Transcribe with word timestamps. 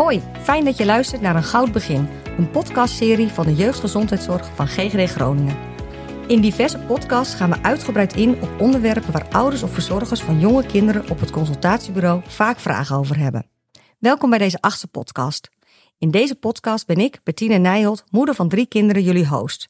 Hoi, 0.00 0.22
fijn 0.42 0.64
dat 0.64 0.76
je 0.76 0.84
luistert 0.84 1.20
naar 1.20 1.36
Een 1.36 1.42
Goud 1.42 1.72
Begin, 1.72 2.08
een 2.38 2.50
podcastserie 2.50 3.28
van 3.28 3.46
de 3.46 3.54
jeugdgezondheidszorg 3.54 4.54
van 4.54 4.68
GGD 4.68 5.10
Groningen. 5.10 5.56
In 6.26 6.40
diverse 6.40 6.78
podcasts 6.78 7.34
gaan 7.34 7.50
we 7.50 7.62
uitgebreid 7.62 8.16
in 8.16 8.42
op 8.42 8.60
onderwerpen 8.60 9.12
waar 9.12 9.28
ouders 9.28 9.62
of 9.62 9.72
verzorgers 9.72 10.20
van 10.20 10.40
jonge 10.40 10.66
kinderen 10.66 11.10
op 11.10 11.20
het 11.20 11.30
consultatiebureau 11.30 12.22
vaak 12.26 12.58
vragen 12.58 12.96
over 12.96 13.18
hebben. 13.18 13.46
Welkom 13.98 14.30
bij 14.30 14.38
deze 14.38 14.60
achtste 14.60 14.86
podcast. 14.86 15.50
In 15.98 16.10
deze 16.10 16.34
podcast 16.34 16.86
ben 16.86 16.98
ik, 16.98 17.20
Bettine 17.22 17.58
Nijholt, 17.58 18.04
moeder 18.10 18.34
van 18.34 18.48
drie 18.48 18.66
kinderen, 18.66 19.02
jullie 19.02 19.26
host. 19.26 19.68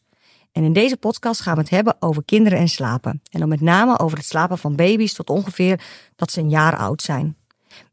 En 0.52 0.64
in 0.64 0.72
deze 0.72 0.96
podcast 0.96 1.40
gaan 1.40 1.54
we 1.54 1.60
het 1.60 1.70
hebben 1.70 1.96
over 2.00 2.24
kinderen 2.24 2.58
en 2.58 2.68
slapen. 2.68 3.22
En 3.30 3.40
dan 3.40 3.48
met 3.48 3.60
name 3.60 3.98
over 3.98 4.18
het 4.18 4.26
slapen 4.26 4.58
van 4.58 4.76
baby's 4.76 5.12
tot 5.12 5.30
ongeveer 5.30 5.80
dat 6.16 6.30
ze 6.30 6.40
een 6.40 6.50
jaar 6.50 6.76
oud 6.76 7.02
zijn. 7.02 7.36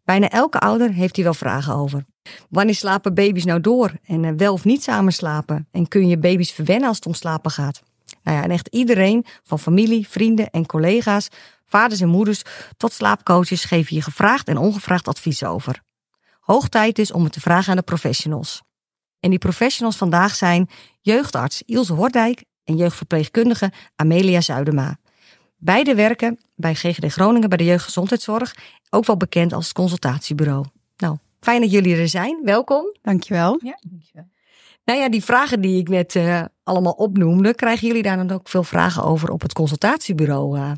Bijna 0.04 0.30
elke 0.30 0.60
ouder 0.60 0.92
heeft 0.92 1.16
hier 1.16 1.26
wel 1.26 1.34
vragen 1.34 1.74
over. 1.74 2.06
Wanneer 2.50 2.76
slapen 2.76 3.14
baby's 3.14 3.46
nou 3.46 3.62
door? 3.62 3.92
En 4.06 4.26
eh, 4.26 4.32
wel 4.38 4.54
of 4.54 4.64
niet 4.64 4.84
samen 4.84 5.14
slapen? 5.14 5.68
En 5.72 5.88
kun 5.88 6.08
je 6.08 6.18
baby's 6.18 6.52
verwennen 6.52 6.88
als 6.88 6.98
het 6.98 7.06
om 7.06 7.14
slapen 7.14 7.52
gaat? 7.52 7.82
Nou 8.24 8.38
ja, 8.38 8.44
en 8.44 8.52
echt 8.52 8.68
iedereen, 8.68 9.26
van 9.44 9.60
familie, 9.60 10.08
vrienden 10.08 10.50
en 10.50 10.66
collega's, 10.66 11.28
vaders 11.66 12.02
en 12.02 12.10
moeders 12.10 12.42
tot 12.78 12.94
slaapcoaches 12.94 13.64
geven 13.64 13.96
je 13.96 14.02
gevraagd 14.02 14.48
en 14.48 14.58
ongevraagd 14.58 15.08
advies 15.08 15.44
over. 15.44 15.82
Hoog 16.40 16.68
tijd 16.68 16.96
dus 16.96 17.12
om 17.12 17.24
het 17.24 17.34
te 17.34 17.40
vragen 17.40 17.70
aan 17.70 17.78
de 17.78 17.84
professionals. 17.84 18.62
En 19.20 19.30
die 19.30 19.40
professionals 19.40 19.98
vandaag 19.98 20.36
zijn 20.36 20.70
jeugdarts 21.02 21.64
Ilse 21.66 21.94
Hordijk 21.94 22.44
en 22.64 22.76
jeugdverpleegkundige 22.76 23.72
Amelia 23.96 24.42
Zuidema. 24.42 24.98
Beide 25.58 25.96
werken 25.96 26.40
bij 26.56 26.76
GGD 26.76 27.12
Groningen 27.12 27.50
bij 27.50 27.58
de 27.58 27.64
jeugdgezondheidszorg, 27.64 28.56
ook 28.90 29.06
wel 29.06 29.18
bekend 29.18 29.54
als 29.54 29.74
consultatiebureau. 29.74 30.66
Fijn 31.40 31.62
dat 31.62 31.72
jullie 31.72 31.96
er 31.96 32.10
zijn. 32.10 32.40
Welkom. 32.44 32.96
Dankjewel. 33.02 33.60
Ja, 33.64 33.80
dankjewel. 33.90 34.28
Nou 34.86 35.00
ja, 35.00 35.10
die 35.10 35.24
vragen 35.24 35.62
die 35.62 35.80
ik 35.80 35.90
net 35.90 36.16
uh, 36.16 36.42
allemaal 36.64 36.92
opnoemde, 36.92 37.56
krijgen 37.56 37.88
jullie 37.88 38.04
daar 38.04 38.18
dan 38.18 38.32
ook 38.32 38.50
veel 38.50 38.64
vragen 38.64 39.04
over 39.04 39.30
op 39.30 39.42
het 39.42 39.54
consultatiebureau? 39.54 40.58
Uh? 40.58 40.72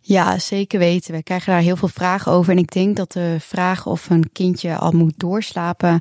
Ja, 0.00 0.38
zeker 0.38 0.78
weten. 0.78 1.14
We 1.14 1.22
krijgen 1.22 1.52
daar 1.52 1.62
heel 1.62 1.76
veel 1.76 1.88
vragen 1.88 2.32
over. 2.32 2.52
En 2.52 2.58
ik 2.58 2.72
denk 2.72 2.96
dat 2.96 3.12
de 3.12 3.36
vraag 3.40 3.86
of 3.86 4.10
een 4.10 4.32
kindje 4.32 4.76
al 4.76 4.92
moet 4.92 5.14
doorslapen 5.16 6.00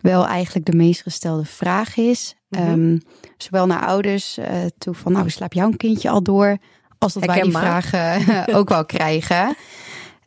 wel 0.00 0.26
eigenlijk 0.26 0.66
de 0.66 0.76
meest 0.76 1.02
gestelde 1.02 1.44
vraag 1.44 1.96
is. 1.96 2.34
Mm 2.48 2.60
-hmm. 2.60 2.70
um, 2.70 3.00
zowel 3.36 3.66
naar 3.66 3.86
ouders 3.86 4.38
uh, 4.38 4.46
toe 4.78 4.94
van, 4.94 5.12
nou, 5.12 5.30
slaap 5.30 5.52
jouw 5.52 5.70
kindje 5.76 6.10
al 6.10 6.22
door? 6.22 6.58
Als 6.98 7.12
dat 7.12 7.24
wij 7.24 7.42
die 7.42 7.52
vragen 7.52 8.24
ook 8.58 8.68
wel 8.68 8.84
krijgen. 8.84 9.56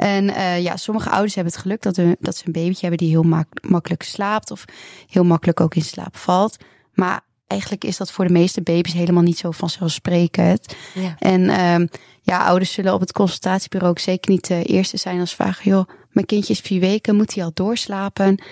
En 0.02 0.30
uh, 0.30 0.62
ja, 0.62 0.78
sommige 0.78 1.10
ouders 1.10 1.36
hebben 1.36 1.54
het 1.54 1.62
geluk 1.62 1.82
dat, 1.82 1.96
we, 1.96 2.18
dat 2.20 2.36
ze 2.38 2.46
een 2.46 2.52
babytje 2.52 2.88
hebben 2.88 2.98
die 2.98 3.10
heel 3.10 3.24
mak 3.24 3.48
makkelijk 3.62 4.04
slaapt. 4.04 4.52
Of 4.52 4.66
heel 5.08 5.24
makkelijk 5.24 5.60
ook 5.60 5.76
in 5.76 5.82
slaap 5.82 6.18
valt. 6.18 6.58
Maar 6.94 7.22
eigenlijk 7.48 7.84
is 7.84 7.98
dat 7.98 8.12
voor 8.12 8.28
de 8.28 8.34
meeste 8.34 8.62
baby's 8.62 8.94
helemaal 8.94 9.24
niet 9.24 9.38
zo 9.38 9.52
vanzelfsprekend. 9.52 10.76
Ja. 10.94 11.16
En 11.20 11.42
uh, 11.42 11.88
ja, 12.22 12.46
ouders 12.46 12.72
zullen 12.72 12.94
op 12.94 13.00
het 13.00 13.12
consultatiebureau 13.12 13.92
ook 13.92 14.00
zeker 14.00 14.32
niet 14.32 14.48
de 14.48 14.64
eerste 14.64 14.98
zijn 14.98 15.20
als 15.20 15.36
vragen: 15.36 15.72
joh, 15.72 15.90
mijn 16.10 16.26
kindje 16.26 16.54
is 16.54 16.60
vier 16.60 16.80
weken, 16.80 17.16
moet 17.16 17.34
hij 17.34 17.44
al 17.44 17.52
doorslapen? 17.54 18.44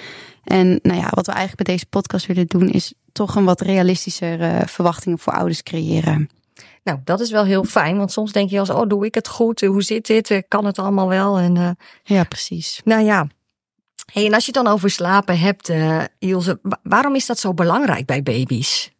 En 0.44 0.80
nou 0.82 1.00
ja, 1.00 1.08
wat 1.10 1.26
we 1.26 1.32
eigenlijk 1.32 1.64
bij 1.64 1.76
deze 1.76 1.86
podcast 1.86 2.26
willen 2.26 2.48
doen, 2.48 2.70
is 2.70 2.94
toch 3.12 3.36
een 3.36 3.46
wat 3.46 3.62
realistischere 3.62 4.68
verwachtingen 4.68 5.20
voor 5.20 5.34
ouders 5.34 5.64
creëren. 5.64 6.30
Nou, 6.90 7.02
dat 7.04 7.20
is 7.20 7.32
wel 7.32 7.46
heel 7.46 7.64
fijn, 7.64 7.98
want 7.98 8.12
soms 8.12 8.32
denk 8.32 8.50
je 8.50 8.60
als, 8.60 8.70
oh, 8.70 8.88
doe 8.88 9.06
ik 9.06 9.16
het 9.16 9.28
goed? 9.28 9.62
Hoe 9.62 9.82
zit 9.82 10.08
dit? 10.08 10.44
Kan 10.48 10.66
het 10.66 10.80
allemaal 10.80 11.08
wel? 11.08 11.38
En, 11.38 11.56
uh, 11.56 11.70
ja, 12.04 12.24
precies. 12.24 12.82
Nou 12.84 13.04
ja. 13.04 13.28
Hey, 14.14 14.26
en 14.26 14.34
als 14.34 14.46
je 14.46 14.52
het 14.54 14.64
dan 14.64 14.74
over 14.74 14.90
slapen 14.90 15.40
hebt, 15.40 15.70
uh, 15.70 16.04
Ilse, 16.20 16.60
waarom 16.84 17.16
is 17.16 17.26
dat 17.26 17.40
zo 17.40 17.54
belangrijk 17.54 18.06
bij 18.06 18.24
baby's? 18.24 18.92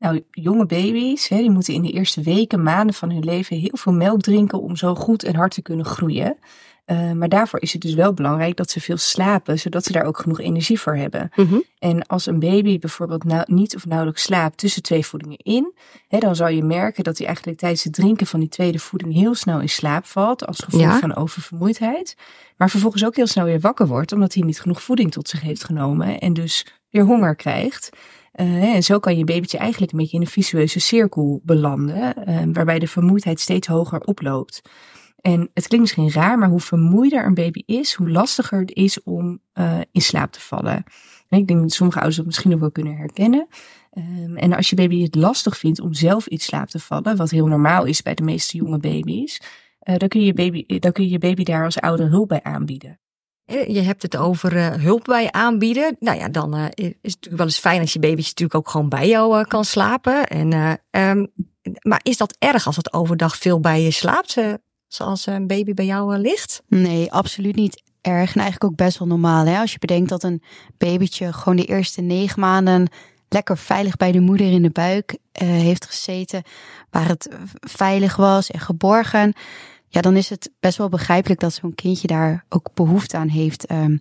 Nou, 0.00 0.24
jonge 0.30 0.66
baby's, 0.66 1.28
hè, 1.28 1.36
die 1.36 1.50
moeten 1.50 1.74
in 1.74 1.82
de 1.82 1.92
eerste 1.92 2.22
weken, 2.22 2.62
maanden 2.62 2.94
van 2.94 3.10
hun 3.10 3.24
leven 3.24 3.56
heel 3.56 3.76
veel 3.76 3.92
melk 3.92 4.20
drinken 4.20 4.62
om 4.62 4.76
zo 4.76 4.94
goed 4.94 5.24
en 5.24 5.34
hard 5.34 5.54
te 5.54 5.62
kunnen 5.62 5.84
groeien. 5.84 6.36
Uh, 6.86 7.12
maar 7.12 7.28
daarvoor 7.28 7.60
is 7.60 7.72
het 7.72 7.82
dus 7.82 7.94
wel 7.94 8.14
belangrijk 8.14 8.56
dat 8.56 8.70
ze 8.70 8.80
veel 8.80 8.96
slapen, 8.96 9.58
zodat 9.58 9.84
ze 9.84 9.92
daar 9.92 10.04
ook 10.04 10.18
genoeg 10.18 10.40
energie 10.40 10.80
voor 10.80 10.96
hebben. 10.96 11.30
Mhm. 11.36 11.58
En 11.78 12.06
als 12.06 12.26
een 12.26 12.38
baby 12.38 12.78
bijvoorbeeld 12.78 13.24
nou, 13.24 13.44
niet 13.46 13.76
of 13.76 13.86
nauwelijks 13.86 14.22
slaapt 14.22 14.58
tussen 14.58 14.82
twee 14.82 15.06
voedingen 15.06 15.38
in, 15.38 15.74
hè, 16.08 16.18
dan 16.18 16.36
zal 16.36 16.48
je 16.48 16.62
merken 16.62 17.04
dat 17.04 17.16
hij 17.18 17.26
eigenlijk 17.26 17.58
tijdens 17.58 17.84
het 17.84 17.92
drinken 17.92 18.26
van 18.26 18.40
die 18.40 18.48
tweede 18.48 18.78
voeding 18.78 19.14
heel 19.14 19.34
snel 19.34 19.60
in 19.60 19.68
slaap 19.68 20.06
valt, 20.06 20.46
als 20.46 20.58
gevolg 20.58 20.82
ja. 20.82 20.98
van 20.98 21.16
oververmoeidheid. 21.16 22.16
Maar 22.56 22.70
vervolgens 22.70 23.04
ook 23.04 23.16
heel 23.16 23.26
snel 23.26 23.44
weer 23.44 23.60
wakker 23.60 23.86
wordt, 23.86 24.12
omdat 24.12 24.34
hij 24.34 24.42
niet 24.42 24.60
genoeg 24.60 24.82
voeding 24.82 25.12
tot 25.12 25.28
zich 25.28 25.40
heeft 25.40 25.64
genomen 25.64 26.18
en 26.18 26.32
dus 26.32 26.66
weer 26.90 27.04
honger 27.04 27.36
krijgt. 27.36 27.90
Uh, 28.34 28.74
en 28.74 28.82
zo 28.82 28.98
kan 28.98 29.16
je 29.16 29.24
babytje 29.24 29.58
eigenlijk 29.58 29.92
een 29.92 29.98
beetje 29.98 30.16
in 30.16 30.22
een 30.22 30.28
visueuze 30.28 30.80
cirkel 30.80 31.40
belanden, 31.44 32.14
uh, 32.28 32.42
waarbij 32.52 32.78
de 32.78 32.86
vermoeidheid 32.86 33.40
steeds 33.40 33.66
hoger 33.66 34.00
oploopt. 34.00 34.60
En 35.20 35.50
het 35.54 35.68
klinkt 35.68 35.78
misschien 35.78 36.22
raar, 36.22 36.38
maar 36.38 36.48
hoe 36.48 36.60
vermoeider 36.60 37.24
een 37.24 37.34
baby 37.34 37.62
is, 37.66 37.94
hoe 37.94 38.10
lastiger 38.10 38.60
het 38.60 38.72
is 38.72 39.02
om 39.02 39.40
uh, 39.54 39.80
in 39.92 40.00
slaap 40.00 40.32
te 40.32 40.40
vallen. 40.40 40.84
En 41.28 41.38
ik 41.38 41.46
denk 41.46 41.60
dat 41.60 41.72
sommige 41.72 41.98
ouders 41.98 42.16
dat 42.16 42.26
misschien 42.26 42.54
ook 42.54 42.60
wel 42.60 42.70
kunnen 42.70 42.96
herkennen. 42.96 43.46
Um, 43.98 44.36
en 44.36 44.52
als 44.52 44.70
je 44.70 44.76
baby 44.76 45.02
het 45.02 45.14
lastig 45.14 45.58
vindt 45.58 45.80
om 45.80 45.92
zelf 45.92 46.28
in 46.28 46.38
slaap 46.38 46.68
te 46.68 46.78
vallen, 46.78 47.16
wat 47.16 47.30
heel 47.30 47.46
normaal 47.46 47.84
is 47.84 48.02
bij 48.02 48.14
de 48.14 48.22
meeste 48.22 48.56
jonge 48.56 48.78
baby's, 48.78 49.40
dan, 49.80 50.08
kun 50.08 50.20
je 50.20 50.32
baby, 50.32 50.78
dan 50.78 50.92
kun 50.92 51.04
je 51.04 51.10
je 51.10 51.18
baby 51.18 51.42
daar 51.42 51.64
als 51.64 51.80
ouder 51.80 52.08
hulp 52.08 52.28
bij 52.28 52.42
aanbieden. 52.42 53.00
Je 53.50 53.80
hebt 53.80 54.02
het 54.02 54.16
over 54.16 54.56
uh, 54.56 54.66
hulp 54.66 55.04
bij 55.04 55.30
aanbieden. 55.30 55.96
Nou 55.98 56.18
ja, 56.18 56.28
dan 56.28 56.56
uh, 56.56 56.64
is 56.64 56.84
het 56.84 57.02
natuurlijk 57.02 57.36
wel 57.36 57.46
eens 57.46 57.58
fijn 57.58 57.80
als 57.80 57.92
je 57.92 57.98
babytje 57.98 58.28
natuurlijk 58.28 58.54
ook 58.54 58.68
gewoon 58.68 58.88
bij 58.88 59.08
jou 59.08 59.38
uh, 59.38 59.44
kan 59.44 59.64
slapen. 59.64 60.26
En, 60.26 60.80
um, 60.90 61.32
maar 61.82 62.00
is 62.02 62.16
dat 62.16 62.36
erg 62.38 62.66
als 62.66 62.76
het 62.76 62.92
overdag 62.92 63.36
veel 63.36 63.60
bij 63.60 63.82
je 63.82 63.90
slaapt? 63.90 64.36
zoals 64.88 65.26
een 65.26 65.46
baby 65.46 65.74
bij 65.74 65.84
jou 65.84 66.16
ligt? 66.18 66.62
Nee, 66.68 67.12
absoluut 67.12 67.56
niet 67.56 67.82
erg. 68.00 68.34
En 68.34 68.40
eigenlijk 68.40 68.64
ook 68.64 68.76
best 68.76 68.98
wel 68.98 69.08
normaal. 69.08 69.46
Hè? 69.46 69.58
Als 69.58 69.72
je 69.72 69.78
bedenkt 69.78 70.08
dat 70.08 70.22
een 70.22 70.42
babytje 70.78 71.32
gewoon 71.32 71.56
de 71.56 71.64
eerste 71.64 72.00
negen 72.00 72.40
maanden 72.40 72.88
lekker 73.28 73.58
veilig 73.58 73.96
bij 73.96 74.12
de 74.12 74.20
moeder 74.20 74.52
in 74.52 74.62
de 74.62 74.70
buik 74.70 75.16
heeft 75.32 75.86
gezeten, 75.86 76.42
waar 76.90 77.08
het 77.08 77.28
veilig 77.60 78.16
was 78.16 78.50
en 78.50 78.60
geborgen. 78.60 79.32
Ja, 79.92 80.00
dan 80.00 80.16
is 80.16 80.28
het 80.28 80.50
best 80.60 80.78
wel 80.78 80.88
begrijpelijk 80.88 81.40
dat 81.40 81.52
zo'n 81.52 81.74
kindje 81.74 82.06
daar 82.06 82.44
ook 82.48 82.70
behoefte 82.74 83.16
aan 83.16 83.28
heeft. 83.28 83.70
Um, 83.70 84.00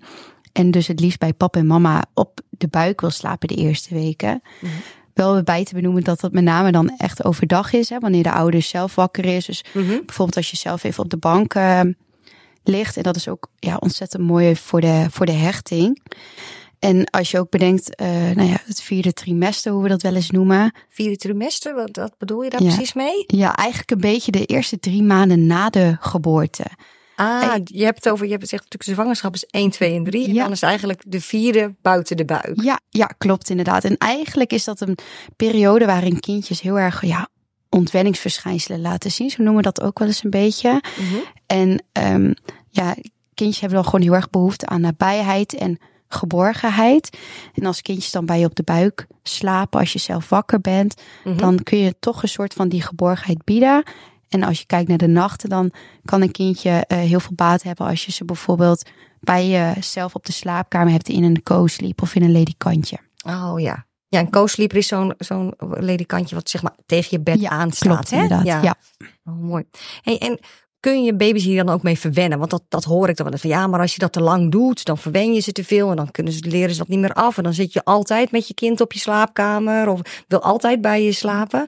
en 0.52 0.72
dus 0.72 0.88
het 0.88 1.00
liefst 1.00 1.20
bij 1.20 1.34
papa 1.34 1.60
en 1.60 1.68
mama 1.68 2.06
op 2.14 2.40
de 2.50 2.68
buik 2.68 3.02
wil 3.02 3.10
slapen 3.10 3.48
de 3.48 3.56
eerste 3.56 3.94
weken. 3.94 4.42
Mm-hmm 4.62 4.80
wel 5.20 5.44
bij 5.44 5.64
te 5.64 5.74
benoemen 5.74 6.04
dat 6.04 6.20
dat 6.20 6.32
met 6.32 6.44
name 6.44 6.72
dan 6.72 6.94
echt 6.98 7.24
overdag 7.24 7.74
is. 7.74 7.90
Hè, 7.90 8.00
wanneer 8.00 8.24
de 8.24 8.32
ouder 8.32 8.62
zelf 8.62 8.96
wakker 8.96 9.26
is. 9.26 9.46
Dus 9.46 9.64
mm-hmm. 9.74 10.02
bijvoorbeeld 10.06 10.38
als 10.38 10.50
je 10.50 10.58
zelf 10.58 10.84
even 10.84 11.04
op 11.04 11.10
de 11.10 11.18
bank 11.18 11.54
uh, 11.54 11.82
ligt. 12.64 12.98
En 12.98 13.04
dat 13.04 13.16
is 13.16 13.28
ook 13.28 13.48
ja, 13.60 13.78
ontzettend 13.80 14.24
mooi 14.24 14.56
voor 14.56 14.82
de, 14.82 15.06
voor 15.10 15.26
de 15.26 15.32
hechting. 15.32 16.02
En 16.80 17.10
als 17.10 17.32
je 17.32 17.40
ook 17.40 17.50
bedenkt, 17.50 18.02
uh, 18.02 18.08
nou 18.08 18.48
ja, 18.48 18.58
het 18.66 18.82
vierde 18.82 19.14
trimester, 19.14 19.72
hoe 19.72 19.84
we 19.84 19.90
dat 19.90 20.02
wel 20.02 20.16
eens 20.16 20.32
noemen. 20.32 20.74
Vierde 20.90 21.16
trimester, 21.16 21.76
wat, 21.76 21.96
wat 21.96 22.18
bedoel 22.18 22.44
je 22.44 22.50
daar 22.50 22.64
ja. 22.64 22.68
precies 22.68 22.94
mee? 22.94 23.24
Ja, 23.28 23.56
eigenlijk 23.56 23.92
een 23.92 24.12
beetje 24.12 24.32
de 24.32 24.46
eerste 24.46 24.80
drie 24.80 25.04
maanden 25.04 25.46
na 25.46 25.70
de 25.70 25.98
geboorte. 26.00 26.66
Ah, 27.16 27.56
je 27.64 27.84
hebt 27.84 28.04
het 28.04 28.14
over, 28.14 28.26
je 28.26 28.32
hebt 28.32 28.42
het 28.42 28.50
zegt 28.50 28.64
natuurlijk, 28.64 28.90
de 28.90 28.96
zwangerschap 28.96 29.34
is 29.34 29.46
1, 29.46 29.70
2 29.70 29.96
en 29.96 30.04
3. 30.04 30.22
Ja. 30.22 30.28
En 30.28 30.36
dan 30.36 30.52
is 30.52 30.62
eigenlijk 30.62 31.04
de 31.08 31.22
vierde 31.22 31.76
buiten 31.82 32.18
de 32.18 32.26
buik. 32.26 32.62
Ja, 32.62 32.80
ja, 32.90 33.06
klopt 33.06 33.50
inderdaad. 33.50 33.84
En 33.84 33.98
eigenlijk 33.98 34.54
is 34.54 34.64
dat 34.64 34.82
een 34.82 34.98
periode 35.36 35.86
waarin 35.86 36.20
kindjes 36.20 36.62
heel 36.62 36.80
erg, 36.80 37.06
ja, 37.06 37.28
ontwenningsverschijnselen 37.70 38.82
laten 38.82 39.12
zien. 39.12 39.30
Zo 39.30 39.44
noemen 39.44 39.64
we 39.64 39.72
dat 39.72 39.82
ook 39.82 40.00
wel 40.00 40.08
eens 40.08 40.24
een 40.24 40.30
beetje. 40.30 40.82
Mm-hmm. 41.00 41.22
En 41.46 41.84
um, 42.14 42.34
ja, 42.70 42.96
kindjes 43.34 43.60
hebben 43.60 43.82
dan 43.82 43.90
gewoon 43.90 44.06
heel 44.06 44.16
erg 44.16 44.30
behoefte 44.30 44.66
aan 44.66 44.82
nabijheid 44.82 45.54
en 45.54 45.80
geborgenheid. 46.10 47.18
En 47.54 47.66
als 47.66 47.82
kindjes 47.82 48.12
dan 48.12 48.26
bij 48.26 48.40
je 48.40 48.46
op 48.46 48.56
de 48.56 48.64
buik 48.64 49.08
slapen, 49.24 49.80
als 49.80 49.94
je 49.94 50.00
zelf 50.00 50.30
wakker 50.30 50.62
bent, 50.62 51.02
mm-hmm. 51.24 51.42
dan 51.42 51.64
kun 51.64 51.78
je 51.78 51.96
toch 52.00 52.22
een 52.22 52.30
soort 52.30 52.54
van 52.54 52.70
die 52.70 52.82
geborgenheid 52.82 53.44
bieden. 53.44 53.84
En 54.30 54.44
als 54.44 54.60
je 54.60 54.66
kijkt 54.66 54.88
naar 54.88 54.98
de 54.98 55.08
nachten, 55.08 55.50
dan 55.50 55.72
kan 56.06 56.22
een 56.22 56.32
kindje 56.32 56.86
uh, 56.88 56.98
heel 56.98 57.20
veel 57.20 57.36
baat 57.36 57.64
hebben 57.64 57.88
als 57.88 58.06
je 58.06 58.12
ze 58.12 58.26
bijvoorbeeld 58.26 58.90
bij 59.20 59.48
jezelf 59.48 60.16
op 60.16 60.26
de 60.26 60.32
slaapkamer 60.32 60.92
hebt 60.92 61.10
in 61.10 61.24
een 61.24 61.44
co-sleep 61.44 62.02
of 62.02 62.16
in 62.16 62.24
een 62.24 62.32
ledikantje. 62.32 62.98
Oh 63.26 63.60
ja. 63.60 63.88
Ja, 64.08 64.20
een 64.20 64.30
co-sleeper 64.30 64.78
is 64.78 64.88
zo'n 64.88 65.14
zo'n 65.18 65.54
ledikantje 65.60 66.36
wat 66.36 66.50
zeg 66.50 66.62
maar 66.62 66.76
tegen 66.86 67.08
je 67.12 67.20
bed 67.20 67.42
ja, 67.42 67.50
aanstaat. 67.50 67.94
Klopt, 67.94 68.10
hè? 68.10 68.22
inderdaad. 68.22 68.46
Ja. 68.46 68.62
ja. 68.62 68.76
Oh, 69.24 69.42
mooi. 69.42 69.64
Hey, 70.02 70.18
en 70.18 70.40
kun 70.80 71.04
je 71.04 71.16
baby's 71.16 71.44
hier 71.44 71.64
dan 71.64 71.74
ook 71.74 71.84
mee 71.84 72.00
verwennen? 72.00 72.38
Want 72.40 72.52
dat, 72.52 72.64
dat 72.70 72.84
hoor 72.84 73.10
ik 73.10 73.18
dan 73.18 73.30
wel 73.30 73.38
van 73.38 73.50
ja, 73.50 73.68
maar 73.68 73.80
als 73.80 73.94
je 73.94 74.00
dat 74.00 74.14
te 74.14 74.22
lang 74.22 74.52
doet, 74.52 74.86
dan 74.86 74.98
verwen 74.98 75.34
je 75.34 75.40
ze 75.40 75.52
te 75.52 75.64
veel 75.64 75.90
en 75.90 75.96
dan 75.96 76.12
kunnen 76.12 76.34
ze, 76.34 76.50
leren 76.50 76.72
ze 76.72 76.78
dat 76.78 76.88
niet 76.88 77.00
meer 77.00 77.14
af. 77.14 77.38
En 77.38 77.44
dan 77.44 77.54
zit 77.54 77.74
je 77.74 77.84
altijd 77.84 78.32
met 78.32 78.48
je 78.48 78.54
kind 78.54 78.82
op 78.82 78.94
je 78.94 79.00
slaapkamer 79.00 79.88
of 79.88 80.24
wil 80.28 80.42
altijd 80.42 80.82
bij 80.82 81.04
je 81.04 81.12
slapen. 81.12 81.68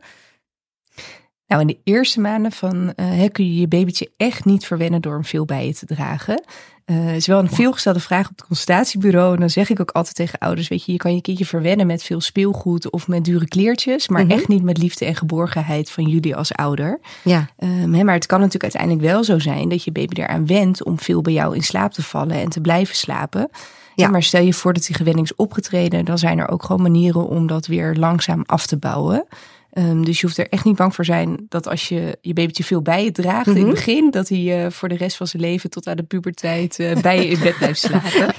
Nou, 1.52 1.64
in 1.64 1.68
de 1.68 1.80
eerste 1.84 2.20
maanden 2.20 2.52
van, 2.52 2.94
uh, 2.96 3.24
kun 3.32 3.46
je 3.46 3.60
je 3.60 3.68
babytje 3.68 4.12
echt 4.18 4.46
niet 4.46 4.66
verwennen 4.66 5.02
door 5.02 5.14
hem 5.14 5.26
veel 5.26 5.46
bij 5.46 5.66
je 5.66 5.74
te 5.74 5.86
dragen. 5.86 6.44
Uh, 6.86 7.16
is 7.16 7.28
wel 7.28 7.40
een 7.40 7.50
veelgestelde 7.50 8.00
vraag 8.00 8.30
op 8.30 8.38
het 8.38 8.48
consultatiebureau. 8.48 9.34
En 9.34 9.40
dan 9.40 9.50
zeg 9.50 9.70
ik 9.70 9.80
ook 9.80 9.92
altijd 9.92 10.16
tegen 10.16 10.40
ouders: 10.40 10.68
Weet 10.68 10.86
je, 10.86 10.92
je 10.92 10.98
kan 10.98 11.16
je 11.16 11.22
kindje 11.22 11.46
verwennen 11.46 11.88
met 11.88 12.04
veel 12.04 12.22
speelgoed 12.22 12.92
of 12.92 13.08
met 13.08 13.26
dure 13.26 13.48
kleertjes. 13.48 14.08
Maar 14.08 14.26
mhm. 14.26 14.32
echt 14.32 14.48
niet 14.48 14.64
met 14.64 14.78
liefde 14.78 15.06
en 15.06 15.16
geborgenheid 15.16 15.92
van 15.92 16.08
jullie 16.08 16.36
als 16.36 16.54
ouder. 16.54 17.00
Ja. 17.24 17.50
Um, 17.60 18.06
maar 18.06 18.16
het 18.16 18.26
kan 18.26 18.40
natuurlijk 18.40 18.76
uiteindelijk 18.76 19.14
wel 19.14 19.24
zo 19.24 19.40
zijn 19.40 19.70
dat 19.70 19.84
je 19.84 19.92
baby 19.92 20.22
eraan 20.22 20.48
wendt 20.48 20.84
om 20.84 21.00
veel 21.00 21.22
bij 21.22 21.34
jou 21.34 21.56
in 21.56 21.64
slaap 21.64 21.92
te 21.92 22.04
vallen 22.04 22.36
en 22.36 22.50
te 22.50 22.62
blijven 22.62 22.96
slapen. 22.96 23.50
Ja. 23.96 24.10
maar 24.10 24.24
stel 24.24 24.44
je 24.44 24.54
voor 24.54 24.74
dat 24.74 24.86
die 24.86 24.96
gewenning 24.96 25.26
is 25.26 25.36
opgetreden, 25.36 26.06
dan 26.06 26.18
zijn 26.18 26.40
er 26.40 26.50
ook 26.50 26.64
gewoon 26.64 26.82
manieren 26.82 27.28
om 27.28 27.48
dat 27.48 27.68
weer 27.68 27.96
langzaam 27.96 28.44
af 28.46 28.66
te 28.66 28.78
bouwen. 28.78 29.26
Um, 29.74 30.06
dus 30.06 30.20
je 30.20 30.26
hoeft 30.26 30.38
er 30.38 30.50
echt 30.50 30.66
niet 30.66 30.76
bang 30.76 30.96
voor 30.96 31.06
zijn 31.06 31.46
dat 31.50 31.68
als 31.68 31.90
je 31.90 32.18
je 32.22 32.34
babytje 32.34 32.64
veel 32.64 32.82
bij 32.82 33.04
je 33.04 33.12
draagt 33.12 33.48
in 33.48 33.54
het 33.54 33.62
mhm. 33.62 33.72
begin, 33.72 34.12
dat 34.12 34.30
hij 34.30 34.66
uh, 34.66 34.72
voor 34.72 34.90
de 34.90 34.96
rest 34.96 35.18
van 35.18 35.28
zijn 35.28 35.42
leven 35.42 35.70
tot 35.70 35.88
aan 35.88 35.96
de 35.96 36.04
puberteit 36.04 36.80
uh, 36.80 37.02
bij 37.02 37.18
je 37.18 37.28
in 37.28 37.40
bed 37.40 37.58
blijft 37.58 37.80
slapen. 37.88 38.34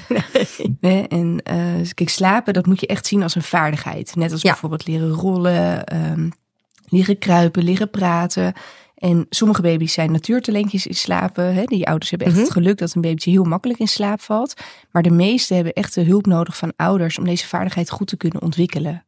nee. 0.81 1.09
En 1.09 1.41
uh, 1.53 1.91
kijk, 1.95 2.09
slapen, 2.09 2.53
dat 2.53 2.67
moet 2.67 2.81
je 2.81 2.87
echt 2.87 3.07
zien 3.07 3.23
als 3.23 3.35
een 3.35 3.43
vaardigheid. 3.43 4.17
Net 4.17 4.33
als 4.33 4.43
bijvoorbeeld 4.43 4.87
leren 4.87 5.11
rollen, 5.11 5.97
um, 5.97 6.33
leren 6.89 7.19
kruipen, 7.19 7.65
leren 7.65 7.91
praten. 7.91 8.53
En 8.95 9.27
sommige 9.31 9.63
baby's 9.63 9.93
zijn 9.93 10.13
natuurtalentjes 10.13 10.87
in 10.87 10.95
slapen. 10.95 11.55
Hè? 11.55 11.65
Die 11.65 11.87
ouders 11.87 12.11
hebben 12.11 12.29
echt 12.29 12.37
mhm. 12.37 12.45
het 12.45 12.55
geluk 12.55 12.79
dat 12.79 12.95
een 12.95 13.01
babytje 13.01 13.31
heel 13.31 13.45
makkelijk 13.45 13.81
in 13.81 13.89
slaap 13.89 14.21
valt. 14.21 14.55
Maar 14.91 15.03
de 15.03 15.11
meeste 15.11 15.55
hebben 15.55 15.73
echt 15.73 15.95
de 15.95 16.05
hulp 16.05 16.27
nodig 16.27 16.57
van 16.57 16.73
ouders 16.77 17.19
om 17.19 17.25
deze 17.25 17.49
vaardigheid 17.49 17.91
goed 17.91 18.07
te 18.07 18.17
kunnen 18.17 18.43
ontwikkelen. 18.43 19.05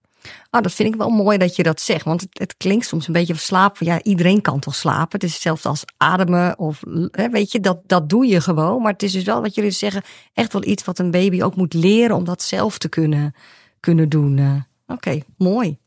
Ah, 0.51 0.63
dat 0.63 0.73
vind 0.73 0.89
ik 0.89 1.01
wel 1.01 1.11
mooi 1.11 1.39
dat 1.39 1.57
je 1.57 1.63
dat 1.63 1.81
zegt. 1.81 2.05
Want 2.05 2.21
het, 2.21 2.39
het 2.39 2.57
klinkt 2.57 2.87
soms 2.87 3.07
een 3.07 3.13
beetje 3.13 3.35
van 3.35 3.43
slapen. 3.43 3.87
Ja, 3.87 4.03
iedereen 4.03 4.41
kan 4.41 4.61
toch 4.61 4.75
slapen. 4.75 5.09
Het 5.11 5.23
is 5.23 5.33
hetzelfde 5.33 5.69
als 5.69 5.85
ademen. 5.97 6.59
Of 6.59 6.83
hè, 7.11 7.29
weet 7.29 7.53
je, 7.53 7.61
dat, 7.61 7.79
dat 7.87 8.09
doe 8.09 8.27
je 8.27 8.41
gewoon. 8.41 8.83
Maar 8.83 8.93
het 8.93 9.03
is 9.03 9.13
dus 9.13 9.25
wel 9.25 9.43
wat 9.43 9.55
jullie 9.55 9.71
zeggen. 9.71 10.03
Echt 10.33 10.53
wel 10.53 10.65
iets 10.65 10.85
wat 10.85 10.99
een 10.99 11.11
baby 11.11 11.43
ook 11.43 11.57
moet 11.57 11.75
leren 11.75 12.17
om 12.17 12.25
dat 12.25 12.43
zelf 12.43 12.79
te 12.79 12.89
kunnen, 12.89 13.35
kunnen 13.81 14.09
doen. 14.09 14.37
Uh, 14.37 14.55
Oké, 14.87 15.21
mooi. 15.37 15.79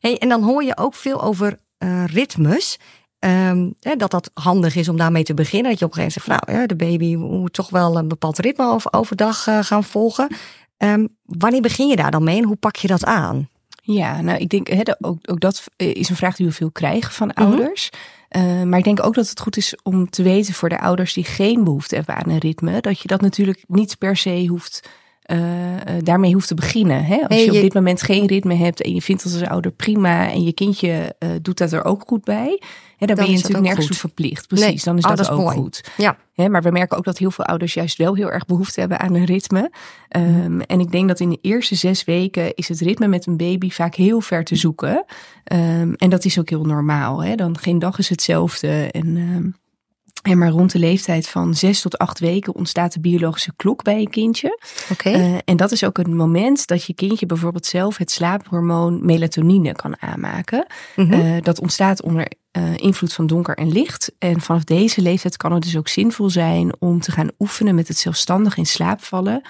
Hey, 0.00 0.18
en 0.18 0.28
dan 0.28 0.42
hoor 0.42 0.64
je 0.64 0.76
ook 0.76 0.94
veel 0.94 1.22
over 1.22 1.58
uh, 1.78 2.04
ritmes. 2.06 2.78
Um, 3.18 3.74
hè, 3.80 3.96
dat 3.96 4.10
dat 4.10 4.30
handig 4.34 4.76
is 4.76 4.88
om 4.88 4.96
daarmee 4.96 5.22
te 5.22 5.34
beginnen. 5.34 5.70
Dat 5.70 5.78
je 5.78 5.84
op 5.84 5.96
een 5.96 6.02
gegeven 6.02 6.22
moment 6.26 6.44
zegt, 6.44 6.56
nou, 6.56 6.66
de 6.66 6.76
baby 6.76 7.16
moet 7.16 7.52
toch 7.52 7.70
wel 7.70 7.98
een 7.98 8.08
bepaald 8.08 8.38
ritme 8.38 8.66
over, 8.66 8.92
overdag 8.92 9.46
uh, 9.46 9.58
gaan 9.62 9.84
volgen. 9.84 10.36
Um, 10.78 11.08
wanneer 11.22 11.60
begin 11.60 11.88
je 11.88 11.96
daar 11.96 12.10
dan 12.10 12.24
mee 12.24 12.36
en 12.38 12.44
hoe 12.44 12.56
pak 12.56 12.76
je 12.76 12.88
dat 12.88 13.04
aan? 13.04 13.48
Ja, 13.84 14.20
nou 14.20 14.38
ik 14.38 14.48
denk, 14.48 14.68
hè, 14.68 14.80
ook, 15.00 15.18
ook 15.22 15.40
dat 15.40 15.64
is 15.76 16.08
een 16.08 16.16
vraag 16.16 16.36
die 16.36 16.46
we 16.46 16.52
veel 16.52 16.70
krijgen 16.70 17.12
van 17.12 17.30
mhm. 17.34 17.42
ouders. 17.42 17.90
Uh, 18.36 18.62
maar 18.62 18.78
ik 18.78 18.84
denk 18.84 19.04
ook 19.04 19.14
dat 19.14 19.28
het 19.28 19.40
goed 19.40 19.56
is 19.56 19.76
om 19.82 20.10
te 20.10 20.22
weten 20.22 20.54
voor 20.54 20.68
de 20.68 20.80
ouders 20.80 21.12
die 21.12 21.24
geen 21.24 21.64
behoefte 21.64 21.94
hebben 21.94 22.14
aan 22.14 22.30
een 22.30 22.38
ritme, 22.38 22.80
dat 22.80 23.00
je 23.00 23.08
dat 23.08 23.20
natuurlijk 23.20 23.64
niet 23.66 23.98
per 23.98 24.16
se 24.16 24.46
hoeft 24.46 24.88
uh, 25.32 25.38
daarmee 26.02 26.32
hoeft 26.32 26.48
te 26.48 26.54
beginnen. 26.54 27.04
Hè? 27.04 27.28
Als 27.28 27.44
je 27.44 27.50
op 27.50 27.60
dit 27.60 27.74
moment 27.74 28.02
geen 28.02 28.26
ritme 28.26 28.54
hebt 28.54 28.82
en 28.82 28.94
je 28.94 29.02
vindt 29.02 29.24
als 29.24 29.42
ouder 29.42 29.70
prima 29.70 30.30
en 30.30 30.42
je 30.42 30.52
kindje 30.52 31.14
uh, 31.18 31.28
doet 31.42 31.58
dat 31.58 31.72
er 31.72 31.84
ook 31.84 32.02
goed 32.06 32.24
bij, 32.24 32.60
hè, 32.96 33.06
dan, 33.06 33.16
ben 33.16 33.26
je 33.26 33.32
natuurlijk 33.32 33.64
nergens 33.64 33.86
toe 33.86 33.96
verplicht. 33.96 34.48
Precies, 34.48 34.84
dan 34.84 34.98
is 34.98 35.04
oh, 35.04 35.16
dat, 35.16 35.30
ook 35.30 35.50
goed. 35.50 35.90
Ja. 35.96 36.16
Hè, 36.34 36.48
maar 36.48 36.62
we 36.62 36.70
merken 36.70 36.98
ook 36.98 37.04
dat 37.04 37.18
heel 37.18 37.30
veel 37.30 37.44
ouders 37.44 37.74
juist 37.74 37.98
wel 37.98 38.14
heel 38.14 38.30
erg 38.30 38.46
behoefte 38.46 38.80
hebben 38.80 38.98
aan 38.98 39.14
een 39.14 39.24
ritme. 39.24 39.70
Um, 40.16 40.60
en 40.60 40.80
ik 40.80 40.90
denk 40.90 41.08
dat 41.08 41.20
in 41.20 41.30
de 41.30 41.38
eerste 41.40 41.74
zes 41.74 42.04
weken 42.04 42.54
is 42.54 42.68
het 42.68 42.80
ritme 42.80 43.06
met 43.06 43.26
een 43.26 43.36
baby 43.36 43.70
vaak 43.70 43.94
heel 43.94 44.20
ver 44.20 44.44
te 44.44 44.56
zoeken. 44.56 45.04
Um, 45.52 45.94
en 45.94 46.10
dat 46.10 46.24
is 46.24 46.38
ook 46.38 46.48
heel 46.48 46.64
normaal. 46.64 47.24
Hè? 47.24 47.34
Dan 47.34 47.58
geen 47.58 47.78
dag 47.78 47.98
is 47.98 48.08
hetzelfde. 48.08 48.88
En 48.90 49.16
um, 49.16 49.54
en 50.22 50.38
maar 50.38 50.48
rond 50.48 50.72
de 50.72 50.78
leeftijd 50.78 51.28
van 51.28 51.54
zes 51.54 51.80
tot 51.80 51.98
acht 51.98 52.18
weken 52.18 52.54
ontstaat 52.54 52.92
de 52.92 53.00
biologische 53.00 53.52
klok 53.56 53.82
bij 53.82 53.98
een 53.98 54.10
kindje. 54.10 54.58
Oké. 54.90 55.10
Uh, 55.10 55.38
en 55.44 55.56
dat 55.56 55.72
is 55.72 55.84
ook 55.84 55.96
het 55.96 56.06
moment 56.06 56.66
dat 56.66 56.84
je 56.84 56.94
kindje 56.94 57.26
bijvoorbeeld 57.26 57.66
zelf 57.66 57.96
het 57.96 58.10
slaaphormoon 58.10 59.06
melatonine 59.06 59.72
kan 59.72 60.02
aanmaken. 60.02 60.66
Mm 60.96 61.12
uh, 61.12 61.42
dat 61.42 61.60
ontstaat 61.60 62.02
onder 62.02 62.32
uh, 62.52 62.76
invloed 62.76 63.12
van 63.12 63.26
donker 63.26 63.56
en 63.56 63.72
licht. 63.72 64.12
En 64.18 64.40
vanaf 64.40 64.64
deze 64.64 65.00
leeftijd 65.00 65.36
kan 65.36 65.52
het 65.52 65.62
dus 65.62 65.76
ook 65.76 65.88
zinvol 65.88 66.30
zijn 66.30 66.72
om 66.78 67.00
te 67.00 67.12
gaan 67.12 67.30
oefenen 67.38 67.74
met 67.74 67.88
het 67.88 67.98
zelfstandig 67.98 68.56
in 68.56 68.66
slaap 68.66 69.02
vallen. 69.02 69.42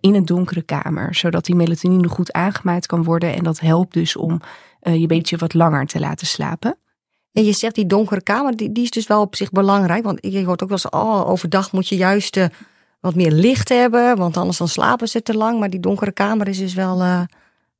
in 0.00 0.14
een 0.14 0.24
donkere 0.24 0.62
kamer, 0.62 1.14
zodat 1.14 1.44
die 1.44 1.54
melatonine 1.54 2.08
goed 2.08 2.32
aangemaakt 2.32 2.86
kan 2.86 3.04
worden. 3.04 3.34
En 3.34 3.44
dat 3.44 3.60
helpt 3.60 3.92
dus 3.92 4.16
om 4.16 4.40
je 4.80 5.06
beetje 5.06 5.36
wat 5.36 5.54
langer 5.54 5.86
te 5.86 6.00
laten 6.00 6.26
slapen. 6.26 6.78
En 7.34 7.44
je 7.44 7.52
zegt 7.52 7.74
die 7.74 7.86
donkere 7.86 8.22
kamer, 8.22 8.56
die, 8.56 8.72
die 8.72 8.82
is 8.84 8.90
dus 8.90 9.06
wel 9.06 9.20
op 9.20 9.36
zich 9.36 9.50
belangrijk. 9.50 10.04
Want 10.04 10.18
je 10.20 10.44
hoort 10.44 10.62
ook 10.62 10.68
wel 10.68 10.78
eens, 10.82 10.88
oh, 10.88 11.28
overdag 11.28 11.72
moet 11.72 11.88
je 11.88 11.96
juist 11.96 12.36
uh, 12.36 12.44
wat 13.00 13.14
meer 13.14 13.30
licht 13.30 13.68
hebben. 13.68 14.16
Want 14.16 14.36
anders 14.36 14.58
dan 14.58 14.68
slapen 14.68 15.08
ze 15.08 15.22
te 15.22 15.36
lang. 15.36 15.58
Maar 15.58 15.70
die 15.70 15.80
donkere 15.80 16.12
kamer 16.12 16.48
is 16.48 16.58
dus 16.58 16.74
wel, 16.74 17.00
uh, 17.02 17.20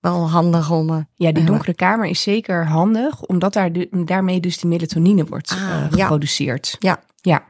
wel 0.01 0.31
handig 0.31 0.71
om... 0.71 0.91
Uh, 0.91 0.97
ja, 1.15 1.33
die 1.33 1.45
donkere 1.45 1.75
kamer 1.75 2.07
is 2.07 2.23
zeker 2.23 2.67
handig. 2.67 3.23
Omdat 3.23 3.53
daar 3.53 3.71
daarmee 3.91 4.41
dus 4.41 4.59
die 4.59 4.71
melatonine 4.71 5.25
wordt 5.25 5.51
ah, 5.51 5.85
geproduceerd. 5.91 6.77
Ja. 6.79 7.01
Ja. 7.21 7.45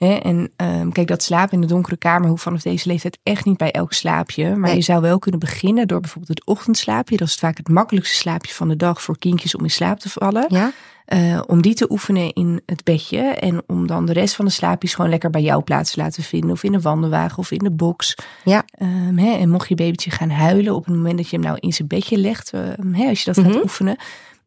En 0.00 0.50
um, 0.56 0.92
kijk, 0.92 1.06
dat 1.06 1.22
slapen 1.22 1.52
in 1.52 1.60
de 1.60 1.66
donkere 1.66 1.96
kamer 1.96 2.28
hoeft 2.28 2.42
vanaf 2.42 2.62
deze 2.62 2.88
leeftijd 2.88 3.18
echt 3.22 3.44
niet 3.44 3.56
bij 3.56 3.70
elk 3.70 3.92
slaapje. 3.92 4.56
Maar 4.56 4.74
je 4.74 4.80
zou 4.80 5.00
wel 5.00 5.18
kunnen 5.18 5.40
beginnen 5.40 5.88
door 5.88 6.00
bijvoorbeeld 6.00 6.38
het 6.38 6.46
ochtendslaapje. 6.46 7.16
Dat 7.16 7.28
is 7.28 7.34
vaak 7.34 7.56
het 7.56 7.68
makkelijkste 7.68 8.16
slaapje 8.16 8.54
van 8.54 8.68
de 8.68 8.76
dag 8.76 9.02
voor 9.02 9.18
kindjes 9.18 9.54
om 9.54 9.62
in 9.62 9.70
slaap 9.70 9.98
te 9.98 10.08
vallen. 10.08 10.44
Ja. 10.48 10.72
Uh, 11.14 11.40
om 11.46 11.62
die 11.62 11.74
te 11.74 11.90
oefenen 11.90 12.32
in 12.32 12.60
het 12.66 12.84
bedje. 12.84 13.20
En 13.20 13.62
om 13.66 13.86
dan 13.86 14.06
de 14.06 14.12
rest 14.12 14.34
van 14.34 14.44
de 14.44 14.50
slaapjes 14.50 14.94
gewoon 14.94 15.10
lekker 15.10 15.30
bij 15.30 15.42
jou 15.42 15.62
plaats 15.62 15.90
te 15.90 16.00
laten 16.00 16.22
vinden. 16.22 16.50
Of 16.50 16.62
in 16.62 16.72
de 16.72 16.80
wandelwagen 16.80 17.38
of 17.38 17.50
in 17.50 17.58
de 17.58 17.70
box. 17.70 18.14
Ja. 18.44 18.64
Um, 18.82 19.18
hè, 19.18 19.36
en 19.36 19.50
mocht 19.50 19.68
je 19.68 19.74
babytje 19.74 20.10
gaan 20.10 20.30
huilen 20.30 20.74
op 20.74 20.84
het 20.84 20.94
moment 20.94 21.16
dat 21.16 21.28
je 21.28 21.36
hem 21.36 21.44
nou 21.44 21.58
in 21.60 21.72
zijn 21.72 21.88
bedje 21.88 22.16
legt. 22.16 22.52
Um, 22.52 22.94
hè, 22.94 23.08
als 23.08 23.18
je 23.18 23.32
dat 23.32 23.44
gaat 23.44 23.52
mhm. 23.52 23.62
oefenen. 23.62 23.96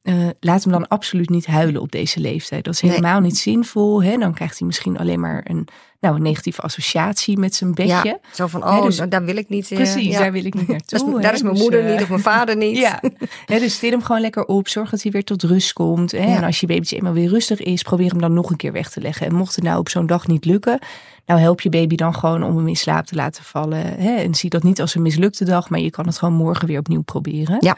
Uh, 0.04 0.28
laat 0.40 0.64
hem 0.64 0.72
dan 0.72 0.88
absoluut 0.88 1.30
niet 1.30 1.46
huilen 1.46 1.82
op 1.82 1.92
deze 1.92 2.20
leeftijd. 2.20 2.64
Dat 2.64 2.74
is 2.74 2.82
helemaal 2.82 3.20
niet 3.20 3.38
zinvol. 3.38 4.04
Hè? 4.04 4.18
Dan 4.18 4.34
krijgt 4.34 4.58
hij 4.58 4.68
misschien 4.68 4.98
alleen 4.98 5.20
maar 5.20 5.42
een, 5.48 5.68
nou, 6.00 6.16
een 6.16 6.22
negatieve 6.22 6.62
associatie 6.62 7.38
met 7.38 7.56
zijn 7.56 7.74
bedje. 7.74 8.02
Ja, 8.04 8.18
zo 8.34 8.48
van, 8.48 8.64
oh, 8.64 8.84
dus, 8.84 9.02
daar 9.10 9.26
wil 9.26 9.38
ik 9.38 9.50
niet. 9.50 9.72
Uh, 9.72 9.78
precies, 9.78 10.18
daar 10.18 10.32
wil 10.32 10.46
ik 10.46 10.54
niet 10.54 10.68
naartoe. 10.78 11.22
daar 11.22 11.34
is 11.34 11.42
mijn 11.42 11.54
dus, 11.54 11.64
moeder 11.64 11.84
niet 11.92 12.02
of 12.02 12.10
mijn 12.10 12.22
vader 12.22 12.58
niet. 12.58 12.78
Ja, 13.46 13.60
dus 13.60 13.74
stil 13.74 13.92
hem 13.92 14.04
gewoon 14.04 14.22
lekker 14.22 14.46
op. 14.46 14.68
Zorg 14.68 14.90
dat 14.90 15.02
hij 15.02 15.12
weer 15.12 15.24
tot 15.24 15.44
rust 15.44 15.74
komt. 15.74 16.12
Hè? 16.12 16.18
En 16.18 16.44
als 16.44 16.60
je 16.60 16.68
babytje 16.68 16.96
eenmaal 16.96 17.14
weer 17.14 17.30
rustig 17.30 17.60
is, 17.60 17.82
probeer 17.82 18.10
hem 18.10 18.22
dan 18.22 18.34
nog 18.34 18.50
een 18.50 18.56
keer 18.56 18.72
weg 18.72 18.90
te 18.90 19.02
leggen. 19.02 19.28
En 19.28 19.36
mocht 19.36 19.56
het 19.56 19.64
nou 19.64 19.80
op 19.80 19.90
zo'n 19.90 20.06
dag 20.06 20.28
niet 20.28 20.46
lukken, 20.46 20.80
nou 21.26 21.40
help 21.40 21.62
je 21.62 21.70
baby 21.70 21.96
dan 21.96 22.16
gewoon 22.16 22.44
om 22.44 22.58
hem 22.58 22.68
in 22.68 22.76
slaap 22.76 23.06
te 23.06 23.16
laten 23.16 23.44
vallen. 23.44 23.80
Hè? 23.80 24.16
En 24.16 24.36
zie 24.36 24.50
dat 24.50 24.64
niet 24.64 24.82
als 24.82 24.96
een 24.96 25.02
mislukte 25.02 25.46
dag, 25.46 25.70
maar 25.70 25.80
je 25.80 25.90
kan 25.90 26.06
het 26.06 26.18
gewoon 26.18 26.34
morgen 26.34 26.68
weer 26.68 26.80
opnieuw 26.80 27.02
proberen. 27.02 27.58
Ja. 27.60 27.78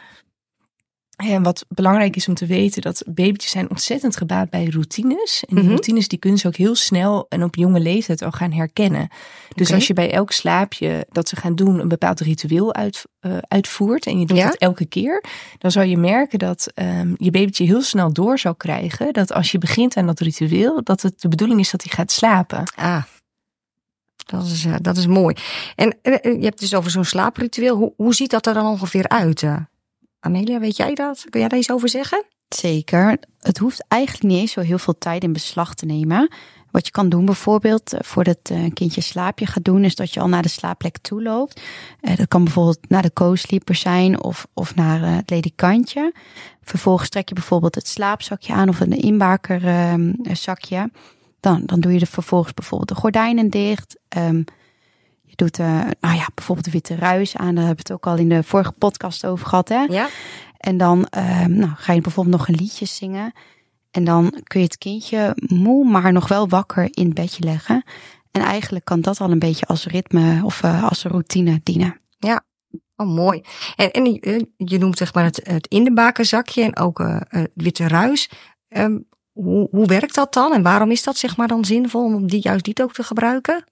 En 1.16 1.44
wat 1.44 1.66
belangrijk 1.68 2.16
is 2.16 2.28
om 2.28 2.34
te 2.34 2.46
weten, 2.46 2.82
dat 2.82 3.04
babytjes 3.06 3.52
zijn 3.52 3.70
ontzettend 3.70 4.18
gebaat 4.18 4.50
bij 4.50 4.66
routines. 4.66 5.44
En 5.48 5.56
die 5.56 5.64
mhm. 5.64 5.74
routines 5.74 6.08
die 6.08 6.20
kunnen 6.20 6.40
ze 6.40 6.48
ook 6.48 6.56
heel 6.56 6.76
snel 6.76 7.26
en 7.30 7.44
op 7.44 7.56
jonge 7.56 7.80
leeftijd 7.80 8.22
al 8.22 8.32
gaan 8.32 8.52
herkennen. 8.52 9.08
Dus 9.54 9.74
als 9.74 9.88
je 9.88 9.94
bij 9.94 10.12
elk 10.12 10.32
slaapje 10.32 11.08
dat 11.12 11.30
ze 11.30 11.36
gaan 11.36 11.56
doen 11.56 11.80
een 11.80 11.88
bepaald 11.88 12.20
ritueel 12.20 12.74
uit, 12.74 13.06
uh, 13.22 13.38
uitvoert 13.48 14.06
en 14.06 14.20
je 14.20 14.26
doet 14.26 14.42
dat 14.42 14.56
elke 14.56 14.86
keer, 14.86 15.24
dan 15.58 15.72
zal 15.72 15.84
je 15.84 15.98
merken 15.98 16.40
dat 16.40 16.72
um, 16.76 17.16
je 17.18 17.32
babytje 17.32 17.66
heel 17.66 17.82
snel 17.82 18.14
door 18.14 18.40
zal 18.40 18.56
krijgen 18.56 19.14
dat 19.14 19.34
als 19.34 19.52
je 19.52 19.58
begint 19.58 19.98
aan 19.98 20.06
dat 20.06 20.20
ritueel, 20.20 20.84
dat 20.84 21.02
het 21.02 21.22
de 21.22 21.28
bedoeling 21.28 21.60
is 21.60 21.72
dat 21.72 21.84
hij 21.84 21.92
gaat 21.92 22.12
slapen. 22.12 22.64
Ah. 22.76 23.04
Dat 24.26 24.46
is, 24.46 24.66
uh, 24.66 24.76
dat 24.82 24.98
is 24.98 25.08
mooi. 25.08 25.36
En 25.76 25.98
uh, 26.04 26.18
je 26.22 26.44
hebt 26.44 26.60
dus 26.60 26.74
over 26.74 26.92
zo'n 26.92 27.06
slaapritueel. 27.06 27.76
Hoe, 27.76 27.94
hoe 27.96 28.16
ziet 28.16 28.30
dat 28.30 28.46
er 28.46 28.54
dan 28.54 28.66
ongeveer 28.66 29.08
uit? 29.08 29.44
Amelia, 30.26 30.60
weet 30.60 30.78
jij 30.78 30.94
dat? 30.94 31.26
Kun 31.30 31.40
jij 31.40 31.50
daar 31.50 31.60
iets 31.60 31.72
over 31.72 31.90
zeggen? 31.90 32.26
Zeker. 32.50 33.18
Het 33.40 33.58
hoeft 33.58 33.86
eigenlijk 33.88 34.24
niet 34.24 34.40
eens 34.40 34.52
zo 34.52 34.62
heel 34.62 34.78
veel 34.78 34.98
tijd 34.98 35.24
in 35.24 35.34
beslag 35.34 35.74
te 35.74 35.86
nemen. 35.86 36.32
Wat 36.72 36.86
je 36.86 36.92
kan 36.92 37.10
doen 37.10 37.26
bijvoorbeeld 37.26 37.94
eh, 37.94 38.00
voordat 38.04 38.38
een 38.44 38.66
eh, 38.66 38.74
kindje 38.74 39.02
slaapje 39.02 39.46
gaat 39.46 39.64
doen, 39.64 39.84
is 39.84 39.96
dat 39.96 40.14
je 40.14 40.20
al 40.20 40.28
naar 40.28 40.42
de 40.42 40.50
slaapplek 40.50 40.98
toe 40.98 41.24
loopt. 41.24 41.62
Eh, 42.02 42.18
dat 42.18 42.28
kan 42.28 42.44
bijvoorbeeld 42.44 42.90
naar 42.90 43.02
de 43.02 43.14
co-sleeper 43.14 43.76
zijn 43.76 44.24
of, 44.24 44.48
of 44.54 44.76
naar 44.76 45.16
het 45.16 45.30
ledikantje. 45.30 46.14
Vervolgens 46.62 47.10
trek 47.10 47.30
je 47.30 47.36
bijvoorbeeld 47.36 47.76
het 47.76 47.88
slaapzakje 47.88 48.54
aan 48.54 48.70
of 48.70 48.80
een 48.80 48.98
inbakerzakje. 49.02 50.92
Dan, 51.40 51.62
dan 51.66 51.80
doe 51.80 51.94
je 51.94 52.00
er 52.00 52.08
vervolgens 52.08 52.54
bijvoorbeeld 52.54 52.90
de 52.90 52.96
gordijnen 52.96 53.50
dicht. 53.50 54.00
Um, 54.18 54.46
doet 55.38 55.60
uh, 55.60 55.82
nou 56.00 56.16
ja, 56.16 56.28
bijvoorbeeld 56.34 56.66
de 56.66 56.72
witte 56.72 56.96
ruis 56.96 57.38
aan. 57.38 57.56
Daar 57.56 57.66
hebben 57.66 57.86
we 57.86 57.92
het 57.92 57.92
ook 57.92 58.08
al 58.08 58.18
in 58.18 58.30
de 58.30 58.44
vorige 58.44 58.72
podcast 58.72 59.26
over 59.26 59.48
gehad. 59.48 59.70
Hè? 59.70 59.84
Ja. 59.84 60.08
En 60.58 60.78
dan 60.78 61.08
uh, 61.18 61.46
nou, 61.46 61.72
ga 61.76 61.94
je 61.94 62.02
bijvoorbeeld 62.02 62.38
nog 62.38 62.48
een 62.48 62.56
liedje 62.56 62.86
zingen. 62.86 63.34
En 63.92 64.04
dan 64.04 64.42
kun 64.44 64.60
je 64.60 64.66
het 64.66 64.78
kindje 64.78 65.34
moe, 65.36 65.86
maar 65.90 66.12
nog 66.12 66.28
wel 66.28 66.50
wakker 66.50 66.88
in 66.92 67.06
het 67.06 67.14
bedje 67.14 67.44
leggen. 67.44 67.84
En 68.32 68.42
eigenlijk 68.42 68.86
kan 68.86 69.02
dat 69.02 69.20
al 69.20 69.32
een 69.32 69.40
beetje 69.40 69.66
als 69.66 69.86
ritme 69.86 70.42
of 70.44 70.64
uh, 70.64 70.84
als 70.84 71.04
routine 71.04 71.60
dienen. 71.64 72.00
Ja, 72.18 72.44
oh 72.96 73.08
mooi. 73.08 73.42
En, 73.76 73.92
en 73.92 74.06
je 74.58 74.78
noemt 74.78 74.98
zeg 74.98 75.14
maar 75.14 75.24
het, 75.24 75.42
het 75.44 75.68
in 75.68 75.84
de 75.84 76.14
zakje 76.22 76.64
en 76.64 76.78
ook 76.78 77.00
uh, 77.00 77.22
witte 77.54 77.88
ruis. 77.88 78.30
ehm, 78.68 78.98
hoe, 79.32 79.68
hoe 79.72 79.86
werkt 79.86 80.16
dat 80.16 80.34
dan? 80.34 80.54
En 80.54 80.64
waarom 80.64 80.92
is 80.92 81.04
dat 81.04 81.18
zeg 81.18 81.38
maar 81.38 81.48
dan 81.48 81.66
zinvol 81.66 82.04
om 82.04 82.28
die, 82.28 82.42
juist 82.42 82.66
die 82.66 82.84
ook 82.84 82.94
te 82.94 83.04
gebruiken? 83.04 83.64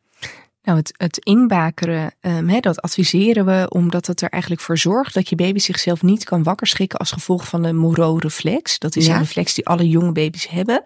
Nou, 0.64 0.78
het, 0.78 0.94
het 0.98 1.18
inbakeren, 1.18 2.14
um, 2.22 2.62
dat 2.62 2.82
adviseren 2.82 3.46
we 3.46 3.66
omdat 3.70 4.08
het 4.08 4.22
er 4.22 4.30
eigenlijk 4.30 4.62
voor 4.62 4.78
zorgt 4.78 5.14
dat 5.14 5.30
je 5.30 5.36
baby 5.36 5.60
zichzelf 5.60 6.02
niet 6.02 6.24
kan 6.24 6.44
wakker 6.44 6.68
schrikken 6.68 7.00
als 7.00 7.12
gevolg 7.12 7.48
van 7.48 7.62
de 7.62 7.74
Moreau-reflex. 7.74 8.80
Dat 8.80 8.96
is 8.96 9.08
een 9.08 9.18
reflex 9.18 9.54
die 9.54 9.66
alle 9.66 9.90
jonge 9.90 10.12
baby's 10.12 10.48
hebben. 10.48 10.86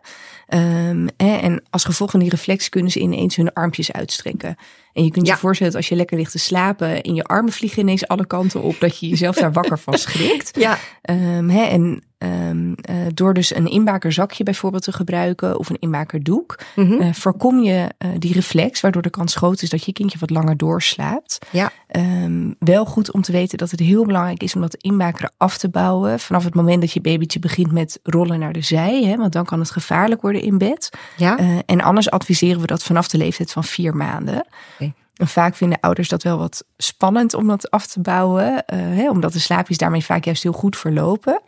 Um, 0.49 1.07
en 1.17 1.63
als 1.69 1.83
gevolg 1.83 2.11
van 2.11 2.19
die 2.19 2.29
reflex 2.29 2.69
kunnen 2.69 2.91
ze 2.91 2.99
ineens 2.99 3.35
hun 3.35 3.53
armpjes 3.53 3.91
uitstrekken. 3.91 4.57
En 4.97 5.03
je 5.03 5.11
kunt 5.11 5.27
je 5.27 5.37
voorstellen 5.37 5.73
dat 5.73 5.81
als 5.81 5.89
je 5.89 5.95
lekker 5.95 6.17
ligt 6.17 6.31
te 6.31 6.39
slapen 6.39 7.01
en 7.01 7.15
je 7.15 7.23
armen 7.23 7.51
vliegen 7.51 7.81
ineens 7.81 8.07
alle 8.07 8.25
kanten 8.25 8.61
op, 8.61 8.79
dat 8.79 8.99
je 8.99 9.07
jezelf 9.07 9.35
daar 9.35 9.51
wakker 9.61 9.79
van 9.79 9.97
schrikt. 9.97 10.59
Ja. 10.59 10.77
Um, 11.09 11.49
en 11.49 12.03
um, 12.17 12.75
uh, 12.89 12.95
door 13.13 13.33
dus 13.33 13.55
een 13.55 13.67
inbakerzakje 13.67 14.43
bijvoorbeeld 14.43 14.83
te 14.83 14.91
gebruiken 14.91 15.59
of 15.59 15.69
een 15.69 15.79
inbakerdoek, 15.79 16.59
mm 16.75 16.85
-hmm. 16.85 17.01
uh, 17.01 17.13
voorkom 17.13 17.63
je 17.63 17.91
uh, 18.05 18.11
die 18.17 18.33
reflex, 18.33 18.81
waardoor 18.81 19.01
de 19.01 19.09
kans 19.09 19.35
groot 19.35 19.61
is 19.61 19.69
dat 19.69 19.85
je 19.85 19.93
kindje 19.93 20.19
wat 20.19 20.29
langer 20.29 20.57
doorslaapt. 20.57 21.37
Ja. 21.51 21.71
Um, 21.91 22.55
wel 22.59 22.85
goed 22.85 23.11
om 23.11 23.21
te 23.21 23.31
weten 23.31 23.57
dat 23.57 23.71
het 23.71 23.79
heel 23.79 24.05
belangrijk 24.05 24.43
is 24.43 24.55
om 24.55 24.61
dat 24.61 24.75
inbakeren 24.75 25.31
af 25.37 25.57
te 25.57 25.69
bouwen 25.69 26.19
vanaf 26.19 26.43
het 26.43 26.55
moment 26.55 26.81
dat 26.81 26.91
je 26.91 27.01
babytje 27.01 27.39
begint 27.39 27.71
met 27.71 27.99
rollen 28.03 28.39
naar 28.39 28.53
de 28.53 28.61
zij, 28.61 29.03
hè, 29.03 29.15
want 29.15 29.33
dan 29.33 29.45
kan 29.45 29.59
het 29.59 29.71
gevaarlijk 29.71 30.21
worden 30.21 30.41
in 30.41 30.57
bed. 30.57 30.89
Ja. 31.17 31.61
en 31.65 31.81
anders 31.81 32.09
adviseren 32.09 32.61
we 32.61 32.67
dat 32.67 32.83
vanaf 32.83 33.07
de 33.07 33.17
leeftijd 33.17 33.51
van 33.51 33.63
vier 33.63 33.95
maanden. 33.95 34.45
Okay. 34.73 34.86
En 35.17 35.27
vaak 35.27 35.55
vinden 35.55 35.79
ouders 35.79 36.09
dat 36.09 36.23
wel 36.23 36.37
wat 36.37 36.65
spannend 36.77 37.33
om 37.33 37.47
dat 37.47 37.71
af 37.71 37.87
te 37.87 37.99
bouwen, 38.01 38.63
hè, 38.73 39.09
omdat 39.09 39.33
de 39.33 39.39
slaapjes 39.39 39.77
daarmee 39.77 40.05
vaak 40.05 40.23
juist 40.23 40.43
heel 40.43 40.51
goed 40.51 40.77
verlopen. 40.77 41.41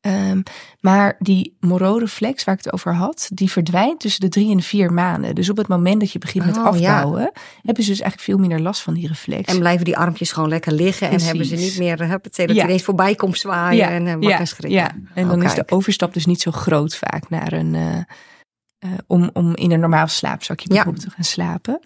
Um, 0.00 0.42
maar 0.80 1.16
die 1.18 1.56
Moreau-reflex 1.60 2.44
waar 2.44 2.54
ik 2.54 2.64
het 2.64 2.72
over 2.72 2.94
had, 2.94 3.28
die 3.32 3.50
verdwijnt 3.50 4.00
tussen 4.00 4.20
de 4.20 4.28
drie 4.28 4.50
en 4.50 4.62
vier 4.62 4.92
maanden. 4.92 5.34
Dus 5.34 5.50
op 5.50 5.56
het 5.56 5.68
moment 5.68 6.00
dat 6.00 6.12
je 6.12 6.18
begint 6.18 6.44
oh, 6.44 6.50
met 6.50 6.58
afbouwen, 6.58 7.20
ja. 7.20 7.32
hebben 7.62 7.84
ze 7.84 7.90
dus 7.90 8.00
eigenlijk 8.00 8.20
veel 8.20 8.38
minder 8.38 8.60
last 8.60 8.82
van 8.82 8.94
die 8.94 9.08
reflex. 9.08 9.52
En 9.52 9.58
blijven 9.58 9.84
die 9.84 9.96
armpjes 9.96 10.32
gewoon 10.32 10.48
lekker 10.48 10.72
liggen 10.72 11.08
Precies. 11.08 11.28
en 11.28 11.36
hebben 11.36 11.58
ze 11.58 11.64
niet 11.64 11.78
meer 11.78 11.96
dat 11.96 12.32
ja. 12.34 12.64
ineens 12.64 12.82
voorbij 12.82 13.14
komt 13.14 13.38
zwaaien 13.38 13.76
ja. 13.76 13.90
en 13.90 14.22
uh, 14.22 14.28
ja. 14.28 14.44
schrikken. 14.44 14.80
Ja, 14.80 14.90
en 15.14 15.28
dan 15.28 15.38
oh, 15.38 15.44
is 15.44 15.54
de 15.54 15.64
overstap 15.68 16.14
dus 16.14 16.26
niet 16.26 16.40
zo 16.40 16.50
groot 16.50 16.96
vaak 16.96 17.28
naar 17.28 17.52
een, 17.52 17.74
uh, 17.74 17.94
uh, 17.94 18.90
om, 19.06 19.30
om 19.32 19.54
in 19.54 19.72
een 19.72 19.80
normaal 19.80 20.08
slaapzakje 20.08 20.68
bijvoorbeeld 20.68 21.04
te 21.04 21.10
gaan 21.10 21.24
slapen. 21.24 21.80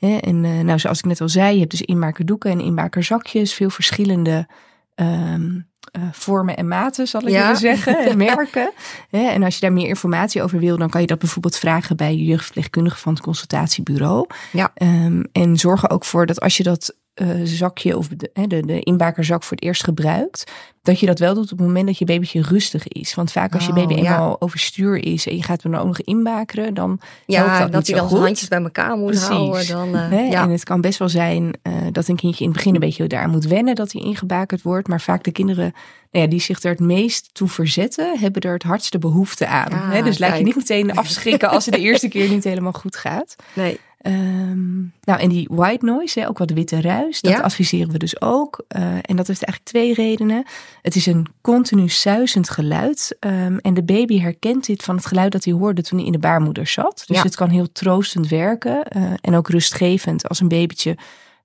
En 0.00 0.64
nou, 0.64 0.78
zoals 0.78 0.98
ik 0.98 1.04
net 1.04 1.20
al 1.20 1.28
zei, 1.28 1.52
je 1.52 1.58
hebt 1.58 1.70
dus 1.70 1.82
inmakerdoeken 1.82 2.50
en 2.50 2.60
inmakerzakjes, 2.60 3.54
veel 3.54 3.70
verschillende 3.70 4.46
um, 4.94 5.68
uh, 5.98 6.02
vormen 6.12 6.56
en 6.56 6.68
maten, 6.68 7.08
zal 7.08 7.20
ik 7.22 7.28
ja. 7.28 7.42
willen 7.42 7.56
zeggen, 7.56 7.98
en 7.98 8.16
merken. 8.36 8.72
en 9.10 9.42
als 9.42 9.54
je 9.54 9.60
daar 9.60 9.72
meer 9.72 9.88
informatie 9.88 10.42
over 10.42 10.58
wil, 10.58 10.76
dan 10.78 10.90
kan 10.90 11.00
je 11.00 11.06
dat 11.06 11.18
bijvoorbeeld 11.18 11.56
vragen 11.56 11.96
bij 11.96 12.16
je 12.16 12.24
jeugdverpleegkundige 12.24 12.98
van 12.98 13.12
het 13.12 13.22
consultatiebureau. 13.22 14.26
Ja. 14.52 14.72
Um, 14.82 15.24
en 15.32 15.56
zorg 15.56 15.82
er 15.82 15.90
ook 15.90 16.04
voor 16.04 16.26
dat 16.26 16.40
als 16.40 16.56
je 16.56 16.62
dat 16.62 16.94
zakje 17.42 17.96
of 17.96 18.08
de, 18.08 18.30
de, 18.46 18.66
de 18.66 18.80
inbakerzak 18.80 19.42
voor 19.42 19.56
het 19.56 19.66
eerst 19.66 19.84
gebruikt, 19.84 20.52
dat 20.82 21.00
je 21.00 21.06
dat 21.06 21.18
wel 21.18 21.34
doet 21.34 21.52
op 21.52 21.58
het 21.58 21.66
moment 21.66 21.86
dat 21.86 21.98
je 21.98 22.04
babytje 22.04 22.42
rustig 22.42 22.88
is. 22.88 23.14
Want 23.14 23.32
vaak 23.32 23.54
als 23.54 23.66
je 23.66 23.72
baby 23.72 23.92
oh, 23.92 23.98
eenmaal 23.98 24.40
overstuur 24.40 24.96
is 24.96 25.26
en 25.26 25.36
je 25.36 25.42
gaat 25.42 25.62
hem 25.62 25.72
dan 25.72 25.80
ook 25.80 25.86
nog 25.86 26.00
inbakeren, 26.00 26.74
dan 26.74 27.00
ja, 27.26 27.58
dat, 27.58 27.72
dat 27.72 27.86
hij 27.86 27.96
dan 27.96 28.08
handjes 28.08 28.48
bij 28.48 28.62
elkaar 28.62 28.96
moet 28.96 29.06
Precies. 29.06 29.28
houden. 29.28 29.66
Dan, 29.66 29.88
uh, 29.88 30.08
He, 30.08 30.20
ja. 30.20 30.42
En 30.42 30.50
het 30.50 30.64
kan 30.64 30.80
best 30.80 30.98
wel 30.98 31.08
zijn 31.08 31.52
uh, 31.62 31.74
dat 31.92 32.08
een 32.08 32.16
kindje 32.16 32.44
in 32.44 32.50
het 32.50 32.56
begin 32.56 32.74
een 32.74 32.80
beetje 32.80 33.06
daar 33.06 33.28
moet 33.28 33.46
wennen 33.46 33.74
dat 33.74 33.92
hij 33.92 34.02
ingebakerd 34.02 34.62
wordt. 34.62 34.88
Maar 34.88 35.00
vaak 35.00 35.24
de 35.24 35.32
kinderen 35.32 35.72
nou 36.10 36.24
ja, 36.24 36.30
die 36.30 36.40
zich 36.40 36.62
er 36.62 36.70
het 36.70 36.80
meest 36.80 37.30
toe 37.32 37.48
verzetten, 37.48 38.18
hebben 38.18 38.42
er 38.42 38.52
het 38.52 38.62
hardste 38.62 38.98
behoefte 38.98 39.46
aan. 39.46 39.72
Ah, 39.72 39.90
He, 39.90 40.02
dus 40.02 40.18
laat 40.18 40.38
je 40.38 40.44
niet 40.44 40.56
meteen 40.56 40.94
afschrikken 40.96 41.50
als 41.50 41.64
het 41.64 41.74
de 41.74 41.80
eerste 41.80 42.08
keer 42.08 42.28
niet 42.28 42.44
helemaal 42.44 42.72
goed 42.72 42.96
gaat. 42.96 43.36
Nee. 43.54 43.78
Um, 44.06 44.92
nou, 45.04 45.20
en 45.20 45.28
die 45.28 45.48
white 45.50 45.84
noise, 45.84 46.20
hè, 46.20 46.28
ook 46.28 46.38
wat 46.38 46.50
witte 46.50 46.80
ruis, 46.80 47.20
dat 47.20 47.32
Ja. 47.32 47.40
adviseren 47.40 47.92
we 47.92 47.98
dus 47.98 48.20
ook. 48.20 48.64
Uh, 48.76 48.82
en 48.82 49.16
dat 49.16 49.26
heeft 49.26 49.44
eigenlijk 49.44 49.64
twee 49.64 49.94
redenen. 49.94 50.44
Het 50.82 50.96
is 50.96 51.06
een 51.06 51.26
continu 51.40 51.88
suizend 51.88 52.50
geluid. 52.50 53.16
Um, 53.20 53.58
en 53.58 53.74
de 53.74 53.82
baby 53.82 54.20
herkent 54.20 54.66
dit 54.66 54.82
van 54.82 54.96
het 54.96 55.06
geluid 55.06 55.32
dat 55.32 55.44
hij 55.44 55.52
hoorde 55.54 55.82
toen 55.82 55.98
hij 55.98 56.06
in 56.06 56.12
de 56.12 56.18
baarmoeder 56.18 56.66
zat. 56.66 57.02
Dus 57.06 57.16
Ja. 57.16 57.22
het 57.22 57.36
kan 57.36 57.48
heel 57.48 57.72
troostend 57.72 58.28
werken 58.28 58.86
uh, 58.96 59.12
en 59.20 59.34
ook 59.34 59.48
rustgevend. 59.48 60.28
Als 60.28 60.40
een 60.40 60.48
babytje 60.48 60.96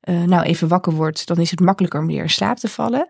uh, 0.04 0.24
nou 0.24 0.44
even 0.44 0.68
wakker 0.68 0.94
wordt, 0.94 1.28
dan 1.28 1.38
is 1.38 1.52
het 1.52 1.60
makkelijker 1.60 2.00
om 2.00 2.08
weer 2.08 2.22
in 2.22 2.30
slaap 2.30 2.58
te 2.58 2.68
vallen. 2.68 3.08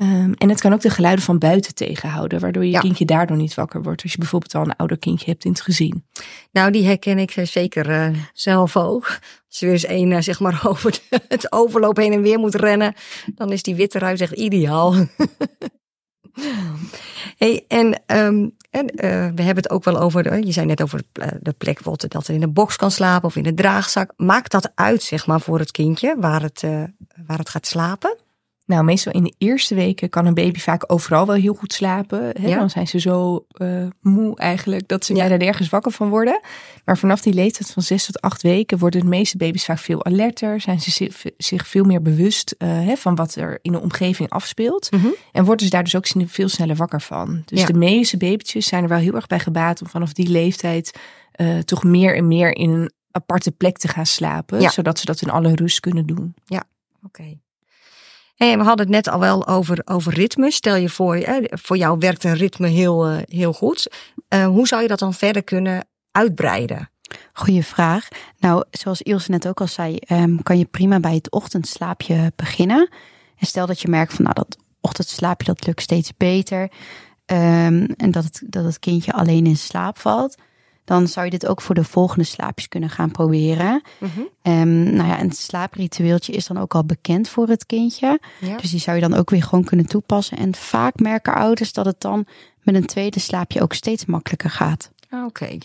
Um, 0.00 0.34
en 0.34 0.48
het 0.48 0.60
kan 0.60 0.72
ook 0.72 0.80
de 0.80 0.90
geluiden 0.90 1.24
van 1.24 1.38
buiten 1.38 1.74
tegenhouden, 1.74 2.40
waardoor 2.40 2.64
je 2.64 2.70
Ja. 2.70 2.80
kindje 2.80 3.04
daardoor 3.04 3.36
niet 3.36 3.54
wakker 3.54 3.82
wordt. 3.82 4.02
Als 4.02 4.12
je 4.12 4.18
bijvoorbeeld 4.18 4.54
al 4.54 4.62
een 4.62 4.76
ouder 4.76 4.98
kindje 4.98 5.30
hebt 5.30 5.44
in 5.44 5.50
het 5.50 5.60
gezin. 5.60 6.04
Nou, 6.52 6.70
die 6.70 6.86
herken 6.86 7.18
ik 7.18 7.34
zeker 7.42 7.90
uh, 7.90 8.16
zelf 8.32 8.76
ook. 8.76 9.06
Als 9.48 9.58
je 9.58 9.64
weer 9.64 9.74
eens 9.74 9.84
één 9.84 10.10
uh, 10.10 10.20
zeg 10.20 10.40
maar 10.40 10.60
over 10.68 10.90
de, 10.90 11.20
het 11.28 11.52
overloop 11.52 11.96
heen 11.96 12.12
en 12.12 12.22
weer 12.22 12.38
moet 12.38 12.54
rennen, 12.54 12.94
dan 13.34 13.52
is 13.52 13.62
die 13.62 13.74
witte 13.74 13.98
ruis 13.98 14.20
echt 14.20 14.32
ideaal. 14.32 14.94
hey, 17.38 17.64
en 17.68 18.02
um, 18.06 18.56
en 18.70 18.84
uh, 18.94 19.00
we 19.34 19.42
hebben 19.42 19.62
het 19.62 19.70
ook 19.70 19.84
wel 19.84 20.00
over, 20.00 20.22
de, 20.22 20.46
je 20.46 20.52
zei 20.52 20.66
net 20.66 20.82
over 20.82 21.02
de, 21.40 21.54
plek 21.58 21.84
dat 21.84 22.02
het 22.12 22.28
in 22.28 22.40
de 22.40 22.48
box 22.48 22.76
kan 22.76 22.90
slapen 22.90 23.28
of 23.28 23.36
in 23.36 23.42
de 23.42 23.54
draagzak. 23.54 24.12
Maakt 24.16 24.50
dat 24.50 24.70
uit, 24.74 25.02
zeg 25.02 25.26
maar, 25.26 25.40
voor 25.40 25.58
het 25.58 25.70
kindje 25.70 26.16
waar 26.18 26.42
het, 26.42 26.62
waar 27.26 27.38
het 27.38 27.48
gaat 27.48 27.66
slapen? 27.66 28.16
Nou, 28.68 28.84
meestal 28.84 29.12
in 29.12 29.24
de 29.24 29.34
eerste 29.38 29.74
weken 29.74 30.08
kan 30.08 30.26
een 30.26 30.34
baby 30.34 30.58
vaak 30.58 30.84
overal 30.92 31.26
wel 31.26 31.34
heel 31.36 31.54
goed 31.54 31.72
slapen. 31.72 32.18
Hè? 32.40 32.48
Ja. 32.48 32.58
Dan 32.58 32.70
zijn 32.70 32.86
ze 32.86 33.00
zo 33.00 33.46
uh, 33.62 33.86
moe 34.00 34.36
eigenlijk 34.38 34.88
dat 34.88 35.04
ze 35.04 35.14
Ja. 35.14 35.20
bijna 35.20 35.36
nergens 35.36 35.68
wakker 35.68 35.92
van 35.92 36.08
worden. 36.08 36.40
Maar 36.84 36.98
vanaf 36.98 37.20
die 37.20 37.32
leeftijd 37.32 37.70
van 37.70 37.82
zes 37.82 38.06
tot 38.06 38.20
acht 38.20 38.42
weken 38.42 38.78
worden 38.78 39.00
de 39.00 39.06
meeste 39.06 39.36
baby's 39.36 39.64
vaak 39.64 39.78
veel 39.78 40.04
alerter. 40.04 40.60
Zijn 40.60 40.80
ze 40.80 41.10
zich, 41.36 41.68
veel 41.68 41.84
meer 41.84 42.02
bewust 42.02 42.54
uh, 42.58 42.68
hè, 42.68 42.96
van 42.96 43.14
wat 43.14 43.34
er 43.34 43.58
in 43.62 43.72
de 43.72 43.80
omgeving 43.80 44.30
afspeelt. 44.30 44.90
Mhm. 44.90 45.06
En 45.32 45.44
worden 45.44 45.64
ze 45.66 45.72
daar 45.72 45.84
dus 45.84 45.96
ook 45.96 46.06
veel 46.26 46.48
sneller 46.48 46.76
wakker 46.76 47.00
van. 47.00 47.42
Dus 47.44 47.60
Ja. 47.60 47.66
de 47.66 47.74
meeste 47.78 48.16
babytjes 48.16 48.66
zijn 48.66 48.82
er 48.82 48.88
wel 48.88 48.98
heel 48.98 49.14
erg 49.14 49.26
bij 49.26 49.40
gebaat 49.40 49.80
om 49.82 49.88
vanaf 49.88 50.12
die 50.12 50.28
leeftijd 50.28 50.98
uh, 51.36 51.58
toch 51.58 51.84
meer 51.84 52.16
en 52.16 52.28
meer 52.28 52.56
in 52.56 52.70
een 52.70 52.90
aparte 53.10 53.50
plek 53.50 53.78
te 53.78 53.88
gaan 53.88 54.06
slapen. 54.06 54.60
Ja. 54.60 54.70
Zodat 54.70 54.98
ze 54.98 55.04
dat 55.04 55.20
in 55.22 55.30
alle 55.30 55.54
rust 55.54 55.80
kunnen 55.80 56.06
doen. 56.06 56.34
Oké. 56.48 56.62
Okay. 57.02 57.38
We 58.38 58.46
hadden 58.46 58.86
het 58.86 58.88
net 58.88 59.08
al 59.08 59.20
wel 59.20 59.46
over, 59.46 59.82
over 59.84 60.12
ritme. 60.14 60.50
Stel 60.50 60.76
je 60.76 60.88
voor, 60.88 61.16
eh, 61.16 61.44
voor 61.44 61.76
jou 61.76 61.98
werkt 61.98 62.24
een 62.24 62.34
ritme 62.34 62.68
heel, 62.68 63.10
uh, 63.10 63.18
heel 63.24 63.52
goed. 63.52 63.90
Uh, 64.34 64.46
hoe 64.46 64.66
zou 64.66 64.82
je 64.82 64.88
dat 64.88 64.98
dan 64.98 65.14
verder 65.14 65.44
kunnen 65.44 65.86
uitbreiden? 66.12 66.90
Goeie 67.32 67.64
vraag. 67.64 68.08
Nou, 68.38 68.64
zoals 68.70 69.02
Ilse 69.02 69.30
net 69.30 69.48
ook 69.48 69.60
al 69.60 69.66
zei, 69.66 69.98
um, 70.08 70.42
kan 70.42 70.58
je 70.58 70.64
prima 70.64 71.00
bij 71.00 71.14
het 71.14 71.30
ochtendslaapje 71.30 72.32
beginnen. 72.36 72.88
En 73.36 73.46
stel 73.46 73.66
dat 73.66 73.80
je 73.80 73.88
merkt 73.88 74.14
van, 74.14 74.24
nou, 74.24 74.36
dat 74.36 74.56
ochtendslaapje 74.80 75.46
dat 75.46 75.66
lukt 75.66 75.82
steeds 75.82 76.16
beter. 76.16 76.62
Um, 77.26 77.86
en 77.86 78.10
dat 78.10 78.24
het, 78.24 78.42
dat 78.46 78.64
het 78.64 78.78
kindje 78.78 79.12
alleen 79.12 79.46
in 79.46 79.56
slaap 79.56 79.98
valt. 79.98 80.36
Dan 80.88 81.08
zou 81.08 81.24
je 81.24 81.30
dit 81.30 81.46
ook 81.46 81.60
voor 81.60 81.74
de 81.74 81.84
volgende 81.84 82.24
slaapjes 82.24 82.68
kunnen 82.68 82.90
gaan 82.90 83.10
proberen. 83.10 83.82
Um, 84.42 84.82
nou 84.82 85.08
ja, 85.08 85.18
en 85.18 85.28
het 85.28 85.36
slaapritueeltje 85.36 86.32
is 86.32 86.46
dan 86.46 86.58
ook 86.58 86.74
al 86.74 86.84
bekend 86.84 87.28
voor 87.28 87.48
het 87.48 87.66
kindje. 87.66 88.20
Ja. 88.40 88.56
Dus 88.56 88.70
die 88.70 88.80
zou 88.80 88.96
je 88.96 89.08
dan 89.08 89.14
ook 89.14 89.30
weer 89.30 89.42
gewoon 89.42 89.64
kunnen 89.64 89.86
toepassen. 89.86 90.38
En 90.38 90.54
vaak 90.54 90.98
merken 90.98 91.34
ouders 91.34 91.72
dat 91.72 91.84
het 91.84 92.00
dan 92.00 92.26
met 92.62 92.74
een 92.74 92.86
tweede 92.86 93.20
slaapje 93.20 93.62
ook 93.62 93.72
steeds 93.72 94.04
makkelijker 94.04 94.50
gaat. 94.50 94.90
Oké. 95.10 95.24
Okay. 95.24 95.60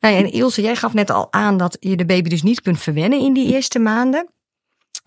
Nou 0.00 0.14
ja, 0.14 0.20
en 0.20 0.32
Ilse, 0.32 0.62
jij 0.62 0.76
gaf 0.76 0.92
net 0.92 1.10
al 1.10 1.32
aan 1.32 1.56
dat 1.56 1.76
je 1.80 1.96
de 1.96 2.06
baby 2.06 2.28
dus 2.28 2.42
niet 2.42 2.60
kunt 2.60 2.78
verwennen 2.78 3.20
in 3.20 3.32
die 3.32 3.54
eerste 3.54 3.78
maanden. 3.78 4.28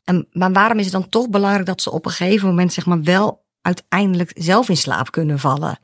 En, 0.03 0.27
maar 0.31 0.51
waarom 0.51 0.77
is 0.77 0.83
het 0.83 0.93
dan 0.93 1.09
toch 1.09 1.29
belangrijk 1.29 1.65
dat 1.65 1.81
ze 1.81 1.91
op 1.91 2.05
een 2.05 2.11
gegeven 2.11 2.47
moment 2.47 2.73
zeg 2.73 2.85
maar 2.85 3.03
wel 3.03 3.45
uiteindelijk 3.61 4.31
zelf 4.35 4.69
in 4.69 4.77
slaap 4.77 5.11
kunnen 5.11 5.39
vallen? 5.39 5.79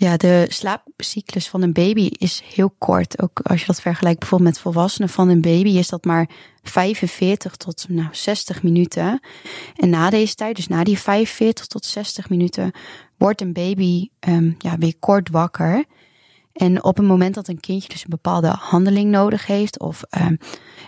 Ja, 0.00 0.16
de 0.16 0.46
slaapcyclus 0.48 1.48
van 1.48 1.62
een 1.62 1.72
baby 1.72 2.10
is 2.18 2.42
heel 2.54 2.74
kort. 2.78 3.22
Ook 3.22 3.40
als 3.40 3.60
je 3.60 3.66
dat 3.66 3.80
vergelijkt 3.80 4.18
bijvoorbeeld 4.18 4.50
met 4.50 4.60
volwassenen 4.62 5.08
van 5.08 5.28
een 5.28 5.40
baby, 5.40 5.70
is 5.70 5.88
dat 5.88 6.04
maar 6.04 6.28
45 6.62 7.56
tot 7.56 7.86
nou, 7.88 8.08
60 8.12 8.62
minuten. 8.62 9.20
En 9.76 9.90
na 9.90 10.10
deze 10.10 10.34
tijd, 10.34 10.56
dus 10.56 10.68
na 10.68 10.84
die 10.84 10.98
45 10.98 11.66
tot 11.66 11.84
60 11.84 12.28
minuten, 12.28 12.72
wordt 13.16 13.40
een 13.40 13.52
baby 13.52 14.08
um, 14.28 14.54
ja, 14.58 14.78
weer 14.78 14.94
kort 14.98 15.30
wakker. 15.30 15.84
En 16.52 16.84
op 16.84 16.96
het 16.96 17.06
moment 17.06 17.34
dat 17.34 17.48
een 17.48 17.60
kindje 17.60 17.88
dus 17.88 18.02
een 18.02 18.10
bepaalde 18.10 18.48
handeling 18.48 19.10
nodig 19.10 19.46
heeft, 19.46 19.78
of 19.78 20.02
um, 20.20 20.38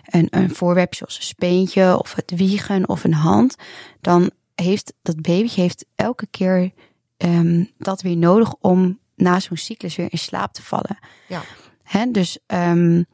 een, 0.04 0.26
een 0.30 0.54
voorwerp 0.54 0.94
zoals 0.94 1.16
een 1.16 1.22
speentje, 1.22 1.98
of 1.98 2.14
het 2.14 2.32
wiegen 2.36 2.88
of 2.88 3.04
een 3.04 3.14
hand, 3.14 3.56
dan 4.00 4.30
heeft 4.54 4.94
dat 5.02 5.22
babytje 5.22 5.60
heeft 5.60 5.86
elke 5.94 6.26
keer 6.30 6.72
um, 7.16 7.70
dat 7.78 8.02
weer 8.02 8.16
nodig 8.16 8.54
om 8.60 9.00
na 9.22 9.40
zo'n 9.40 9.56
cyclus 9.56 9.96
weer 9.96 10.06
in 10.10 10.18
slaap 10.18 10.52
te 10.52 10.62
vallen. 10.62 10.98
Ja. 11.26 11.42
Hè, 11.82 12.10
dus 12.10 12.38
um, 12.46 13.06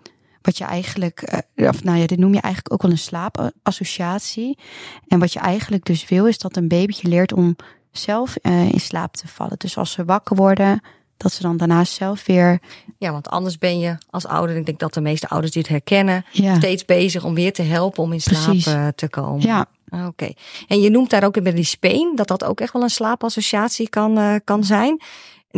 wat 0.42 0.58
je 0.58 0.64
eigenlijk, 0.64 1.42
uh, 1.56 1.68
of 1.68 1.84
nou 1.84 1.98
ja, 1.98 2.06
dit 2.06 2.18
noem 2.18 2.34
je 2.34 2.40
eigenlijk 2.40 2.74
ook 2.74 2.82
wel 2.82 2.90
een 2.90 2.98
slaapassociatie. 2.98 4.58
En 5.06 5.18
wat 5.18 5.32
je 5.32 5.38
eigenlijk 5.38 5.84
dus 5.84 6.08
wil, 6.08 6.26
is 6.26 6.38
dat 6.38 6.56
een 6.56 6.68
babytje 6.68 7.08
leert 7.08 7.32
om 7.32 7.56
zelf 7.90 8.36
uh, 8.42 8.72
in 8.72 8.80
slaap 8.80 9.16
te 9.16 9.28
vallen. 9.28 9.58
Dus 9.58 9.76
als 9.76 9.92
ze 9.92 10.04
wakker 10.04 10.36
worden, 10.36 10.80
dat 11.16 11.32
ze 11.32 11.42
dan 11.42 11.56
daarnaast 11.56 11.92
zelf 11.92 12.26
weer. 12.26 12.60
Ja, 12.98 13.12
want 13.12 13.28
anders 13.28 13.58
ben 13.58 13.78
je 13.78 13.96
als 14.10 14.26
ouder, 14.26 14.56
ik 14.56 14.66
denk 14.66 14.78
dat 14.78 14.94
de 14.94 15.00
meeste 15.00 15.28
ouders 15.28 15.52
dit 15.52 15.68
herkennen, 15.68 16.24
steeds 16.56 16.84
bezig 16.84 17.24
om 17.24 17.34
weer 17.34 17.52
te 17.52 17.62
helpen 17.62 18.02
om 18.02 18.12
in 18.12 18.20
slaap 18.20 18.54
eh, 18.54 18.88
te 18.94 19.08
komen. 19.08 19.40
Ja. 19.40 19.66
Ah, 19.88 20.06
oké. 20.06 20.32
En 20.66 20.80
je 20.80 20.90
noemt 20.90 21.10
daar 21.10 21.24
ook 21.24 21.42
bij 21.42 21.52
die 21.52 21.64
speen, 21.64 22.12
dat 22.16 22.28
dat 22.28 22.44
ook 22.44 22.60
echt 22.60 22.72
wel 22.72 22.82
een 22.82 22.90
slaapassociatie 22.90 23.88
kan, 23.88 24.18
uh, 24.18 24.34
kan 24.44 24.64
zijn. 24.64 25.00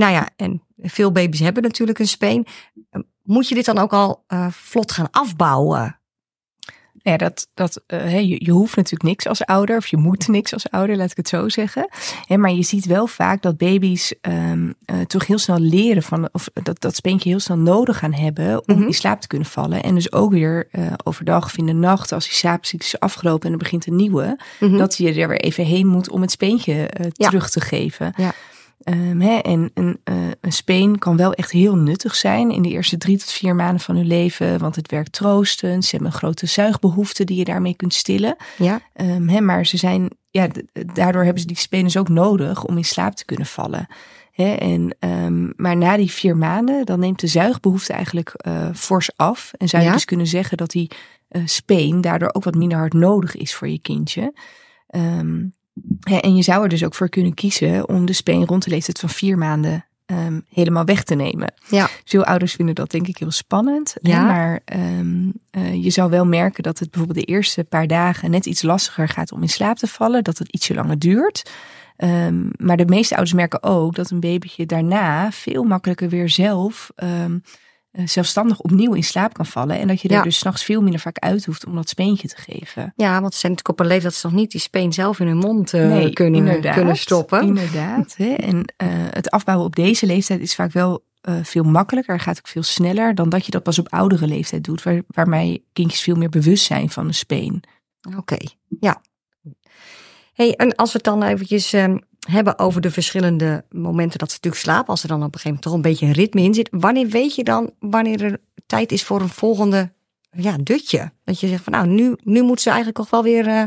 Nou 0.01 0.13
ja, 0.13 0.29
en 0.37 0.63
veel 0.79 1.13
baby's 1.13 1.41
hebben 1.41 1.63
natuurlijk 1.63 1.99
een 1.99 2.09
speen. 2.09 2.47
Moet 3.23 3.49
je 3.49 3.55
dit 3.55 3.65
dan 3.65 3.79
ook 3.79 3.93
al 3.93 4.25
uh, 4.29 4.47
vlot 4.51 4.93
gaan 4.93 5.11
afbouwen? 5.11 5.99
Ja, 7.03 7.17
dat, 7.17 7.49
dat, 7.55 7.83
uh, 7.87 8.21
je, 8.21 8.45
je, 8.45 8.51
hoeft 8.51 8.77
natuurlijk 8.77 9.03
niks 9.03 9.27
als 9.27 9.45
ouder, 9.45 9.77
of 9.77 9.87
je 9.87 9.97
moet 9.97 10.29
niks 10.29 10.53
als 10.53 10.71
ouder, 10.71 10.97
laat 10.97 11.11
ik 11.11 11.17
het 11.17 11.29
zo 11.29 11.49
zeggen. 11.49 11.89
Hè, 12.27 12.37
maar 12.37 12.53
je 12.53 12.63
ziet 12.63 12.85
wel 12.85 13.07
vaak 13.07 13.43
dat 13.43 13.57
baby's 13.57 14.15
um, 14.23 14.75
uh, 14.87 15.01
toch 15.01 15.27
heel 15.27 15.39
snel 15.39 15.59
leren 15.59 16.03
van, 16.03 16.29
of 16.33 16.49
dat, 16.63 16.81
dat 16.81 16.97
speentje 16.97 17.29
heel 17.29 17.41
snel 17.41 17.59
nodig 17.59 17.99
gaan 17.99 18.15
hebben 18.15 18.57
om 18.57 18.63
mm 18.67 18.77
-hmm. 18.77 18.87
in 18.87 18.95
slaap 18.95 19.21
te 19.21 19.27
kunnen 19.27 19.49
vallen. 19.49 19.83
En 19.83 19.95
dus 19.95 20.13
ook 20.13 20.33
weer 20.33 20.69
uh, 20.73 20.93
overdag 21.05 21.45
of 21.45 21.57
in 21.57 21.67
de 21.67 21.73
nacht, 21.73 22.13
als 22.13 22.25
die 22.25 22.35
slaapziekte 22.35 22.87
is 22.87 23.01
afgelopen 23.01 23.47
en 23.47 23.53
er 23.53 23.59
begint 23.59 23.87
een 23.87 23.97
nieuwe, 23.97 24.27
mm 24.61 24.69
-hmm. 24.69 24.79
dat 24.79 24.97
je 24.97 25.13
er 25.13 25.29
weer 25.29 25.41
even 25.41 25.65
heen 25.65 25.87
moet 25.87 26.11
om 26.11 26.21
het 26.21 26.31
speentje 26.31 26.89
terug 27.13 27.43
ja. 27.43 27.49
te 27.49 27.61
geven. 27.61 28.13
Ja. 28.17 28.35
Um, 28.85 29.21
hè, 29.21 29.39
en 29.39 29.71
een, 29.75 30.01
uh, 30.05 30.17
een 30.41 30.53
speen 30.53 30.99
kan 30.99 31.17
wel 31.17 31.33
echt 31.33 31.51
heel 31.51 31.77
nuttig 31.77 32.15
zijn 32.15 32.51
in 32.51 32.63
de 32.63 32.69
eerste 32.69 32.97
drie 32.97 33.19
tot 33.19 33.31
vier 33.31 33.55
maanden 33.55 33.81
van 33.81 33.97
hun 33.97 34.07
leven. 34.07 34.59
Want 34.59 34.77
het 34.77 34.91
werkt 34.91 35.13
troostend. 35.13 35.85
Ze 35.85 35.91
hebben 35.91 36.13
een 36.13 36.19
grote 36.19 36.47
zuigbehoefte 36.47 37.25
die 37.25 37.37
je 37.37 37.45
daarmee 37.45 37.75
kunt 37.75 37.95
stillen. 37.95 38.37
Ja. 38.59 38.81
Um, 38.95 39.29
hè, 39.29 39.41
maar 39.41 39.67
ze 39.67 39.77
zijn, 39.77 40.11
ja, 40.31 40.49
daardoor 40.95 41.23
hebben 41.23 41.41
ze 41.41 41.47
die 41.47 41.57
spenen 41.57 41.97
ook 41.97 42.09
nodig 42.09 42.65
om 42.65 42.77
in 42.77 42.85
slaap 42.85 43.15
te 43.15 43.25
kunnen 43.25 43.47
vallen. 43.47 43.87
Hè, 44.33 44.53
en, 44.55 44.97
um, 45.01 45.53
maar 45.57 45.77
na 45.77 45.97
die 45.97 46.11
vier 46.11 46.37
maanden, 46.37 46.87
dan 46.87 47.01
neemt 47.01 47.21
de 47.21 47.27
zuigbehoefte 47.27 47.93
eigenlijk 47.93 48.35
uh, 48.47 48.69
fors 48.75 49.11
af. 49.17 49.51
En 49.57 49.69
zou 49.69 49.83
je 49.83 49.89
ja? 49.89 49.95
dus 49.95 50.05
kunnen 50.05 50.27
zeggen 50.27 50.57
dat 50.57 50.71
die 50.71 50.91
uh, 51.31 51.43
speen 51.45 52.01
daardoor 52.01 52.31
ook 52.33 52.45
wat 52.45 52.55
minder 52.55 52.79
hard 52.79 52.93
nodig 52.93 53.37
is 53.37 53.55
voor 53.55 53.69
je 53.69 53.79
kindje. 53.79 54.35
Um, 54.97 55.55
en 56.03 56.37
je 56.37 56.43
zou 56.43 56.63
er 56.63 56.69
dus 56.69 56.85
ook 56.85 56.95
voor 56.95 57.09
kunnen 57.09 57.35
kiezen 57.35 57.89
om 57.89 58.07
de 58.07 58.13
speen 58.13 58.47
rond 58.47 58.65
de 58.65 58.71
leeftijd 58.71 58.99
van 58.99 59.09
vier 59.09 59.39
maanden 59.39 59.85
um, 60.07 60.45
helemaal 60.49 60.85
weg 60.85 61.05
te 61.05 61.15
nemen. 61.15 61.55
Ja. 61.69 61.89
Veel 62.05 62.25
ouders 62.25 62.53
vinden 62.53 62.75
dat 62.75 62.91
denk 62.91 63.07
ik 63.07 63.19
heel 63.19 63.31
spannend. 63.31 63.95
Ja. 64.03 64.25
Maar 64.25 64.61
um, 64.75 65.33
uh, 65.51 65.85
je 65.85 65.91
zou 65.91 66.11
wel 66.11 66.27
merken 66.27 66.63
dat 66.63 66.79
het 66.79 66.91
bijvoorbeeld 66.91 67.27
de 67.27 67.33
eerste 67.33 67.65
paar 67.65 67.87
dagen 67.87 68.31
net 68.31 68.47
iets 68.47 68.63
lastiger 68.63 69.09
gaat 69.09 69.33
om 69.33 69.43
in 69.43 69.49
slaap 69.49 69.77
te 69.77 69.87
vallen. 69.87 70.25
Dat 70.25 70.39
het 70.39 70.53
ietsje 70.53 70.75
langer 70.75 70.99
duurt. 70.99 71.51
Um, 71.97 72.51
maar 72.57 72.77
de 72.77 72.87
meeste 72.87 73.15
ouders 73.15 73.37
merken 73.37 73.63
ook 73.63 73.95
dat 73.95 74.11
een 74.11 74.21
babytje 74.21 74.67
daarna 74.67 75.33
veel 75.33 75.65
makkelijker 75.65 76.09
weer 76.09 76.29
zelf 76.29 76.91
zelfstandig 77.93 78.61
opnieuw 78.61 78.93
in 78.93 79.05
slaap 79.05 79.33
kan 79.33 79.47
vallen. 79.47 79.79
En 79.79 79.89
dat 79.89 80.01
je 80.01 80.09
er 80.09 80.15
ja. 80.15 80.23
dus 80.23 80.39
s'nachts 80.39 80.65
veel 80.65 80.83
minder 80.83 81.01
vaak 81.01 81.19
uit 81.19 81.45
hoeft 81.45 81.67
om 81.67 81.75
dat 81.75 81.89
speentje 81.89 82.29
te 82.29 82.37
geven. 82.37 82.93
Ja, 82.97 83.21
want 83.21 83.33
ze 83.33 83.39
zijn 83.39 83.53
natuurlijk 83.53 83.69
op 83.69 83.81
een 83.81 83.87
leeftijd 83.87 84.13
dat 84.13 84.21
ze 84.21 84.27
nog 84.27 84.37
niet 84.37 84.51
die 84.51 84.61
speen 84.61 84.93
zelf 84.93 85.21
in 85.21 85.27
hun 85.27 85.37
mond 85.37 85.73
uh, 85.73 85.89
nee, 85.89 86.13
kunnen, 86.13 86.61
kunnen 86.61 86.97
stoppen. 86.97 87.43
Inderdaad. 87.43 88.15
Hè? 88.17 88.35
En 88.35 88.57
uh, 88.57 88.89
het 89.11 89.31
afbouwen 89.31 89.67
op 89.67 89.77
deze 89.77 90.07
leeftijd 90.07 90.41
is 90.41 90.55
vaak 90.55 90.73
wel 90.73 91.05
uh, 91.29 91.35
veel 91.43 91.65
makkelijker. 91.65 92.21
Gaat 92.21 92.39
ook 92.39 92.49
veel 92.49 92.63
sneller 92.63 93.15
dan 93.15 93.29
dat 93.29 93.45
je 93.45 93.51
dat 93.51 93.63
pas 93.63 93.79
op 93.79 93.93
oudere 93.93 94.27
leeftijd 94.27 94.65
doet. 94.65 94.83
Waar, 94.83 95.03
waarmee 95.07 95.67
kindjes 95.73 96.01
veel 96.01 96.17
meer 96.17 96.29
bewust 96.29 96.65
zijn 96.65 96.91
van 96.91 97.07
de 97.07 97.13
speen. 97.13 97.63
Oké, 98.09 98.19
okay. 98.19 98.49
ja. 98.81 99.03
Hey, 100.33 100.55
en 100.55 100.75
als 100.75 100.93
we 100.93 100.97
het 100.97 101.07
dan 101.07 101.23
eventjes 101.23 101.73
um, 101.73 102.01
hebben 102.31 102.59
over 102.59 102.81
de 102.81 102.91
verschillende 102.91 103.65
momenten 103.71 104.19
dat 104.19 104.29
ze 104.29 104.35
natuurlijk 104.35 104.63
slapen, 104.63 104.89
als 104.89 105.03
er 105.03 105.09
dan 105.09 105.23
op 105.23 105.35
een 105.35 105.41
gegeven 105.41 105.49
moment 105.49 105.63
toch 105.63 105.75
een 105.75 105.91
beetje 105.91 106.07
een 106.07 106.25
ritme 106.25 106.43
in 106.43 106.55
zit, 106.55 106.69
wanneer 106.71 107.07
weet 107.07 107.35
je 107.35 107.45
dan 107.45 107.71
wanneer 107.79 108.25
er 108.25 108.41
tijd 108.67 108.93
is 108.93 109.05
voor 109.05 109.21
een 109.21 109.29
volgende 109.29 109.93
ja, 110.31 110.57
dutje? 110.63 111.13
Dat 111.25 111.41
je 111.41 111.49
zegt 111.49 111.65
van 111.65 111.73
nou, 111.73 111.87
nu, 111.87 112.17
nu 112.23 112.43
moet 112.43 112.61
ze 112.61 112.69
eigenlijk 112.69 112.99
toch 112.99 113.11
wel 113.11 113.23
weer 113.23 113.47
uh, 113.47 113.63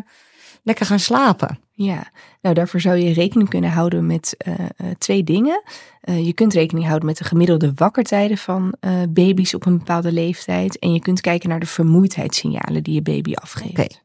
lekker 0.64 0.86
gaan 0.86 1.00
slapen. 1.00 1.60
Ja, 1.72 2.12
nou 2.42 2.56
daarvoor 2.56 2.82
zou 2.82 2.98
je 2.98 3.14
rekening 3.14 3.50
kunnen 3.50 3.72
houden 3.72 4.06
met 4.06 4.36
uh, 4.48 4.54
uh, 4.60 4.88
twee 4.98 5.24
dingen. 5.24 5.64
Uh, 6.04 6.26
je 6.26 6.34
kunt 6.34 6.54
rekening 6.54 6.86
houden 6.86 7.08
met 7.08 7.18
de 7.18 7.24
gemiddelde 7.24 7.72
wakkertijden 7.76 8.38
van 8.38 8.76
baby's 9.10 9.54
op 9.54 9.66
een 9.66 9.78
bepaalde 9.78 10.12
leeftijd. 10.12 10.80
En 10.80 10.94
je 10.94 11.00
kunt 11.00 11.22
kijken 11.22 11.50
naar 11.50 11.60
de 11.60 11.66
vermoeidheidssignalen 11.66 12.84
die 12.84 12.94
je 12.94 13.02
baby 13.02 13.34
afgeeft. 13.34 13.72
Okay. 13.72 14.03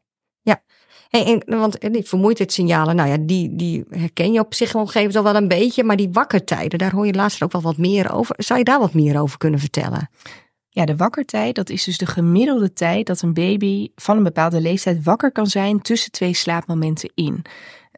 Hey, 1.09 1.25
en, 1.25 1.59
want 1.59 1.81
die 1.93 2.03
vermoeidheidssignalen, 2.03 2.95
nou 2.95 3.09
ja, 3.09 3.17
die, 3.19 3.55
die 3.55 3.83
herken 3.89 4.31
je 4.31 4.39
op 4.39 4.53
zich 4.53 4.71
gegeven 4.71 5.23
wel 5.23 5.35
een 5.35 5.47
beetje. 5.47 5.83
Maar 5.83 5.95
die 5.95 6.09
wakkertijden, 6.11 6.79
daar 6.79 6.91
hoor 6.91 7.05
je 7.05 7.13
laatst 7.13 7.43
ook 7.43 7.51
wel 7.51 7.61
wat 7.61 7.77
meer 7.77 8.13
over. 8.13 8.35
Zou 8.37 8.59
je 8.59 8.65
daar 8.65 8.79
wat 8.79 8.93
meer 8.93 9.21
over 9.21 9.37
kunnen 9.37 9.59
vertellen? 9.59 10.09
Ja, 10.69 10.85
de 10.85 10.95
wakkertijd, 10.95 11.55
dat 11.55 11.69
is 11.69 11.83
dus 11.83 11.97
de 11.97 12.05
gemiddelde 12.05 12.73
tijd 12.73 13.07
dat 13.07 13.21
een 13.21 13.33
baby 13.33 13.87
van 13.95 14.17
een 14.17 14.23
bepaalde 14.23 14.61
leeftijd 14.61 15.03
wakker 15.03 15.31
kan 15.31 15.47
zijn 15.47 15.81
tussen 15.81 16.11
twee 16.11 16.33
slaapmomenten 16.33 17.11
in. 17.15 17.41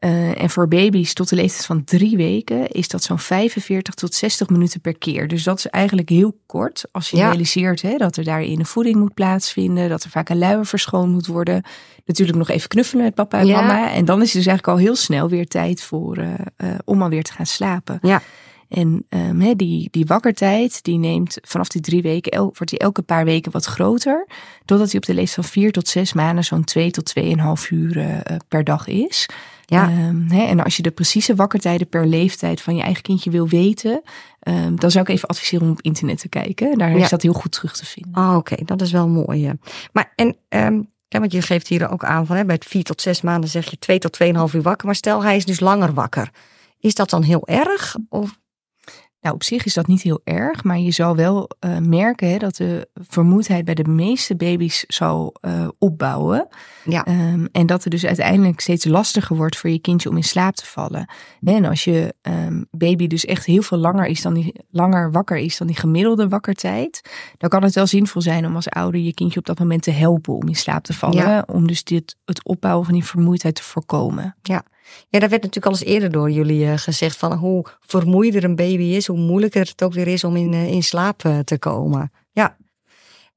Uh, 0.06 0.42
en 0.42 0.50
voor 0.50 0.68
baby's 0.68 1.14
tot 1.14 1.30
de 1.30 1.36
leeftijd 1.36 1.66
van 1.66 1.84
drie 1.84 2.18
weken 2.18 2.68
is 2.68 2.88
dat 2.88 3.04
zo'n 3.04 3.20
45 3.20 3.94
tot 3.94 4.14
60 4.14 4.50
minuten 4.50 4.82
per 4.82 4.98
keer. 4.98 5.28
Dus 5.28 5.44
dat 5.44 5.58
is 5.58 5.68
eigenlijk 5.68 6.10
heel 6.10 6.40
kort 6.46 6.86
als 6.92 7.10
je 7.10 7.18
ja. 7.18 7.28
realiseert 7.28 7.82
hè, 7.82 7.98
dat 7.98 8.18
er 8.18 8.24
daarin 8.24 8.60
een 8.60 8.66
voeding 8.66 8.96
moet 8.96 9.14
plaatsvinden, 9.14 9.90
dat 9.90 10.04
er 10.04 10.10
vaak 10.10 10.30
een 10.30 10.38
luier 10.38 10.66
verschoond 10.66 11.12
moet 11.12 11.28
worden. 11.28 11.64
Natuurlijk 12.06 12.38
nog 12.38 12.50
even 12.50 12.70
knuffelen 12.70 13.04
met 13.04 13.16
papa 13.16 13.40
en 13.40 13.46
ja. 13.46 13.62
mama. 13.62 13.92
En 13.92 14.06
dan 14.06 14.22
is 14.22 14.34
het 14.34 14.44
dus 14.44 14.46
eigenlijk 14.46 14.78
al 14.78 14.86
heel 14.86 14.96
snel 14.96 15.30
weer 15.30 15.48
tijd 15.48 15.82
voor, 15.82 16.18
uh, 16.18 16.34
uh, 16.58 16.70
om 16.86 17.02
alweer 17.02 17.24
te 17.24 17.34
gaan 17.34 17.46
slapen. 17.46 18.00
Ja. 18.02 18.22
En 18.72 19.06
um, 19.10 19.42
he, 19.42 19.56
die, 19.56 19.88
die 19.92 20.06
wakkertijd, 20.06 20.84
die 20.84 20.98
neemt 20.98 21.38
vanaf 21.42 21.68
die 21.68 21.82
drie 21.82 22.02
weken, 22.02 22.32
el, 22.32 22.44
wordt 22.44 22.70
die 22.70 22.80
elke 22.80 23.02
paar 23.02 23.26
weken 23.26 23.52
wat 23.52 23.66
groter. 23.66 24.28
Totdat 24.66 24.88
hij 24.88 25.00
op 25.00 25.06
de 25.06 25.14
leeftijd 25.14 25.46
van 25.46 25.54
vier 25.54 25.72
tot 25.72 25.88
zes 25.88 26.14
maanden 26.14 26.44
zo'n 26.44 26.64
twee 26.64 26.92
tot 26.92 27.06
tweeënhalf 27.06 27.72
uur 27.72 27.98
uh, 27.98 28.18
per 28.48 28.64
dag 28.64 28.88
is. 28.88 29.30
Ja. 29.66 30.08
Um, 30.08 30.26
he, 30.30 30.46
en 30.46 30.64
als 30.64 30.78
je 30.78 30.84
de 30.84 30.92
precieze 30.92 31.36
wakkertijden 31.36 31.88
per 31.88 32.08
leeftijd 32.08 32.62
van 32.62 32.76
je 32.76 32.82
eigen 32.82 33.04
kindje 33.04 33.30
wil 33.30 33.48
weten, 33.48 34.02
um, 34.48 34.80
dan 34.80 34.92
zou 34.92 35.04
ik 35.04 35.10
even 35.10 35.28
adviseren 35.28 35.66
om 35.66 35.72
op 35.72 35.82
internet 35.82 36.20
te 36.20 36.30
kijken. 36.30 36.78
Daar 36.78 36.98
ja. 36.98 37.04
is 37.04 37.10
dat 37.10 37.22
heel 37.22 37.34
goed 37.34 37.52
terug 37.52 37.76
te 37.76 37.86
vinden. 37.86 38.24
Oh, 38.24 38.36
Oké, 38.36 38.54
okay. 38.54 38.66
dat 38.66 38.82
is 38.82 38.92
wel 38.92 39.08
mooi. 39.08 39.42
Ja. 39.42 39.54
Maar 39.92 40.14
en 40.16 40.36
ja, 41.08 41.20
want 41.20 41.32
je 41.32 41.42
geeft 41.42 41.68
hier 41.68 41.90
ook 41.90 42.04
aan 42.04 42.26
van 42.26 42.36
hè, 42.36 42.46
bij 42.46 42.56
het 42.56 42.66
vier 42.66 42.84
tot 42.84 43.02
zes 43.02 43.22
maanden 43.22 43.50
zeg 43.50 43.70
je 43.70 43.80
twee 43.80 44.00
tot 44.00 44.12
tweeënhalf 44.12 44.54
uur 44.54 44.62
wakker. 44.62 44.86
Maar 44.86 44.96
stel 44.96 45.24
hij 45.24 45.36
is 45.36 45.46
dus 45.46 45.60
langer 45.60 45.94
wakker. 45.94 46.32
Is 46.80 46.96
dat 46.96 47.10
dan 47.10 47.24
heel 47.24 47.48
erg? 47.48 47.96
Of 48.10 48.40
nou, 49.22 49.36
op 49.36 49.44
zich 49.44 49.66
is 49.66 49.74
dat 49.74 49.88
niet 49.88 50.02
heel 50.02 50.22
erg, 50.24 50.64
maar 50.64 50.80
je 50.80 50.92
zal 50.92 51.16
wel 51.16 51.50
uh, 51.66 51.78
merken 51.78 52.30
hè, 52.30 52.38
dat 52.38 52.56
de 52.56 52.90
vermoeidheid 52.94 53.66
bij 53.66 53.74
de 53.74 53.88
meeste 53.88 54.36
baby's 54.36 54.84
zal 54.88 55.36
uh, 55.42 55.68
opbouwen. 55.78 56.48
Ja. 56.84 57.08
Um, 57.08 57.48
en 57.52 57.66
dat 57.66 57.84
het 57.84 57.92
dus 57.92 58.06
uiteindelijk 58.06 58.60
steeds 58.60 58.86
lastiger 58.86 59.36
wordt 59.36 59.58
voor 59.58 59.70
je 59.70 59.80
kindje 59.80 60.10
om 60.10 60.16
in 60.16 60.24
slaap 60.24 60.56
te 60.56 60.66
vallen. 60.66 61.10
En 61.44 61.66
als 61.66 61.84
je 61.84 62.16
um, 62.22 62.68
baby 62.72 63.08
dus 63.08 63.26
echt 63.26 63.46
heel 63.46 63.62
veel 63.62 63.78
langer, 63.78 64.06
is 64.06 64.22
dan 64.22 64.34
die, 64.34 64.56
langer 64.70 65.12
wakker 65.12 65.38
is 65.38 65.58
dan 65.58 65.68
die 65.68 65.76
gemiddelde 65.76 66.28
wakkertijd, 66.28 67.10
dan 67.38 67.50
kan 67.50 67.64
het 67.64 67.76
wel 67.76 67.88
zinvol 67.88 68.22
zijn 68.22 68.46
om 68.46 68.56
als 68.56 68.70
ouder 68.70 69.02
je 69.02 69.14
kindje 69.14 69.40
op 69.40 69.46
dat 69.46 69.60
moment 69.60 69.84
te 69.84 69.92
helpen 69.92 70.34
om 70.34 70.48
in 70.48 70.56
slaap 70.56 70.84
te 70.84 70.94
vallen. 70.94 71.18
Ja. 71.18 71.44
Om 71.48 71.68
dus 71.68 71.84
dit, 71.84 72.16
het 72.26 72.46
opbouwen 72.46 72.86
van 72.86 72.94
die 72.94 73.06
vermoeidheid 73.06 73.56
te 73.56 73.64
voorkomen. 73.64 74.36
Ja. 74.42 74.64
Ja, 75.10 75.20
daar 75.20 75.30
werd 75.30 75.44
natuurlijk 75.44 75.66
al 75.66 75.72
eens 75.72 75.94
eerder 75.94 76.12
door 76.12 76.32
jullie 76.32 76.66
uh, 76.66 76.74
gezegd 76.76 77.18
van 77.18 77.34
hoe 77.34 77.66
vermoeider 77.80 78.44
een 78.44 78.56
baby 78.56 78.84
is, 78.84 79.08
hoe 79.08 79.18
moeilijker 79.18 79.62
het 79.62 79.84
ook 79.84 79.94
weer 79.94 80.08
is 80.08 80.24
om 80.24 80.36
in, 80.36 80.54
uh, 80.54 80.72
in 80.72 80.84
slaap 80.84 81.24
uh, 81.24 81.40
te 81.40 81.58
komen. 81.58 82.12
Ja. 82.32 82.58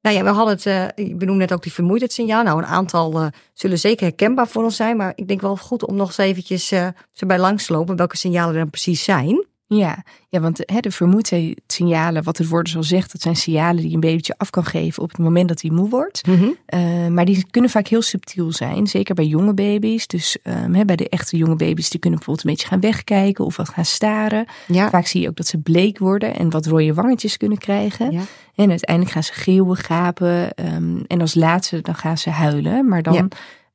Nou 0.01 0.17
ja, 0.17 0.23
we 0.23 0.31
hadden 0.31 0.55
het, 0.55 0.67
uh, 0.67 1.07
ik 1.07 1.25
net 1.25 1.53
ook 1.53 1.63
die 1.63 1.73
vermoeidheidssignaal. 1.73 2.43
Nou, 2.43 2.59
een 2.59 2.67
aantal 2.67 3.31
zullen 3.55 3.79
zeker 3.79 4.07
herkenbaar 4.07 4.49
voor 4.49 4.65
ons 4.65 4.77
zijn, 4.77 4.97
maar 4.97 5.13
ik 5.15 5.29
denk 5.29 5.41
wel 5.41 5.57
goed 5.57 5.87
om 5.87 5.97
nog 5.97 6.07
eens 6.07 6.19
eventjes 6.19 6.73
erbij 7.15 7.39
langs 7.39 7.67
te 7.67 7.73
lopen 7.73 7.97
welke 7.97 8.17
signalen 8.17 8.55
er 8.55 8.61
dan 8.61 8.71
precies 8.71 9.05
zijn. 9.05 9.47
Ja, 9.67 10.05
ja 10.29 10.41
want 10.41 10.59
hè, 10.67 10.81
de 10.81 10.91
vermoeidheidssignalen, 10.91 12.23
wat 12.23 12.39
het 12.39 12.49
woord 12.49 12.75
al 12.77 12.83
zegt, 12.83 13.13
dat 13.13 13.21
zijn 13.21 13.37
signalen 13.37 13.83
die 13.83 13.95
een 13.95 14.01
babytje 14.01 14.35
af 14.37 14.51
kan 14.51 14.65
geven 14.65 15.03
op 15.03 15.09
het 15.09 15.19
moment 15.19 15.49
dat 15.49 15.61
hij 15.61 15.71
moe 15.71 15.89
wordt. 15.89 16.27
Mm 16.27 16.37
-hmm. 16.37 16.57
uh, 16.75 17.09
maar 17.09 17.25
die 17.25 17.47
kunnen 17.51 17.71
vaak 17.71 17.87
heel 17.87 18.03
subtiel 18.03 18.53
zijn, 18.53 18.87
zeker 18.87 19.15
bij 19.15 19.25
jonge 19.25 19.55
baby's. 19.55 20.07
Dus 20.07 20.37
um, 20.43 20.75
hè, 20.75 20.85
bij 20.85 20.97
de 20.97 21.09
echte 21.09 21.37
jonge 21.37 21.57
baby's, 21.57 21.91
die 21.91 22.01
kunnen 22.01 22.19
bijvoorbeeld 22.19 22.47
een 22.47 22.53
beetje 22.53 22.69
gaan 22.69 22.81
wegkijken 22.81 23.45
of 23.45 23.57
wat 23.57 23.69
gaan 23.69 23.85
staren. 23.85 24.47
Ja. 24.67 24.91
Vaak 24.91 25.07
zie 25.07 25.21
je 25.21 25.29
ook 25.29 25.37
dat 25.37 25.47
ze 25.47 25.59
bleek 25.59 25.99
worden 25.99 26.37
en 26.37 26.51
wat 26.51 26.67
rode 26.67 26.95
wangetjes 26.95 27.37
kunnen 27.37 27.59
krijgen. 27.59 28.13
Ja. 28.13 28.23
En 28.55 28.71
uiteindelijk 28.71 29.15
gaan 29.15 29.25
ze 29.25 29.33
geeuwen, 29.33 29.77
gapen 29.77 30.53
um, 30.75 31.05
en 31.07 31.21
als 31.21 31.35
laatste 31.35 31.81
dan 31.81 31.95
gaan 31.95 32.19
ze 32.19 32.31
huilen. 32.31 32.89
Maar 32.89 33.03
dan... 33.03 33.15
Ja. 33.15 33.29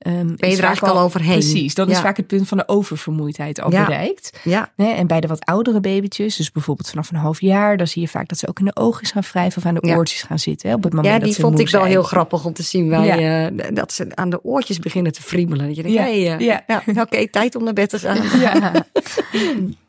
Um, 0.08 0.36
ben 0.36 0.50
je 0.50 0.58
er 0.58 0.64
eigenlijk 0.64 0.96
al 0.96 1.02
overheen? 1.02 1.40
Precies, 1.40 1.74
dan 1.74 1.88
ja. 1.88 1.94
is 1.94 2.00
vaak 2.00 2.18
het 2.18 2.28
punt 2.28 2.48
van 2.48 2.58
de 2.58 2.68
oververmoeidheid 2.68 3.62
al 3.62 3.72
ja. 3.72 3.86
bereikt. 3.86 4.40
Ja. 4.44 4.72
Nee, 4.76 4.94
en 4.94 5.08
bij 5.08 5.20
de 5.20 5.28
wat 5.28 5.46
oudere 5.46 5.80
babytjes, 5.80 6.36
dus 6.36 6.52
bijvoorbeeld 6.52 6.90
vanaf 6.90 7.12
een 7.12 7.18
half 7.18 7.42
jaar, 7.42 7.78
dan 7.78 7.88
zie 7.88 8.02
je 8.02 8.08
vaak 8.08 8.28
dat 8.28 8.38
ze 8.38 8.48
ook 8.48 8.60
in 8.60 8.66
de 8.66 8.76
oogjes 8.76 9.12
gaan 9.12 9.24
wrijven 9.32 9.58
of 9.58 9.66
aan 9.68 9.74
de 9.74 9.96
oortjes 9.96 10.22
gaan 10.22 10.40
zitten. 10.40 10.70
Hè, 10.70 10.76
op 10.76 10.84
het 10.84 10.94
moment 10.94 11.14
ja, 11.14 11.20
die 11.20 11.28
dat 11.28 11.36
ze 11.36 11.42
vond 11.42 11.60
ik 11.60 11.70
wel 11.70 11.82
zijn. 11.82 11.94
heel 11.94 12.04
grappig 12.04 12.46
om 12.46 12.54
te 12.54 12.64
zien. 12.64 12.90
Bij, 12.90 13.52
uh, 13.52 13.70
dat 13.74 13.94
ze 13.94 14.08
aan 14.14 14.30
de 14.30 14.44
oortjes 14.44 14.80
beginnen 14.80 15.12
te 15.12 15.22
friemelen. 15.22 15.68
Dat 15.68 15.76
je 15.76 15.82
denkt, 15.82 15.98
ja. 15.98 16.04
hey, 16.04 16.40
uh, 16.40 16.40
ja, 16.40 16.64
oké, 16.88 17.00
okay, 17.00 17.28
tijd 17.28 17.56
om 17.56 17.64
naar 17.64 17.74
bed 17.74 17.90
te 17.90 18.00
gaan. 18.00 18.40
Ja. 18.40 18.72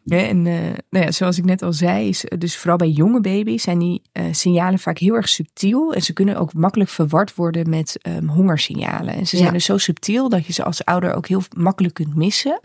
en 0.09 0.45
uh, 0.45 0.61
nou 0.91 1.05
ja, 1.05 1.11
zoals 1.11 1.39
ik 1.39 1.45
net 1.45 1.63
al 1.63 1.73
zei, 1.73 2.09
is 2.09 2.25
dus 2.39 2.57
vooral 2.57 2.77
bij 2.77 2.89
jonge 2.89 3.21
baby's 3.21 3.63
zijn 3.63 3.79
die 3.79 4.03
uh, 4.13 4.25
signalen 4.31 4.79
vaak 4.79 4.99
heel 4.99 5.15
erg 5.15 5.29
subtiel. 5.29 5.93
En 5.93 6.03
ze 6.03 6.13
kunnen 6.13 6.37
ook 6.37 6.55
makkelijk 6.55 6.91
verward 6.91 7.35
worden 7.35 7.69
met 7.69 7.99
um, 8.03 8.29
hongersignalen. 8.29 9.15
En 9.15 9.27
ze 9.27 9.37
zijn 9.37 9.53
dus 9.53 9.65
zo 9.65 9.79
subtiel 9.79 10.29
dat 10.29 10.47
je 10.47 10.53
ze 10.53 10.65
als 10.65 10.85
ouder 10.85 11.15
ook 11.15 11.27
heel 11.27 11.43
makkelijk 11.57 11.95
kunt 11.95 12.15
missen. 12.15 12.61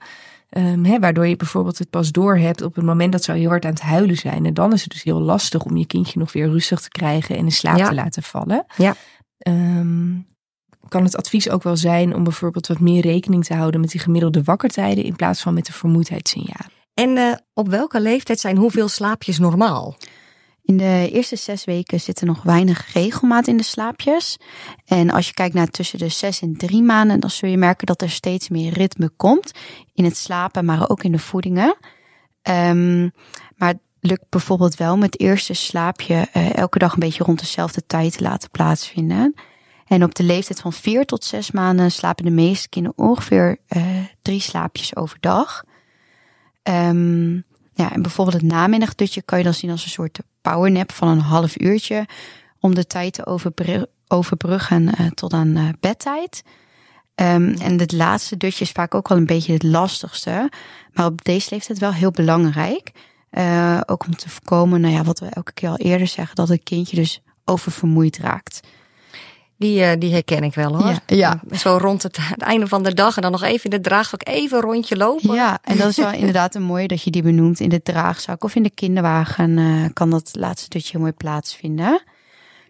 Um, 0.50 0.86
hè, 0.86 1.00
waardoor 1.00 1.28
je 1.28 1.36
bijvoorbeeld 1.36 1.78
het 1.78 1.90
pas 1.90 2.12
door 2.12 2.38
hebt 2.38 2.62
op 2.62 2.76
het 2.76 2.86
moment 2.86 3.12
dat 3.12 3.24
ze 3.24 3.32
al 3.32 3.38
heel 3.38 3.50
hard 3.50 3.66
aan 3.66 3.72
het 3.72 3.82
huilen 3.82 4.18
zijn. 4.18 4.46
En 4.46 4.54
dan 4.54 4.74
is 4.74 4.82
het 4.82 4.92
dus 4.92 5.04
heel 5.04 5.22
lastig 5.22 5.64
om 5.64 5.78
je 5.78 5.86
kindje 5.86 6.20
nog 6.20 6.34
weer 6.34 6.50
rustig 6.50 6.82
te 6.82 6.90
krijgen 6.90 7.38
en 7.38 7.44
in 7.44 7.52
slaap 7.52 7.78
ja. 7.78 7.88
te 7.88 7.94
laten 7.94 8.24
vallen. 8.24 8.66
Ja. 8.78 8.96
Um, 9.48 10.28
kan 10.88 11.04
het 11.04 11.18
advies 11.18 11.50
ook 11.50 11.64
wel 11.64 11.78
zijn 11.78 12.16
om 12.16 12.24
bijvoorbeeld 12.24 12.68
wat 12.68 12.80
meer 12.80 13.02
rekening 13.02 13.46
te 13.46 13.54
houden 13.54 13.82
met 13.82 13.92
die 13.92 14.00
gemiddelde 14.00 14.44
wakkertijden 14.44 15.04
in 15.04 15.16
plaats 15.16 15.42
van 15.42 15.54
met 15.54 15.66
de 15.66 15.74
vermoeidheidssignalen. 15.74 16.72
En 16.94 17.10
uh, 17.18 17.34
op 17.54 17.70
welke 17.70 18.02
leeftijd 18.02 18.40
zijn 18.40 18.58
hoeveel 18.58 18.88
slaapjes 18.88 19.40
normaal? 19.40 19.96
In 20.64 20.78
de 20.78 21.10
eerste 21.12 21.36
zes 21.36 21.66
weken 21.66 22.00
zit 22.00 22.20
er 22.20 22.26
nog 22.26 22.44
weinig 22.44 22.94
regelmaat 22.94 23.48
in 23.48 23.58
de 23.58 23.64
slaapjes. 23.64 24.38
En 24.86 25.10
als 25.10 25.28
je 25.28 25.34
kijkt 25.34 25.54
naar 25.56 25.68
tussen 25.68 26.00
de 26.00 26.10
zes 26.10 26.42
en 26.42 26.58
drie 26.58 26.82
maanden, 26.82 27.20
dan 27.20 27.30
zul 27.30 27.50
je 27.50 27.58
merken 27.58 27.86
dat 27.86 28.02
er 28.02 28.10
steeds 28.10 28.50
meer 28.50 28.74
ritme 28.74 29.10
komt 29.10 29.52
in 29.94 30.04
het 30.04 30.18
slapen, 30.18 30.66
maar 30.66 30.90
ook 30.90 31.04
in 31.04 31.12
de 31.12 31.20
voedingen. 31.20 31.78
Um, 32.50 33.12
maar 33.56 33.70
het 33.70 33.80
lukt 34.00 34.30
bijvoorbeeld 34.30 34.76
wel 34.76 34.98
met 34.98 35.14
het 35.14 35.22
eerste 35.22 35.54
slaapje 35.54 36.28
uh, 36.34 36.56
elke 36.56 36.80
dag 36.80 36.94
een 36.94 37.00
beetje 37.00 37.24
rond 37.24 37.40
dezelfde 37.40 37.86
tijd 37.86 38.18
te 38.18 38.24
laten 38.24 38.50
plaatsvinden. 38.50 39.34
En 39.86 40.04
op 40.04 40.16
de 40.16 40.24
leeftijd 40.24 40.60
van 40.60 40.74
vier 40.74 41.06
tot 41.06 41.24
zes 41.24 41.52
maanden 41.52 41.92
slapen 41.92 42.26
de 42.26 42.32
meeste 42.32 42.70
kinderen 42.70 42.98
ongeveer 42.98 43.58
uh, 43.70 43.84
drie 44.22 44.40
slaapjes 44.40 44.96
overdag. 44.96 45.64
Um, 46.64 47.44
ja, 47.74 47.92
en 47.92 48.02
bijvoorbeeld 48.02 48.42
het 48.42 48.52
namiddagdutje 48.52 49.22
kan 49.22 49.38
je 49.38 49.44
dan 49.44 49.54
zien 49.54 49.72
als 49.72 49.84
een 49.84 49.90
soort 49.90 50.20
powernap 50.42 50.92
van 50.92 51.08
een 51.08 51.20
half 51.20 51.60
uurtje. 51.60 52.06
Om 52.60 52.76
de 52.76 52.88
tijd 52.88 53.14
te 53.14 53.26
overbruggen 54.08 54.92
uh, 55.00 55.08
tot 55.08 55.34
aan 55.34 55.58
uh, 55.58 55.70
bedtijd. 55.80 56.44
Um, 57.16 57.54
en 57.54 57.80
het 57.80 57.92
laatste 57.92 58.38
dutje 58.38 58.64
is 58.64 58.72
vaak 58.72 58.96
ook 58.96 59.08
wel 59.08 59.18
een 59.18 59.26
beetje 59.26 59.54
het 59.54 59.64
lastigste. 59.64 60.52
Maar 60.94 61.06
op 61.06 61.24
deze 61.24 61.48
leeftijd 61.52 61.80
wel 61.80 61.94
heel 61.94 62.12
belangrijk. 62.12 62.92
Ook 63.86 64.06
om 64.06 64.16
te 64.16 64.30
voorkomen, 64.30 64.82
nou 64.82 64.94
ja, 64.94 65.04
wat 65.04 65.20
we 65.20 65.26
elke 65.26 65.54
keer 65.54 65.70
al 65.70 65.78
eerder 65.78 66.08
zeggen, 66.08 66.36
dat 66.36 66.50
het 66.50 66.64
kindje 66.64 66.96
dus 66.96 67.22
oververmoeid 67.46 68.18
raakt. 68.18 68.60
Die, 69.66 69.82
uh, 69.82 69.92
die 70.00 70.12
herken 70.12 70.44
ik 70.44 70.54
wel 70.54 70.78
hoor. 70.78 71.00
Ja, 71.06 71.42
ja. 71.50 71.58
Zo 71.58 71.78
rond 71.82 72.04
het, 72.04 72.18
het, 72.22 72.42
einde 72.42 72.68
van 72.68 72.84
de 72.84 72.94
dag 72.94 73.16
en 73.16 73.22
dan 73.22 73.32
nog 73.32 73.44
even 73.44 73.64
in 73.64 73.70
de 73.70 73.90
draagzak 73.90 74.28
even 74.28 74.58
een 74.58 74.64
rondje 74.64 74.98
lopen. 74.98 75.36
Ja, 75.36 75.60
en 75.64 75.78
dat 75.78 75.90
is 75.90 75.98
wel 75.98 76.12
inderdaad 76.12 76.56
een 76.56 76.64
mooie 76.64 76.88
dat 76.88 77.02
je 77.02 77.12
die 77.12 77.22
benoemt 77.22 77.60
in 77.60 77.70
de 77.70 77.82
draagzak 77.82 78.44
of 78.44 78.56
in 78.56 78.64
de 78.64 78.70
kinderwagen 78.70 79.58
uh, 79.58 79.86
kan 79.94 80.10
dat 80.10 80.30
laatste 80.34 80.70
dutje 80.70 81.00
mooi 81.00 81.12
plaatsvinden. 81.12 82.04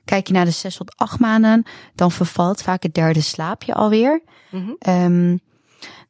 Kijk 0.05 0.27
je 0.27 0.33
naar 0.33 0.45
de 0.45 0.51
zes 0.51 0.75
tot 0.75 0.95
acht 0.97 1.19
maanden, 1.19 1.63
dan 1.95 2.11
vervalt 2.11 2.61
vaak 2.61 2.83
het 2.83 2.93
derde 2.93 3.21
slaapje 3.21 3.73
alweer. 3.73 4.21
Mm 4.51 4.77
-hmm. 4.79 4.93
um, 4.93 5.39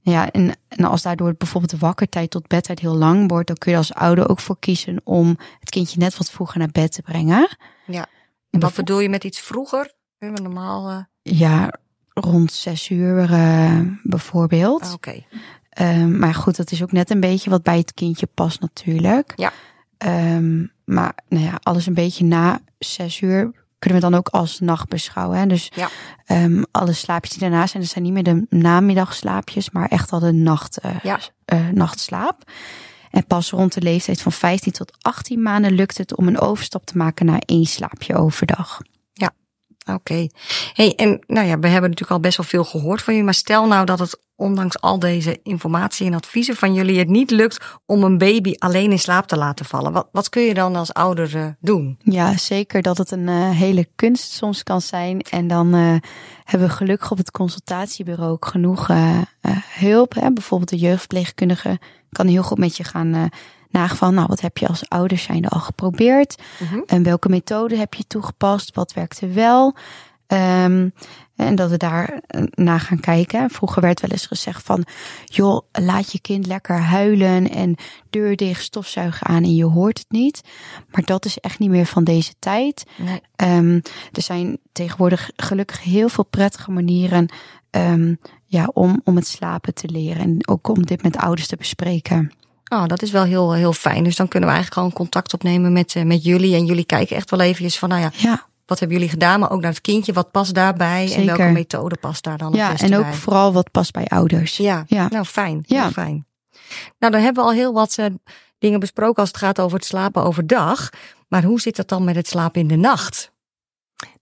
ja, 0.02 0.32
en, 0.32 0.56
en 0.67 0.86
als 0.86 1.02
daardoor 1.02 1.36
bijvoorbeeld 1.38 1.71
de 1.71 1.86
wakkertijd 1.86 2.30
tot 2.30 2.48
bedtijd 2.48 2.80
heel 2.80 2.95
lang 2.95 3.30
wordt, 3.30 3.48
dan 3.48 3.58
kun 3.58 3.71
je 3.71 3.78
als 3.78 3.93
ouder 3.93 4.30
ook 4.30 4.39
voor 4.39 4.60
kiezen 4.60 5.02
om 5.04 5.38
het 5.60 5.69
kindje 5.69 6.00
net 6.00 6.17
wat 6.17 6.32
vroeger 6.32 6.60
naar 6.60 6.71
bed 6.71 6.91
te 6.91 7.02
brengen. 7.02 7.58
Ja. 7.86 8.06
En 8.50 8.60
wat 8.60 8.74
bedoel 8.74 9.00
je 9.00 9.10
met 9.10 9.24
iets 9.24 9.39
vroeger? 9.39 9.93
Normaal. 10.32 10.92
Uh... 10.92 10.98
Ja, 11.22 11.72
rond 12.14 12.52
zes 12.52 12.90
uur 12.90 13.32
uh, 13.32 13.80
bijvoorbeeld. 14.04 14.82
Ah, 14.82 14.94
Oké. 14.94 15.22
Okay. 15.74 15.98
Um, 16.02 16.20
maar 16.20 16.34
goed, 16.34 16.56
dat 16.56 16.72
is 16.72 16.84
ook 16.84 16.92
net 16.92 17.10
een 17.10 17.20
beetje 17.20 17.50
wat 17.50 17.64
bij 17.64 17.78
het 17.78 17.94
kindje 17.94 18.28
past 18.34 18.60
natuurlijk. 18.60 19.34
Ja. 19.36 19.52
Um, 20.36 20.72
maar 20.86 21.14
nou 21.28 21.46
ja, 21.46 21.60
alles 21.64 21.86
een 21.86 21.94
beetje 21.94 22.26
na 22.26 22.60
zes 22.78 23.22
uur 23.22 23.52
kunnen 23.80 24.02
we 24.02 24.10
dan 24.10 24.20
ook 24.20 24.28
als 24.28 24.60
nacht 24.60 24.90
beschouwen. 24.90 25.38
Hè? 25.38 25.46
Dus 25.46 25.72
ja. 25.76 25.90
um, 26.44 26.66
alle 26.72 26.94
slaapjes 26.94 27.32
die 27.32 27.50
daarna 27.50 27.68
zijn, 27.68 27.84
dat 27.84 27.92
zijn 27.92 28.04
niet 28.04 28.14
meer 28.14 28.24
de 28.24 28.46
namiddagslaapjes, 28.50 29.70
maar 29.70 29.88
echt 29.88 30.12
al 30.12 30.20
de 30.20 30.32
nacht, 30.32 30.80
uh, 30.86 30.92
ja. 31.04 31.20
uh, 31.54 31.70
nachtslaap. 31.70 32.52
En 33.12 33.26
pas 33.26 33.50
rond 33.50 33.74
de 33.74 33.82
leeftijd 33.82 34.22
van 34.22 34.32
15 34.32 34.72
tot 34.72 34.98
18 35.02 35.42
maanden 35.42 35.72
lukt 35.72 35.98
het 35.98 36.16
om 36.16 36.28
een 36.28 36.40
overstap 36.40 36.86
te 36.86 36.98
maken 36.98 37.26
naar 37.26 37.42
één 37.46 37.66
slaapje 37.66 38.16
overdag. 38.16 38.82
Oké. 39.86 40.28
Hey, 40.74 40.95
en 40.95 41.24
nou 41.28 41.48
ja, 41.48 41.60
we 41.60 41.67
hebben 41.67 41.89
natuurlijk 41.89 42.12
al 42.12 42.19
best 42.19 42.38
wel 42.38 42.45
veel 42.45 42.63
gehoord 42.63 43.02
van 43.02 43.15
je, 43.15 43.24
maar 43.24 43.34
stel 43.34 43.67
nou 43.67 43.86
dat 43.86 44.00
het 44.00 44.19
ondanks 44.36 44.82
al 44.82 45.00
deze 45.00 45.39
informatie 45.43 46.08
en 46.08 46.13
adviezen 46.13 46.56
van 46.56 46.74
jullie 46.74 47.00
het 47.00 47.08
niet 47.08 47.32
lukt 47.32 47.65
om 47.86 48.04
een 48.04 48.17
baby 48.17 48.54
alleen 48.58 48.91
in 48.91 49.00
slaap 49.00 49.28
te 49.28 49.38
laten 49.38 49.65
vallen. 49.65 49.91
Wat, 49.91 50.08
wat 50.12 50.30
kun 50.30 50.41
je 50.41 50.54
dan 50.54 50.76
als 50.76 50.93
ouder 50.93 51.36
uh, 51.36 51.45
doen? 51.60 51.98
Ja, 52.04 52.38
zeker 52.38 52.82
dat 52.82 52.98
het 52.98 53.12
een 53.12 53.28
uh, 53.28 53.50
hele 53.50 53.88
kunst 53.95 54.32
soms 54.32 54.63
kan 54.63 54.82
zijn. 54.82 55.21
En 55.21 55.48
dan 55.48 55.76
uh, 55.76 55.95
hebben 56.43 56.67
we 56.67 56.74
gelukkig 56.74 57.12
op 57.12 57.17
het 57.17 57.32
consultatiebureau 57.32 58.32
ook 58.32 58.45
genoeg 58.45 58.88
hulp. 59.69 60.13
Hè? 60.13 60.34
Bijvoorbeeld 60.34 60.69
de 60.69 60.78
jeugdverpleegkundige 60.78 61.80
kan 62.10 62.28
heel 62.28 62.43
goed 62.43 62.58
met 62.58 62.78
je 62.78 62.84
gaan 62.84 63.30
van, 63.84 64.14
nou, 64.14 64.28
wat 64.28 64.42
heb 64.42 64.58
je 64.58 64.68
als 64.68 64.90
ouder 64.90 65.18
zijnde 65.18 65.50
al 65.50 65.60
geprobeerd? 65.60 66.42
Mhm. 66.60 66.80
En 66.86 67.04
welke 67.04 67.30
methode 67.30 67.78
heb 67.78 67.94
je 67.94 68.08
toegepast? 68.08 68.76
Wat 68.76 68.94
werkte 68.94 69.28
wel? 69.28 69.76
Um, 70.28 70.94
en 71.36 71.56
dat 71.56 71.70
we 71.70 71.78
daar 71.78 72.22
naar 72.50 72.80
gaan 72.80 73.00
kijken. 73.00 73.50
Vroeger 73.50 73.82
werd 73.82 74.02
wel 74.02 74.10
eens 74.10 74.26
gezegd 74.26 74.64
van, 74.64 74.86
joh, 75.26 75.62
laat 75.72 76.12
je 76.12 76.20
kind 76.20 76.48
lekker 76.48 76.80
huilen 76.80 77.50
en 77.50 77.76
deur 78.10 78.36
dicht, 78.36 78.64
stofzuigen 78.64 79.28
aan 79.28 79.44
en 79.44 79.56
je 79.56 79.66
hoort 79.66 79.98
het 79.98 80.12
niet. 80.12 80.42
Maar 80.92 81.04
dat 81.06 81.26
is 81.26 81.40
echt 81.40 81.60
niet 81.60 81.70
meer 81.70 81.86
van 81.86 82.04
deze 82.04 82.34
tijd. 82.40 82.86
Nee. 82.98 83.22
Um, 83.58 83.82
er 84.12 84.22
zijn 84.22 84.58
tegenwoordig 84.72 85.30
gelukkig 85.36 85.84
heel 85.84 86.10
veel 86.10 86.26
prettige 86.26 86.72
manieren 86.72 87.30
um, 87.72 88.20
ja, 88.46 88.70
om, 88.74 89.02
om 89.04 89.16
het 89.16 89.28
slapen 89.28 89.74
te 89.74 89.90
leren. 89.90 90.22
En 90.22 90.48
ook 90.48 90.68
om 90.68 90.86
dit 90.86 91.04
met 91.04 91.18
ouders 91.18 91.48
te 91.48 91.56
bespreken. 91.56 92.32
Oh, 92.71 92.86
dat 92.86 93.01
is 93.01 93.12
wel 93.12 93.23
heel, 93.23 93.54
heel 93.54 93.73
fijn. 93.73 94.04
Dus 94.04 94.15
dan 94.15 94.28
kunnen 94.28 94.49
we 94.49 94.56
eigenlijk 94.56 94.86
gewoon 94.86 94.97
contact 95.06 95.34
opnemen 95.34 95.73
met, 95.73 95.95
met 96.04 96.23
jullie. 96.23 96.56
En 96.56 96.65
jullie 96.65 96.86
kijken 96.86 97.15
echt 97.15 97.30
wel 97.30 97.39
eventjes 97.39 97.80
van, 97.80 97.89
nou 97.89 98.01
ja, 98.01 98.12
ja 98.15 98.45
wat 98.65 98.80
hebben 98.80 98.97
jullie 98.97 99.12
gedaan, 99.12 99.39
maar 99.39 99.51
ook 99.51 99.62
naar 99.62 99.71
het 99.71 99.82
kindje, 99.82 100.13
wat 100.13 100.32
past 100.32 100.54
daarbij 100.54 101.08
Zeker. 101.08 101.21
en 101.21 101.38
welke 101.38 101.51
methode 101.51 101.95
past 101.95 102.23
daar 102.23 102.38
dan 102.38 102.54
Ja, 102.54 102.78
en 102.78 102.95
ook 102.95 103.04
bij. 103.04 103.13
vooral 103.13 103.54
wat 103.54 103.71
past 103.71 103.91
bij 103.91 104.06
ouders. 104.06 104.58
Ja, 104.58 104.84
ja. 104.88 105.08
nou 105.10 105.25
fijn, 105.25 105.63
ja. 105.65 105.82
heel 105.82 105.91
fijn. 105.91 106.25
Nou, 106.99 107.12
dan 107.12 107.21
hebben 107.21 107.43
we 107.43 107.49
al 107.49 107.56
heel 107.56 107.73
wat 107.73 107.97
uh, 107.99 108.06
dingen 108.58 108.80
besproken 108.80 109.19
als 109.19 109.28
het 109.28 109.38
gaat 109.38 109.60
over 109.60 109.78
het 109.78 109.88
slapen 109.88 110.23
overdag. 110.23 110.89
Maar 111.28 111.43
hoe 111.43 111.62
zit 111.62 111.75
dat 111.75 111.89
dan 111.89 112.04
met 112.04 112.15
het 112.15 112.28
slapen 112.28 112.62
in 112.62 112.67
de 112.67 112.75
nacht? 112.75 113.32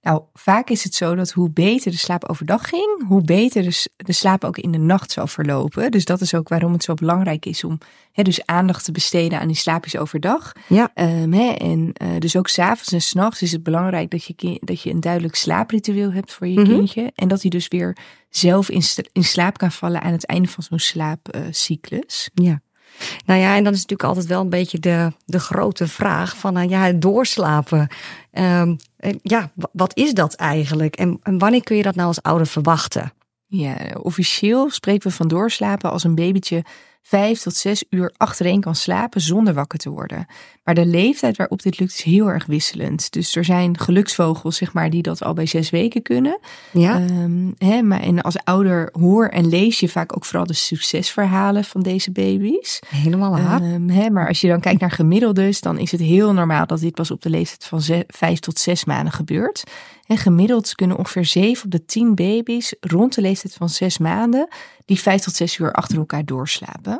Nou, 0.04 0.22
vaak 0.34 0.70
is 0.70 0.84
het 0.84 0.96
zo 0.96 1.16
dat 1.16 1.32
hoe 1.32 1.50
beter 1.50 1.92
de 1.92 1.98
slaap 1.98 2.30
overdag 2.30 2.70
ging, 2.70 3.08
hoe 3.08 3.22
beter 3.22 3.64
de, 3.64 3.90
de 3.96 4.12
slaap 4.12 4.44
ook 4.44 4.58
in 4.58 4.72
de 4.72 4.78
nacht 4.78 5.12
zou 5.12 5.30
verlopen. 5.30 5.92
Dus 5.92 6.06
dat 6.06 6.22
is 6.22 6.34
ook 6.34 6.50
waarom 6.50 6.74
het 6.74 6.84
zo 6.84 6.94
belangrijk 6.94 7.46
is 7.46 7.64
om 7.64 7.78
hè, 8.12 8.24
dus 8.24 8.46
aandacht 8.46 8.86
te 8.86 8.92
besteden 8.92 9.40
aan 9.40 9.48
die 9.48 9.56
slaapjes 9.56 9.98
overdag. 9.98 10.52
Ja. 10.68 10.92
Um, 10.96 11.34
hè, 11.34 11.50
en 11.52 11.94
uh, 12.02 12.10
dus 12.20 12.36
ook 12.36 12.48
s'avonds 12.48 12.92
en 12.92 13.02
s'nachts 13.02 13.42
is 13.42 13.52
het 13.52 13.64
belangrijk 13.64 14.12
dat 14.12 14.24
je, 14.26 14.60
dat 14.60 14.82
je 14.82 14.90
een 14.90 15.00
duidelijk 15.00 15.36
slaapritueel 15.36 16.12
hebt 16.12 16.34
voor 16.34 16.48
je 16.48 16.60
Mhm. 16.60 16.70
kindje. 16.70 17.12
En 17.16 17.28
dat 17.28 17.42
hij 17.42 17.50
dus 17.50 17.68
weer 17.68 17.98
zelf 18.30 18.70
in, 18.70 18.84
in 19.12 19.24
slaap 19.24 19.58
kan 19.58 19.72
vallen 19.72 20.02
aan 20.02 20.12
het 20.12 20.26
einde 20.26 20.48
van 20.48 20.64
zo'n 20.64 20.80
slaapcyclus. 20.80 22.30
Ja. 22.34 22.62
Nou 23.26 23.40
ja, 23.40 23.56
en 23.56 23.64
dan 23.64 23.74
is 23.74 23.82
natuurlijk 23.82 24.10
altijd 24.10 24.26
wel 24.28 24.42
een 24.42 24.50
beetje 24.50 24.80
de, 24.80 25.12
de 25.26 25.40
grote 25.40 25.88
vraag 25.88 26.38
van 26.38 26.58
uh, 26.58 26.70
ja, 26.70 26.92
doorslapen. 26.92 27.88
Um, 28.32 28.78
ja, 29.22 29.52
wat 29.72 29.98
is 29.98 30.14
dat 30.14 30.34
eigenlijk? 30.34 30.96
En, 30.96 31.20
en 31.24 31.38
wanneer 31.38 31.64
kun 31.64 31.76
je 31.76 31.84
dat 31.84 31.96
nou 31.96 32.08
als 32.08 32.22
ouder 32.22 32.48
verwachten? 32.48 33.14
Ja, 33.46 33.76
officieel 34.02 34.70
spreken 34.70 35.10
we 35.10 35.16
van 35.16 35.28
doorslapen 35.28 35.92
als 35.92 36.04
een 36.04 36.16
babytje 36.16 36.64
vijf 37.04 37.42
tot 37.42 37.56
zes 37.56 37.84
uur 37.90 38.14
achtereen 38.18 38.62
kan 38.62 38.76
slapen 38.76 39.22
zonder 39.22 39.54
wakker 39.54 39.80
te 39.80 39.90
worden. 39.90 40.26
Maar 40.64 40.76
de 40.76 40.86
leeftijd 40.86 41.38
waarop 41.38 41.62
dit 41.62 41.80
lukt 41.80 41.92
is 41.92 42.02
heel 42.02 42.28
erg 42.28 42.46
wisselend. 42.46 43.12
Dus 43.12 43.36
er 43.36 43.46
zijn 43.46 43.80
geluksvogels, 43.80 44.58
zeg 44.58 44.74
maar, 44.74 44.90
die 44.90 45.02
dat 45.02 45.24
al 45.24 45.34
bij 45.34 45.46
zes 45.46 45.70
weken 45.70 46.02
kunnen. 46.02 46.40
Ja. 46.72 47.02
Um, 47.02 47.54
hè, 47.58 47.82
maar 47.82 48.00
en 48.00 48.22
als 48.22 48.38
ouder 48.44 48.90
hoor 48.92 49.28
en 49.28 49.50
lees 49.50 49.80
je 49.80 49.90
vaak 49.90 50.16
ook 50.16 50.26
vooral 50.26 50.46
de 50.46 50.54
succesverhalen 50.54 51.64
van 51.64 51.82
deze 51.82 52.12
baby's. 52.12 52.80
Helemaal 52.88 53.32
waar. 53.32 53.62
Um, 53.62 53.90
hè, 53.90 54.10
maar 54.10 54.28
als 54.28 54.42
je 54.42 54.48
dan 54.48 54.60
kijkt 54.60 54.82
naar 54.82 54.92
gemiddeldes, 54.92 55.62
dan 55.62 55.78
is 55.78 55.92
het 55.92 56.02
heel 56.02 56.34
normaal 56.34 56.66
dat 56.66 56.80
dit 56.80 56.96
pas 56.96 57.12
op 57.12 57.22
de 57.22 57.30
leeftijd 57.30 57.66
van 57.66 58.04
vijf 58.08 58.40
tot 58.40 58.60
zes 58.60 58.86
maanden 58.86 59.14
gebeurt. 59.14 59.64
En 60.08 60.18
gemiddeld 60.18 60.76
kunnen 60.76 60.98
ongeveer 60.98 61.26
zeven 61.26 61.66
op 61.66 61.72
de 61.72 61.86
tien 61.86 62.16
baby's 62.16 62.74
rond 62.80 63.16
de 63.16 63.22
leeftijd 63.22 63.54
van 63.54 63.70
zes 63.70 63.98
maanden 63.98 64.48
die 64.86 65.00
vijf 65.00 65.22
tot 65.22 65.36
zes 65.36 65.58
uur 65.58 65.72
achter 65.72 65.98
elkaar 65.98 66.26
doorslapen. 66.26 66.93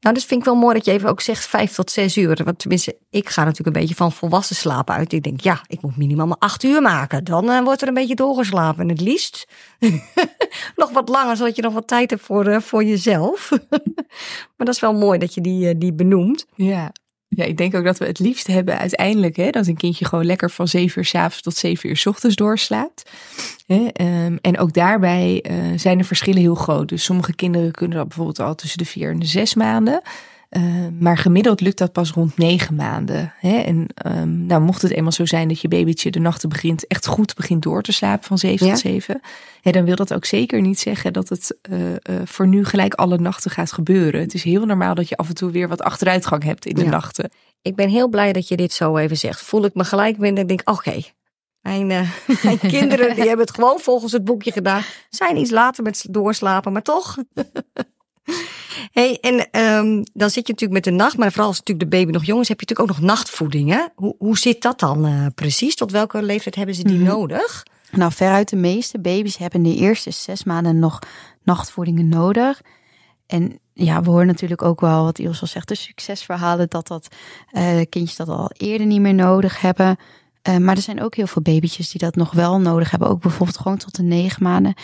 Nou, 0.00 0.14
dus 0.14 0.24
vind 0.24 0.40
ik 0.40 0.46
wel 0.46 0.56
mooi 0.56 0.74
dat 0.74 0.84
je 0.84 0.90
even 0.90 1.08
ook 1.08 1.20
zegt 1.20 1.46
vijf 1.46 1.74
tot 1.74 1.90
zes 1.90 2.16
uur. 2.16 2.44
Want 2.44 2.58
tenminste, 2.58 2.96
ik 3.10 3.28
ga 3.28 3.44
natuurlijk 3.44 3.76
een 3.76 3.82
beetje 3.82 3.96
van 3.96 4.12
volwassen 4.12 4.56
slapen 4.56 4.94
uit. 4.94 5.12
Ik 5.12 5.22
denk, 5.22 5.40
ja, 5.40 5.60
ik 5.66 5.82
moet 5.82 5.96
minimaal 5.96 6.26
maar 6.26 6.38
acht 6.38 6.62
uur 6.62 6.82
maken. 6.82 7.24
Dan 7.24 7.44
uh, 7.50 7.60
wordt 7.60 7.82
er 7.82 7.88
een 7.88 7.94
beetje 7.94 8.14
doorgeslapen. 8.14 8.82
En 8.82 8.88
het 8.88 9.00
liefst 9.00 9.48
nog 10.76 10.90
wat 10.90 11.08
langer, 11.08 11.36
zodat 11.36 11.56
je 11.56 11.62
nog 11.62 11.72
wat 11.72 11.88
tijd 11.88 12.10
hebt 12.10 12.22
voor, 12.22 12.46
uh, 12.46 12.60
voor 12.60 12.84
jezelf. 12.84 13.50
maar 14.56 14.66
dat 14.66 14.74
is 14.74 14.80
wel 14.80 14.94
mooi 14.94 15.18
dat 15.18 15.34
je 15.34 15.40
die, 15.40 15.68
uh, 15.68 15.74
die 15.78 15.92
benoemt. 15.92 16.46
Ja. 16.54 16.92
Ja, 17.28 17.44
ik 17.44 17.56
denk 17.56 17.74
ook 17.74 17.84
dat 17.84 17.98
we 17.98 18.04
het 18.04 18.18
liefst 18.18 18.46
hebben 18.46 18.78
uiteindelijk 18.78 19.36
hè, 19.36 19.50
dat 19.50 19.66
een 19.66 19.76
kindje 19.76 20.04
gewoon 20.04 20.24
lekker 20.24 20.50
van 20.50 20.68
7 20.68 20.98
uur 20.98 21.04
s 21.04 21.14
avonds 21.14 21.40
tot 21.40 21.56
7 21.56 21.88
uur 21.88 21.96
s 21.96 22.06
ochtends 22.06 22.36
doorslaapt. 22.36 23.10
Hè, 23.66 23.88
um, 24.24 24.38
en 24.40 24.58
ook 24.58 24.72
daarbij 24.72 25.44
uh, 25.50 25.78
zijn 25.78 25.98
de 25.98 26.04
verschillen 26.04 26.40
heel 26.40 26.54
groot. 26.54 26.88
Dus 26.88 27.04
sommige 27.04 27.34
kinderen 27.34 27.72
kunnen 27.72 27.96
dat 27.96 28.06
bijvoorbeeld 28.06 28.40
al 28.40 28.54
tussen 28.54 28.78
de 28.78 28.84
4 28.84 29.10
en 29.10 29.18
de 29.18 29.26
6 29.26 29.54
maanden. 29.54 30.02
Uh, 30.56 30.86
maar 30.98 31.18
gemiddeld 31.18 31.60
lukt 31.60 31.78
dat 31.78 31.92
pas 31.92 32.10
rond 32.10 32.38
negen 32.38 32.74
maanden. 32.74 33.32
Hè? 33.38 33.56
En 33.58 33.86
um, 34.06 34.46
nou, 34.46 34.62
mocht 34.62 34.82
het 34.82 34.90
eenmaal 34.90 35.12
zo 35.12 35.26
zijn 35.26 35.48
dat 35.48 35.60
je 35.60 35.68
babytje 35.68 36.10
de 36.10 36.18
nachten 36.18 36.48
begint, 36.48 36.86
echt 36.86 37.06
goed 37.06 37.34
begint 37.34 37.62
door 37.62 37.82
te 37.82 37.92
slapen 37.92 38.26
van 38.26 38.38
zeven 38.38 38.66
ja. 38.66 38.72
tot 38.72 38.80
zeven. 38.80 39.20
Hè, 39.60 39.70
dan 39.70 39.84
wil 39.84 39.96
dat 39.96 40.14
ook 40.14 40.24
zeker 40.24 40.60
niet 40.60 40.78
zeggen 40.78 41.12
dat 41.12 41.28
het 41.28 41.56
uh, 41.70 41.90
uh, 41.90 41.96
voor 42.24 42.46
nu 42.46 42.64
gelijk 42.64 42.94
alle 42.94 43.18
nachten 43.18 43.50
gaat 43.50 43.72
gebeuren. 43.72 44.20
Het 44.20 44.34
is 44.34 44.42
heel 44.42 44.64
normaal 44.64 44.94
dat 44.94 45.08
je 45.08 45.16
af 45.16 45.28
en 45.28 45.34
toe 45.34 45.50
weer 45.50 45.68
wat 45.68 45.82
achteruitgang 45.82 46.42
hebt 46.42 46.66
in 46.66 46.74
de 46.74 46.84
ja. 46.84 46.90
nachten. 46.90 47.30
Ik 47.62 47.74
ben 47.74 47.88
heel 47.88 48.08
blij 48.08 48.32
dat 48.32 48.48
je 48.48 48.56
dit 48.56 48.72
zo 48.72 48.96
even 48.96 49.16
zegt. 49.16 49.42
Voel 49.42 49.64
ik 49.64 49.74
me 49.74 49.84
gelijk 49.84 50.18
binnen 50.18 50.40
en 50.40 50.46
denk, 50.46 50.60
oké, 50.64 50.88
okay. 50.88 51.12
Mijn, 51.60 51.90
uh, 51.90 52.10
mijn 52.44 52.58
kinderen 52.58 53.14
die 53.14 53.26
hebben 53.26 53.46
het 53.46 53.54
gewoon 53.54 53.78
volgens 53.78 54.12
het 54.12 54.24
boekje 54.24 54.52
gedaan. 54.52 54.82
Zijn 55.10 55.36
iets 55.36 55.50
later 55.50 55.82
met 55.82 56.06
doorslapen, 56.10 56.72
maar 56.72 56.82
toch. 56.82 57.16
Hey, 58.92 59.18
en 59.20 59.60
um, 59.60 60.04
dan 60.12 60.30
zit 60.30 60.46
je 60.46 60.52
natuurlijk 60.52 60.72
met 60.72 60.84
de 60.84 60.90
nacht, 60.90 61.16
maar 61.16 61.30
vooral 61.30 61.48
als 61.48 61.58
natuurlijk 61.58 61.90
de 61.90 61.96
baby 61.96 62.12
nog 62.12 62.24
jong 62.24 62.40
is, 62.40 62.48
heb 62.48 62.60
je 62.60 62.66
natuurlijk 62.66 62.96
ook 62.96 63.00
nog 63.00 63.16
nachtvoeding. 63.16 63.70
Hè? 63.70 63.86
Hoe, 63.94 64.14
hoe 64.18 64.38
zit 64.38 64.62
dat 64.62 64.78
dan 64.78 65.06
uh, 65.06 65.26
precies? 65.34 65.74
Tot 65.74 65.90
welke 65.90 66.22
leeftijd 66.22 66.54
hebben 66.54 66.74
ze 66.74 66.82
die 66.82 66.98
mm 66.98 67.06
-hmm. 67.06 67.16
nodig? 67.16 67.62
Nou, 67.90 68.12
veruit 68.12 68.48
de 68.48 68.56
meeste 68.56 69.00
baby's 69.00 69.36
hebben 69.36 69.62
de 69.62 69.74
eerste 69.74 70.10
zes 70.10 70.44
maanden 70.44 70.78
nog 70.78 70.98
nachtvoedingen 71.42 72.08
nodig. 72.08 72.60
En 73.26 73.58
ja, 73.72 74.02
we 74.02 74.10
horen 74.10 74.26
natuurlijk 74.26 74.62
ook 74.62 74.80
wel 74.80 75.04
wat 75.04 75.18
Iels 75.18 75.40
al 75.40 75.46
zegt, 75.46 75.68
de 75.68 75.74
succesverhalen, 75.74 76.68
dat 76.68 76.86
dat 76.86 77.08
uh, 77.52 77.80
kindjes 77.88 78.16
dat 78.16 78.28
al 78.28 78.50
eerder 78.56 78.86
niet 78.86 79.00
meer 79.00 79.14
nodig 79.14 79.60
hebben. 79.60 79.96
Uh, 80.48 80.56
maar 80.56 80.76
er 80.76 80.82
zijn 80.82 81.02
ook 81.02 81.14
heel 81.14 81.26
veel 81.26 81.42
babytjes 81.42 81.90
die 81.90 82.00
dat 82.00 82.14
nog 82.14 82.32
wel 82.32 82.60
nodig 82.60 82.90
hebben. 82.90 83.08
Ook 83.08 83.20
bijvoorbeeld 83.20 83.58
gewoon 83.58 83.78
tot 83.78 83.96
de 83.96 84.02
negen 84.02 84.42
maanden. 84.42 84.74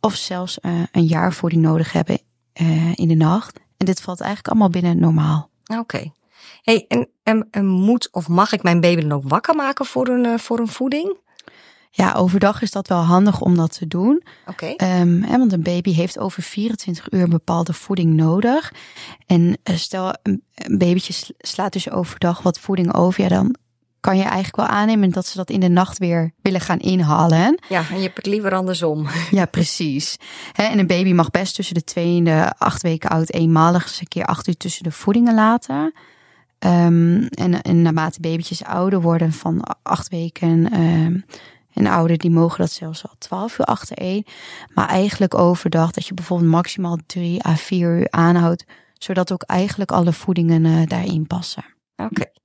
Of 0.00 0.14
zelfs 0.14 0.58
uh, 0.62 0.72
een 0.92 1.06
jaar 1.06 1.32
voeding 1.32 1.62
nodig 1.62 1.92
hebben 1.92 2.18
uh, 2.60 2.92
in 2.94 3.08
de 3.08 3.14
nacht. 3.14 3.60
En 3.76 3.86
dit 3.86 4.00
valt 4.00 4.20
eigenlijk 4.20 4.48
allemaal 4.48 4.70
binnen 4.70 4.98
normaal. 4.98 5.50
Oké. 5.66 5.80
Okay. 5.80 6.12
Hey, 6.62 6.84
en, 6.88 7.08
en, 7.22 7.48
en, 7.50 7.66
moet 7.66 8.08
of 8.12 8.28
mag 8.28 8.52
ik 8.52 8.62
mijn 8.62 8.80
baby 8.80 9.00
dan 9.00 9.12
ook 9.12 9.28
wakker 9.28 9.54
maken 9.54 9.84
voor 9.84 10.08
een, 10.08 10.24
uh, 10.24 10.38
voor 10.38 10.58
een 10.58 10.68
voeding? 10.68 11.20
Ja, 11.94 12.12
overdag 12.12 12.62
is 12.62 12.70
dat 12.70 12.88
wel 12.88 13.00
handig 13.00 13.40
om 13.40 13.56
dat 13.56 13.78
te 13.78 13.86
doen. 13.86 14.22
Oké. 14.46 14.64
Okay. 14.64 15.00
Um, 15.00 15.26
want 15.26 15.52
een 15.52 15.62
baby 15.62 15.92
heeft 15.92 16.18
over 16.18 16.42
24 16.42 17.12
uur 17.12 17.22
een 17.22 17.30
bepaalde 17.30 17.72
voeding 17.72 18.14
nodig. 18.14 18.72
En 19.26 19.42
uh, 19.70 19.76
stel, 19.76 20.14
een, 20.22 20.42
een 20.54 20.78
babytje 20.78 21.34
slaat 21.38 21.72
dus 21.72 21.90
overdag 21.90 22.42
wat 22.42 22.58
voeding 22.58 22.94
over. 22.94 23.22
Ja, 23.22 23.28
dan 23.28 23.56
kan 24.02 24.16
je 24.16 24.22
eigenlijk 24.22 24.56
wel 24.56 24.66
aannemen 24.66 25.10
dat 25.10 25.26
ze 25.26 25.36
dat 25.36 25.50
in 25.50 25.60
de 25.60 25.68
nacht 25.68 25.98
weer 25.98 26.32
willen 26.40 26.60
gaan 26.60 26.78
inhalen. 26.78 27.58
Ja, 27.68 27.84
en 27.90 27.96
je 27.96 28.02
hebt 28.02 28.16
het 28.16 28.26
liever 28.26 28.54
andersom. 28.54 29.06
Ja, 29.30 29.44
precies. 29.44 30.16
En 30.52 30.78
een 30.78 30.86
baby 30.86 31.12
mag 31.12 31.30
best 31.30 31.54
tussen 31.54 31.74
de 31.74 31.84
twee 31.84 32.16
en 32.16 32.24
de 32.24 32.52
acht 32.58 32.82
weken 32.82 33.10
oud 33.10 33.32
eenmalig 33.32 33.82
eens 33.82 34.00
een 34.00 34.08
keer 34.08 34.24
acht 34.24 34.48
uur 34.48 34.56
tussen 34.56 34.82
de 34.82 34.90
voedingen 34.90 35.34
laten. 35.34 35.92
Um, 36.58 37.26
en, 37.26 37.62
en 37.62 37.82
naarmate 37.82 38.20
babytjes 38.20 38.64
ouder 38.64 39.00
worden 39.00 39.32
van 39.32 39.62
acht 39.82 40.08
weken 40.08 40.80
um, 40.80 41.24
en 41.72 41.86
ouder, 41.86 42.18
die 42.18 42.30
mogen 42.30 42.58
dat 42.58 42.70
zelfs 42.70 43.08
al 43.08 43.14
twaalf 43.18 43.58
uur 43.58 43.64
achtereen. 43.64 44.26
Maar 44.74 44.88
eigenlijk 44.88 45.34
overdag 45.38 45.90
dat 45.90 46.06
je 46.06 46.14
bijvoorbeeld 46.14 46.50
maximaal 46.50 46.98
drie 47.06 47.46
à 47.46 47.56
vier 47.56 47.98
uur 47.98 48.10
aanhoudt, 48.10 48.64
zodat 48.92 49.32
ook 49.32 49.42
eigenlijk 49.42 49.92
alle 49.92 50.12
voedingen 50.12 50.64
uh, 50.64 50.86
daarin 50.86 51.26
passen. 51.26 51.64
Oké. 51.96 52.20
Okay 52.20 52.41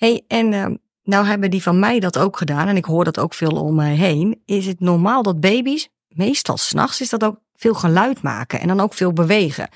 hey, 0.00 0.24
en 0.28 0.52
uh, 0.52 0.66
nou 1.02 1.26
hebben 1.26 1.50
die 1.50 1.62
van 1.62 1.78
mij 1.78 2.00
dat 2.00 2.18
ook 2.18 2.36
gedaan 2.36 2.68
en 2.68 2.76
ik 2.76 2.84
hoor 2.84 3.04
dat 3.04 3.18
ook 3.18 3.34
veel 3.34 3.50
om 3.50 3.74
mij 3.74 3.94
heen. 3.94 4.42
Is 4.44 4.66
het 4.66 4.80
normaal 4.80 5.22
dat 5.22 5.40
baby's, 5.40 5.88
meestal 6.08 6.56
s'nachts, 6.56 7.00
is 7.00 7.08
dat 7.08 7.24
ook 7.24 7.40
veel 7.54 7.74
geluid 7.74 8.22
maken 8.22 8.60
en 8.60 8.68
dan 8.68 8.80
ook 8.80 8.94
veel 8.94 9.12
bewegen? 9.12 9.68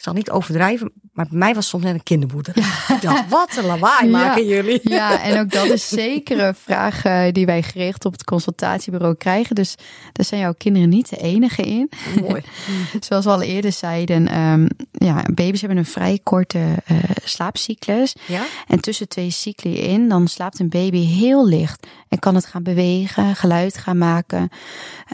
Ik 0.00 0.06
zal 0.06 0.14
niet 0.14 0.30
overdrijven, 0.30 0.92
maar 1.12 1.26
bij 1.28 1.38
mij 1.38 1.54
was 1.54 1.68
soms 1.68 1.84
net 1.84 1.94
een 1.94 2.02
kindermoeder. 2.02 2.58
Ja. 2.58 2.68
Ik 2.94 3.02
dacht, 3.02 3.28
wat 3.28 3.56
een 3.56 3.64
lawaai 3.64 4.04
ja. 4.04 4.10
maken 4.10 4.46
jullie. 4.46 4.80
Ja, 4.82 5.22
en 5.22 5.40
ook 5.40 5.50
dat 5.50 5.66
is 5.66 5.88
zeker 5.88 6.40
een 6.40 6.54
vraag 6.68 7.02
die 7.32 7.46
wij 7.46 7.62
gericht 7.62 8.04
op 8.04 8.12
het 8.12 8.24
consultatiebureau 8.24 9.14
krijgen. 9.14 9.54
Dus 9.54 9.74
daar 10.12 10.26
zijn 10.26 10.40
jouw 10.40 10.54
kinderen 10.58 10.88
niet 10.88 11.08
de 11.08 11.16
enige 11.16 11.62
in. 11.62 11.90
Mooi. 12.20 12.42
Zoals 13.06 13.24
we 13.24 13.30
al 13.30 13.42
eerder 13.42 13.72
zeiden, 13.72 14.38
um, 14.38 14.68
ja, 14.92 15.22
baby's 15.34 15.60
hebben 15.60 15.78
een 15.78 15.84
vrij 15.84 16.20
korte 16.22 16.58
uh, 16.58 16.98
slaapcyclus. 17.24 18.14
Ja? 18.26 18.42
En 18.66 18.80
tussen 18.80 19.08
twee 19.08 19.30
cycli 19.30 19.78
in, 19.78 20.08
dan 20.08 20.28
slaapt 20.28 20.58
een 20.58 20.68
baby 20.68 21.06
heel 21.06 21.46
licht. 21.46 21.86
En 22.08 22.18
kan 22.18 22.34
het 22.34 22.46
gaan 22.46 22.62
bewegen, 22.62 23.36
geluid 23.36 23.78
gaan 23.78 23.98
maken, 23.98 24.48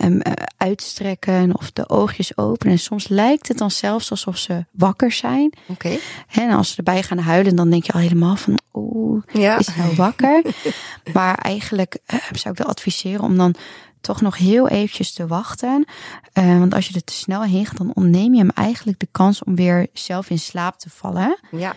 um, 0.02 0.14
uh, 0.14 0.32
uitstrekken 0.56 1.56
of 1.56 1.72
de 1.72 1.88
oogjes 1.88 2.36
openen. 2.36 2.72
En 2.72 2.78
soms 2.78 3.08
lijkt 3.08 3.48
het 3.48 3.58
dan 3.58 3.70
zelfs 3.70 4.10
alsof 4.10 4.36
ze 4.36 4.64
wakker 4.76 5.12
zijn. 5.12 5.52
Oké. 5.66 5.72
Okay. 5.86 6.00
En 6.28 6.50
als 6.50 6.70
ze 6.70 6.76
erbij 6.76 7.02
gaan 7.02 7.18
huilen, 7.18 7.56
dan 7.56 7.70
denk 7.70 7.84
je 7.84 7.92
al 7.92 8.00
helemaal 8.00 8.36
van, 8.36 8.58
oeh, 8.74 9.22
ja. 9.32 9.58
is 9.58 9.76
nou 9.76 9.94
wakker? 9.94 10.42
maar 11.14 11.34
eigenlijk 11.34 11.98
uh, 12.14 12.20
zou 12.32 12.54
ik 12.54 12.60
wel 12.60 12.70
adviseren 12.70 13.24
om 13.24 13.36
dan 13.36 13.54
toch 14.00 14.20
nog 14.20 14.36
heel 14.36 14.68
eventjes 14.68 15.12
te 15.12 15.26
wachten. 15.26 15.84
Uh, 16.34 16.58
want 16.58 16.74
als 16.74 16.88
je 16.88 16.94
er 16.94 17.04
te 17.04 17.12
snel 17.12 17.42
heen 17.42 17.66
gaat, 17.66 17.76
dan 17.76 17.94
ontneem 17.94 18.34
je 18.34 18.40
hem 18.40 18.50
eigenlijk 18.50 18.98
de 18.98 19.08
kans 19.10 19.44
om 19.44 19.54
weer 19.54 19.86
zelf 19.92 20.30
in 20.30 20.38
slaap 20.38 20.78
te 20.78 20.90
vallen. 20.90 21.38
Ja. 21.50 21.74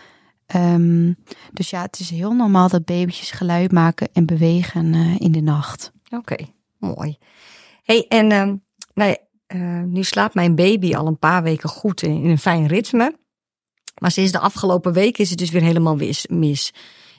Um, 0.54 1.16
dus 1.52 1.70
ja, 1.70 1.82
het 1.82 2.00
is 2.00 2.10
heel 2.10 2.32
normaal 2.32 2.68
dat 2.68 2.84
babytjes 2.84 3.30
geluid 3.30 3.72
maken 3.72 4.08
en 4.12 4.26
bewegen 4.26 4.94
uh, 4.94 5.20
in 5.20 5.32
de 5.32 5.40
nacht. 5.40 5.92
Oké, 6.04 6.16
okay, 6.16 6.54
mooi. 6.78 7.18
hey, 7.82 8.06
en 8.08 8.24
uh, 8.24 8.52
nou 8.94 9.10
ja, 9.10 9.16
uh, 9.54 9.82
nu 9.82 10.02
slaapt 10.02 10.34
mijn 10.34 10.54
baby 10.54 10.94
al 10.94 11.06
een 11.06 11.18
paar 11.18 11.42
weken 11.42 11.68
goed 11.68 12.02
in, 12.02 12.24
een 12.24 12.38
fijn 12.38 12.66
ritme. 12.66 13.18
Maar 13.98 14.10
sinds 14.10 14.32
de 14.32 14.38
afgelopen 14.38 14.92
week 14.92 15.18
is 15.18 15.30
het 15.30 15.38
dus 15.38 15.50
weer 15.50 15.62
helemaal 15.62 15.96
mis. 15.96 16.26
mis. 16.26 16.72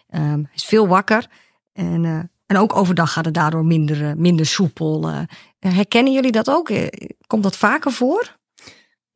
Um, 0.10 0.22
hij 0.22 0.56
is 0.56 0.66
veel 0.66 0.88
wakker. 0.88 1.28
En, 1.74 2.04
uh, 2.04 2.20
en 2.46 2.58
ook 2.58 2.76
overdag 2.76 3.14
gaat 3.14 3.26
het 3.26 3.34
daardoor 3.34 3.66
minder, 3.66 4.02
uh, 4.02 4.14
minder 4.14 4.46
soepel. 4.46 5.12
Herkennen 5.60 6.14
jullie 6.14 6.32
dat 6.32 6.50
ook? 6.50 6.72
Komt 7.28 7.44
dat 7.44 7.58
vaker 7.58 7.92
voor? 7.92 8.40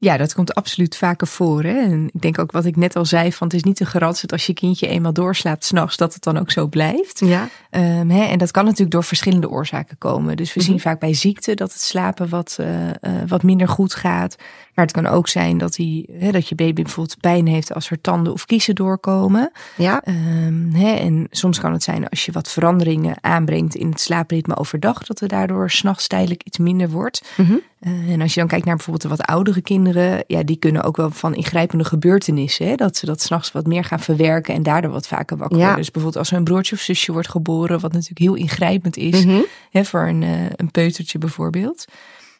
Ja, 0.05 0.17
dat 0.17 0.33
komt 0.33 0.55
absoluut 0.55 0.97
vaker 0.97 1.27
voor. 1.27 1.63
Hè? 1.63 1.79
En 1.81 2.09
ik 2.13 2.21
denk 2.21 2.39
ook 2.39 2.51
wat 2.51 2.65
ik 2.65 2.75
net 2.75 2.95
al 2.95 3.05
zei: 3.05 3.33
van 3.33 3.47
het 3.47 3.55
is 3.55 3.63
niet 3.63 3.79
een 3.79 3.85
garantie 3.85 4.21
dat 4.21 4.31
als 4.31 4.45
je 4.45 4.53
kindje 4.53 4.87
eenmaal 4.87 5.13
doorslaapt 5.13 5.65
s'nachts, 5.65 5.97
dat 5.97 6.13
het 6.13 6.23
dan 6.23 6.37
ook 6.37 6.51
zo 6.51 6.67
blijft. 6.67 7.19
Ja. 7.19 7.49
Um, 7.71 8.09
hè? 8.09 8.23
En 8.23 8.37
dat 8.37 8.51
kan 8.51 8.63
natuurlijk 8.63 8.91
door 8.91 9.03
verschillende 9.03 9.49
oorzaken 9.49 9.97
komen. 9.97 10.37
Dus 10.37 10.53
we 10.53 10.59
mm-hmm. 10.59 10.73
zien 10.73 10.81
vaak 10.81 10.99
bij 10.99 11.13
ziekte 11.13 11.53
dat 11.53 11.73
het 11.73 11.81
slapen 11.81 12.29
wat, 12.29 12.57
uh, 12.59 12.87
uh, 12.87 12.91
wat 13.27 13.43
minder 13.43 13.67
goed 13.67 13.93
gaat. 13.93 14.35
Maar 14.75 14.85
het 14.85 14.93
kan 14.93 15.07
ook 15.07 15.27
zijn 15.27 15.57
dat, 15.57 15.73
die, 15.73 16.09
hè, 16.19 16.31
dat 16.31 16.49
je 16.49 16.55
baby 16.55 16.81
bijvoorbeeld 16.81 17.19
pijn 17.19 17.47
heeft 17.47 17.73
als 17.73 17.89
er 17.89 18.01
tanden 18.01 18.33
of 18.33 18.45
kiezen 18.45 18.75
doorkomen. 18.75 19.51
Ja. 19.77 20.03
Um, 20.07 20.71
hè? 20.73 20.91
En 20.91 21.27
soms 21.29 21.59
kan 21.59 21.71
het 21.71 21.83
zijn 21.83 22.09
als 22.09 22.25
je 22.25 22.31
wat 22.31 22.51
veranderingen 22.51 23.15
aanbrengt 23.21 23.75
in 23.75 23.89
het 23.89 23.99
slaapritme 23.99 24.57
overdag, 24.57 25.05
dat 25.05 25.21
er 25.21 25.27
daardoor 25.27 25.71
s'nachts 25.71 26.07
tijdelijk 26.07 26.43
iets 26.43 26.57
minder 26.57 26.89
wordt. 26.89 27.23
Mm-hmm. 27.38 27.61
Uh, 27.81 28.11
en 28.11 28.21
als 28.21 28.33
je 28.33 28.39
dan 28.39 28.49
kijkt 28.49 28.65
naar 28.65 28.75
bijvoorbeeld 28.75 29.09
de 29.11 29.17
wat 29.17 29.27
oudere 29.27 29.61
kinderen, 29.61 30.23
ja, 30.27 30.43
die 30.43 30.57
kunnen 30.57 30.83
ook 30.83 30.97
wel 30.97 31.11
van 31.11 31.35
ingrijpende 31.35 31.85
gebeurtenissen, 31.85 32.67
hè, 32.67 32.75
dat 32.75 32.97
ze 32.97 33.05
dat 33.05 33.21
s'nachts 33.21 33.51
wat 33.51 33.67
meer 33.67 33.83
gaan 33.83 33.99
verwerken 33.99 34.53
en 34.53 34.63
daardoor 34.63 34.91
wat 34.91 35.07
vaker 35.07 35.38
wakker 35.38 35.57
worden. 35.57 35.75
Ja. 35.75 35.81
Dus 35.81 35.91
bijvoorbeeld 35.91 36.23
als 36.23 36.31
er 36.31 36.38
een 36.38 36.43
broertje 36.43 36.75
of 36.75 36.81
zusje 36.81 37.11
wordt 37.11 37.29
geboren, 37.29 37.79
wat 37.79 37.91
natuurlijk 37.91 38.19
heel 38.19 38.33
ingrijpend 38.35 38.97
is 38.97 39.25
mm-hmm. 39.25 39.45
hè, 39.71 39.85
voor 39.85 40.01
een, 40.07 40.21
uh, 40.21 40.29
een 40.55 40.71
peutertje 40.71 41.17
bijvoorbeeld. 41.17 41.85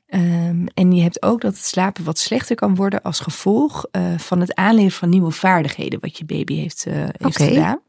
Um, 0.08 0.68
en 0.74 0.92
je 0.92 1.02
hebt 1.02 1.24
ook 1.24 1.42
dat 1.42 1.54
het 1.54 1.66
slapen 1.66 2.04
wat 2.04 2.20
slechter 2.20 2.56
kan 2.56 2.76
worden 2.76 3.02
als 3.02 3.20
gevolg 3.20 3.86
uh, 3.92 4.18
van 4.18 4.40
het 4.40 4.56
aanleren 4.56 4.92
van 4.92 5.10
nieuwe 5.10 5.32
vaardigheden 5.32 6.00
wat 6.00 6.18
je 6.18 6.26
baby 6.26 6.56
heeft, 6.56 6.86
uh, 6.88 6.94
heeft 6.94 7.26
okay. 7.26 7.48
gedaan. 7.48 7.80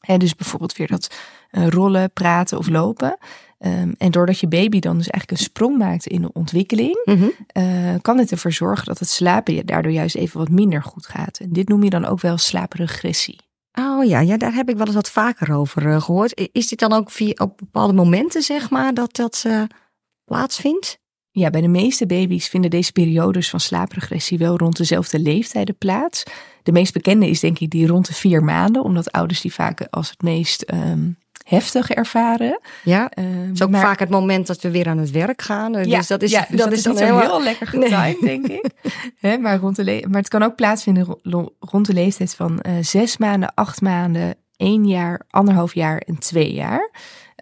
En 0.00 0.18
dus 0.18 0.34
bijvoorbeeld 0.34 0.76
weer 0.76 0.86
dat 0.86 1.14
uh, 1.50 1.66
rollen, 1.66 2.10
praten 2.12 2.58
of 2.58 2.68
lopen. 2.68 3.18
Um, 3.58 3.94
en 3.98 4.10
doordat 4.10 4.38
je 4.38 4.48
baby 4.48 4.78
dan 4.78 4.96
dus 4.96 5.08
eigenlijk 5.08 5.40
een 5.40 5.46
sprong 5.46 5.78
maakt 5.78 6.06
in 6.06 6.22
de 6.22 6.32
ontwikkeling, 6.32 7.06
uh, 7.06 7.94
kan 8.02 8.18
het 8.18 8.30
ervoor 8.30 8.52
zorgen 8.52 8.86
dat 8.86 8.98
het 8.98 9.08
slapen 9.08 9.66
daardoor 9.66 9.92
juist 9.92 10.16
even 10.16 10.38
wat 10.38 10.48
minder 10.48 10.82
goed 10.82 11.06
gaat. 11.06 11.38
En 11.38 11.52
dit 11.52 11.68
noem 11.68 11.82
je 11.82 11.90
dan 11.90 12.04
ook 12.04 12.20
wel 12.20 12.38
slaapregressie. 12.38 13.40
Oh 13.72 14.04
ja, 14.04 14.20
ja, 14.20 14.36
daar 14.36 14.54
heb 14.54 14.68
ik 14.68 14.76
wel 14.76 14.86
eens 14.86 14.94
wat 14.94 15.10
vaker 15.10 15.54
over 15.54 15.86
uh, 15.86 16.00
gehoord. 16.00 16.48
Is 16.52 16.68
dit 16.68 16.78
dan 16.78 16.92
ook 16.92 17.10
via, 17.10 17.32
op 17.36 17.58
bepaalde 17.58 17.92
momenten, 17.92 18.42
zeg 18.42 18.70
maar, 18.70 18.94
dat 18.94 19.16
dat 19.16 19.46
plaatsvindt? 20.24 20.98
Ja, 21.30 21.50
bij 21.50 21.60
de 21.60 21.68
meeste 21.68 22.06
baby's 22.06 22.48
vinden 22.48 22.70
deze 22.70 22.92
periodes 22.92 23.50
van 23.50 23.60
slaapregressie 23.60 24.38
wel 24.38 24.56
rond 24.56 24.76
dezelfde 24.76 25.18
leeftijden 25.18 25.76
plaats. 25.78 26.22
De 26.62 26.72
meest 26.72 26.92
bekende 26.92 27.28
is 27.28 27.40
denk 27.40 27.58
ik 27.58 27.70
die 27.70 27.86
rond 27.86 28.06
de 28.06 28.14
vier 28.14 28.44
maanden, 28.44 28.82
omdat 28.82 29.12
ouders 29.12 29.40
die 29.40 29.52
vaak 29.52 29.86
als 29.90 30.10
het 30.10 30.22
meest 30.22 30.72
um, 30.72 31.18
heftig 31.48 31.90
ervaren. 31.90 32.60
Ja, 32.84 33.10
um, 33.18 33.24
het 33.24 33.54
is 33.54 33.62
ook 33.62 33.70
maar, 33.70 33.80
vaak 33.80 33.98
het 33.98 34.08
moment 34.08 34.46
dat 34.46 34.60
we 34.60 34.70
weer 34.70 34.88
aan 34.88 34.98
het 34.98 35.10
werk 35.10 35.42
gaan. 35.42 35.72
Dus 35.72 35.86
ja, 35.86 36.02
dat 36.06 36.22
is, 36.22 36.30
ja, 36.30 36.46
dus 36.50 36.60
dat, 36.60 36.72
is 36.72 36.82
dan 36.82 36.96
heel, 36.96 37.20
heel 37.20 37.42
lekker 37.42 37.66
getimed, 37.66 38.20
denk 38.20 38.46
ik. 38.46 38.64
He, 39.20 39.38
maar, 39.38 39.58
rond 39.58 39.76
de 39.76 40.04
maar 40.08 40.20
het 40.20 40.28
kan 40.28 40.42
ook 40.42 40.54
plaatsvinden 40.54 41.18
rond 41.58 41.86
de 41.86 41.92
leeftijd 41.92 42.34
van 42.34 42.62
uh, 42.66 42.72
zes 42.80 43.16
maanden, 43.16 43.54
acht 43.54 43.80
maanden, 43.80 44.34
één 44.56 44.86
jaar, 44.86 45.22
anderhalf 45.30 45.74
jaar 45.74 45.98
en 45.98 46.18
twee 46.18 46.52
jaar. 46.52 46.90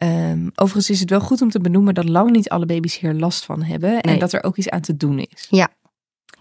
Um, 0.05 0.51
overigens 0.55 0.91
is 0.91 1.01
het 1.01 1.11
wel 1.11 1.21
goed 1.21 1.43
om 1.43 1.51
te 1.51 1.61
benoemen 1.61 1.95
dat 1.95 2.09
lang 2.09 2.31
niet 2.31 2.49
alle 2.49 2.67
baby's 2.67 2.99
hier 2.99 3.15
last 3.15 3.45
van 3.45 3.63
hebben. 3.63 4.01
En 4.01 4.19
dat 4.19 4.33
er 4.33 4.45
ook 4.45 4.57
iets 4.57 4.69
aan 4.69 4.81
te 4.81 4.97
doen 4.97 5.19
is. 5.19 5.47
Ja. 5.51 5.69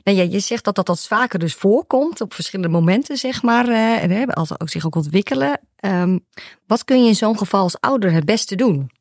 Nou 0.04 0.18
ja, 0.18 0.24
je 0.24 0.40
zegt 0.40 0.64
dat 0.64 0.76
dat, 0.76 0.86
dat 0.86 1.08
vaker 1.08 1.40
dus 1.40 1.54
voorkomt 1.54 2.22
op 2.22 2.34
verschillende 2.34 2.72
momenten, 2.72 3.18
zeg 3.18 3.44
maar. 3.44 3.70
Uh, 3.70 4.04
en 4.04 4.34
als 4.34 4.48
ze 4.48 4.60
ook 4.60 4.70
zich 4.70 4.86
ook 4.86 4.96
ontwikkelen. 4.96 5.60
Um, 5.80 6.26
wat 6.68 6.84
kun 6.84 7.02
je 7.02 7.08
in 7.08 7.16
zo'n 7.16 7.38
geval 7.38 7.62
als 7.62 7.80
ouder 7.80 8.12
het 8.12 8.26
beste 8.26 8.56
doen? 8.56 8.92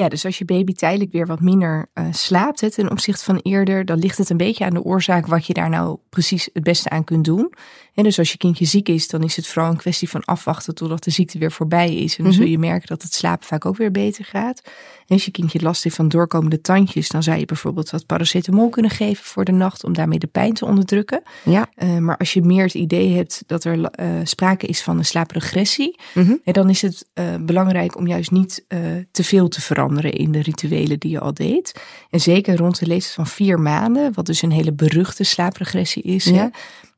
Ja, 0.00 0.08
dus 0.08 0.24
als 0.24 0.38
je 0.38 0.44
baby 0.44 0.72
tijdelijk 0.72 1.12
weer 1.12 1.26
wat 1.26 1.40
minder 1.40 1.86
uh, 1.94 2.06
slaapt 2.10 2.60
hè, 2.60 2.70
ten 2.70 2.90
opzichte 2.90 3.24
van 3.24 3.38
eerder, 3.42 3.84
dan 3.84 3.98
ligt 3.98 4.18
het 4.18 4.30
een 4.30 4.36
beetje 4.36 4.64
aan 4.64 4.74
de 4.74 4.82
oorzaak 4.82 5.26
wat 5.26 5.46
je 5.46 5.52
daar 5.52 5.70
nou 5.70 5.98
precies 6.08 6.48
het 6.52 6.62
beste 6.62 6.90
aan 6.90 7.04
kunt 7.04 7.24
doen. 7.24 7.52
En 7.94 8.04
dus 8.04 8.18
als 8.18 8.32
je 8.32 8.38
kindje 8.38 8.64
ziek 8.64 8.88
is, 8.88 9.08
dan 9.08 9.22
is 9.22 9.36
het 9.36 9.46
vooral 9.46 9.70
een 9.70 9.76
kwestie 9.76 10.08
van 10.08 10.24
afwachten 10.24 10.74
totdat 10.74 11.04
de 11.04 11.10
ziekte 11.10 11.38
weer 11.38 11.52
voorbij 11.52 11.94
is. 11.94 12.18
En 12.18 12.24
dan 12.24 12.32
zul 12.32 12.46
je 12.46 12.58
merken 12.58 12.88
dat 12.88 13.02
het 13.02 13.14
slapen 13.14 13.46
vaak 13.46 13.66
ook 13.66 13.76
weer 13.76 13.90
beter 13.90 14.24
gaat. 14.24 14.62
En 15.06 15.14
als 15.14 15.24
je 15.24 15.30
kindje 15.30 15.60
last 15.60 15.84
heeft 15.84 15.96
van 15.96 16.08
doorkomende 16.08 16.60
tandjes, 16.60 17.08
dan 17.08 17.22
zou 17.22 17.38
je 17.38 17.44
bijvoorbeeld 17.44 17.90
wat 17.90 18.06
paracetamol 18.06 18.68
kunnen 18.68 18.90
geven 18.90 19.24
voor 19.24 19.44
de 19.44 19.52
nacht 19.52 19.84
om 19.84 19.92
daarmee 19.92 20.18
de 20.18 20.26
pijn 20.26 20.52
te 20.52 20.64
onderdrukken. 20.64 21.22
Ja. 21.44 21.68
Uh, 21.82 21.98
maar 21.98 22.16
als 22.16 22.32
je 22.32 22.42
meer 22.42 22.64
het 22.64 22.74
idee 22.74 23.14
hebt 23.14 23.42
dat 23.46 23.64
er 23.64 23.78
uh, 23.78 24.06
sprake 24.22 24.66
is 24.66 24.82
van 24.82 24.98
een 24.98 25.04
slaapregressie, 25.04 26.00
mm 26.14 26.40
dan 26.44 26.70
is 26.70 26.82
het 26.82 27.06
belangrijk 27.40 27.96
om 27.96 28.06
juist 28.06 28.30
niet 28.30 28.64
te 29.10 29.24
veel 29.24 29.48
te 29.48 29.60
veranderen 29.60 29.87
in 29.96 30.32
de 30.32 30.42
rituelen 30.42 30.98
die 30.98 31.10
je 31.10 31.20
al 31.20 31.34
deed. 31.34 31.80
En 32.10 32.20
zeker 32.20 32.56
rond 32.56 32.78
de 32.78 32.86
leeftijd 32.86 33.14
van 33.14 33.26
vier 33.26 33.60
maanden, 33.60 34.12
wat 34.14 34.26
dus 34.26 34.42
een 34.42 34.52
hele 34.52 34.72
beruchte 34.72 35.24
slaapregressie 35.24 36.02
is. 36.02 36.24
Ja. 36.24 36.50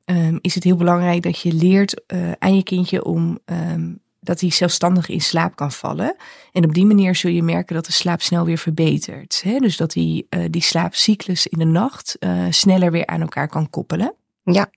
Um, 0.04 0.38
is 0.40 0.54
het 0.54 0.64
heel 0.64 0.76
belangrijk 0.76 1.22
dat 1.22 1.40
je 1.40 1.52
leert 1.52 2.02
uh, 2.06 2.32
aan 2.38 2.56
je 2.56 2.62
kindje 2.62 3.04
om 3.04 3.38
um, 3.44 4.00
dat 4.20 4.40
hij 4.40 4.50
zelfstandig 4.50 5.08
in 5.08 5.20
slaap 5.20 5.56
kan 5.56 5.72
vallen. 5.72 6.16
En 6.52 6.64
op 6.64 6.74
die 6.74 6.86
manier 6.86 7.14
zul 7.14 7.30
je 7.30 7.42
merken 7.42 7.74
dat 7.74 7.86
de 7.86 7.92
slaap 7.92 8.22
snel 8.22 8.44
weer 8.44 8.58
verbetert. 8.58 9.40
Hè? 9.44 9.58
Dus 9.58 9.76
dat 9.76 9.94
hij 9.94 10.26
uh, 10.30 10.44
die 10.50 10.62
slaapcyclus 10.62 11.46
in 11.46 11.58
de 11.58 11.64
nacht 11.64 12.16
uh, 12.20 12.46
sneller 12.50 12.90
weer 12.90 13.06
aan 13.06 13.20
elkaar 13.20 13.48
kan 13.48 13.70
koppelen. 13.70 14.14
Ja, 14.42 14.70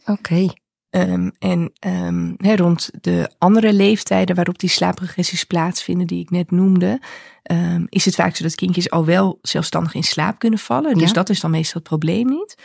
oké. 0.00 0.10
Okay. 0.10 0.50
Um, 0.90 1.32
en 1.38 1.72
um, 1.86 2.34
he, 2.36 2.56
rond 2.56 2.90
de 3.00 3.30
andere 3.38 3.72
leeftijden 3.72 4.34
waarop 4.34 4.58
die 4.58 4.70
slaapregressies 4.70 5.44
plaatsvinden, 5.44 6.06
die 6.06 6.20
ik 6.20 6.30
net 6.30 6.50
noemde, 6.50 7.00
um, 7.50 7.86
is 7.88 8.04
het 8.04 8.14
vaak 8.14 8.36
zo 8.36 8.42
dat 8.42 8.54
kindjes 8.54 8.90
al 8.90 9.04
wel 9.04 9.38
zelfstandig 9.42 9.94
in 9.94 10.02
slaap 10.02 10.38
kunnen 10.38 10.58
vallen. 10.58 10.94
Dus 10.94 11.08
ja. 11.08 11.12
dat 11.12 11.28
is 11.28 11.40
dan 11.40 11.50
meestal 11.50 11.80
het 11.80 11.88
probleem 11.88 12.26
niet. 12.26 12.56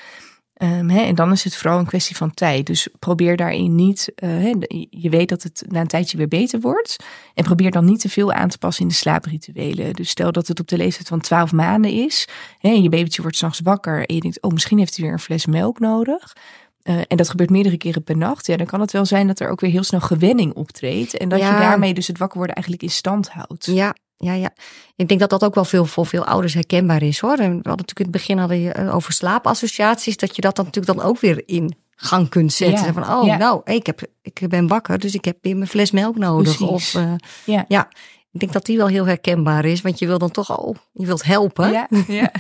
En 0.56 1.16
dan 1.16 1.32
is 1.32 1.44
het 1.44 1.56
vooral 1.56 1.80
een 1.80 1.86
kwestie 1.86 2.16
van 2.16 2.34
tijd. 2.34 2.66
Dus 2.66 2.88
probeer 3.00 3.38
daarin 3.38 3.76
niet, 3.76 4.12
uh, 4.24 4.54
je 4.90 5.10
weet 5.10 5.30
dat 5.30 5.44
het 5.44 5.64
na 5.68 5.80
een 5.80 5.88
tijdje 5.88 6.18
weer 6.18 6.28
beter 6.28 6.60
wordt. 6.60 6.96
En 7.34 7.44
probeer 7.44 7.72
dan 7.72 7.86
niet 7.86 8.00
te 8.00 8.10
veel 8.10 8.34
aan 8.34 8.50
te 8.50 8.58
passen 8.58 8.84
in 8.84 8.90
de 8.90 8.96
slaaprituelen. 8.96 9.94
Dus 9.94 10.10
stel 10.10 10.32
dat 10.32 10.48
het 10.48 10.60
op 10.60 10.68
de 10.68 10.78
leeftijd 10.78 11.08
van 11.08 11.20
12 11.20 11.52
maanden 11.52 11.92
is. 11.92 12.28
En 12.60 12.84
je 12.84 12.90
babytje 12.90 13.22
wordt 13.22 13.38
s'nachts 13.38 13.60
wakker 13.60 14.06
en 14.06 14.16
je 14.16 14.22
denkt, 14.22 14.42
oh 14.42 14.52
misschien 14.52 14.78
heeft 14.78 14.96
hij 14.96 15.06
weer 15.06 15.14
een 15.14 15.20
fles 15.20 15.46
melk 15.46 15.80
nodig. 15.80 16.34
Uh, 16.90 17.02
en 17.08 17.18
dat 17.18 17.30
gebeurt 17.30 17.50
meerdere 17.50 17.78
keren 17.78 18.04
per 18.04 18.18
nacht. 18.18 18.48
Ja, 18.48 18.58
dan 18.58 18.66
kan 18.66 18.82
het 18.82 18.92
wel 18.92 19.06
zijn 19.06 19.28
dat 19.28 19.40
er 19.40 19.50
ook 19.50 19.60
weer 19.60 19.72
heel 19.72 19.84
snel 19.84 20.00
gewenning 20.00 20.54
optreedt. 20.54 21.18
En 21.18 21.30
dat 21.30 21.40
ja. 21.40 21.54
je 21.54 21.60
daarmee 21.60 21.94
dus 21.94 22.08
het 22.08 22.18
wakker 22.18 22.38
worden 22.38 22.56
eigenlijk 22.56 22.86
in 22.86 22.96
stand 22.96 23.30
houdt. 23.30 23.66
Ja, 23.66 23.96
ja, 24.18 24.34
ja. 24.34 24.54
Ik 24.96 25.08
denk 25.08 25.20
dat 25.20 25.30
dat 25.30 25.44
ook 25.44 25.56
wel 25.56 25.66
veel, 25.66 25.86
voor 25.86 26.06
veel 26.06 26.26
ouders 26.26 26.54
herkenbaar 26.54 27.02
is 27.02 27.20
hoor. 27.20 27.38
En 27.38 27.50
we 27.50 27.70
hadden 27.70 27.86
natuurlijk 27.86 28.00
in 28.00 28.06
het 28.06 28.12
begin 28.12 28.38
hadden 28.38 28.60
je 28.60 28.72
eh, 28.72 28.96
over 28.96 29.14
slaapassociaties. 29.14 30.18
Dat 30.18 30.36
je 30.36 30.42
dat 30.42 30.56
dan 30.56 30.66
natuurlijk 30.66 30.98
dan 30.98 31.08
ook 31.08 31.20
weer 31.20 31.44
in 31.46 31.76
gang 31.96 32.30
kunt 32.30 32.54
zetten. 32.54 32.86
Ja. 32.86 32.94
Van, 32.94 33.10
oh, 33.10 33.26
ja. 33.26 33.38
nou, 33.38 33.62
ik, 33.64 33.86
heb, 33.86 34.02
ik 34.22 34.46
ben 34.50 34.68
wakker, 34.68 35.00
dus 35.00 35.14
ik 35.14 35.26
heb 35.26 35.38
weer 35.42 35.56
mijn 35.58 35.70
fles 35.70 35.92
melk 35.92 36.18
nodig. 36.18 36.58
Precies. 36.58 36.96
Of, 36.96 37.02
uh, 37.02 37.14
ja. 37.46 37.66
ja, 37.68 37.90
ik 38.36 38.42
denk 38.42 38.54
dat 38.54 38.66
die 38.66 38.78
wel 38.78 38.88
heel 38.88 39.06
herkenbaar 39.06 39.66
is. 39.66 39.82
Want 39.82 40.00
je 40.00 40.08
wil 40.08 40.18
dan 40.18 40.32
toch 40.32 40.58
al, 40.58 40.76
je 40.94 41.06
wilt 41.06 41.24
helpen. 41.24 41.72
Ja, 41.72 41.88
ja. 42.08 42.32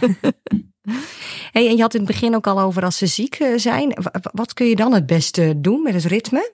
hey, 1.56 1.68
en 1.68 1.76
je 1.76 1.82
had 1.82 1.94
in 1.94 2.00
het 2.00 2.10
begin 2.10 2.36
ook 2.36 2.48
al 2.48 2.60
over 2.60 2.84
als 2.84 2.98
ze 2.98 3.06
ziek 3.06 3.36
eh, 3.36 3.58
zijn. 3.58 3.94
Wat 4.32 4.54
kun 4.54 4.66
je 4.66 4.76
dan 4.76 4.94
het 4.94 5.06
beste 5.06 5.54
doen 5.58 5.82
met 5.84 5.94
het 5.94 6.04
ritme? 6.04 6.54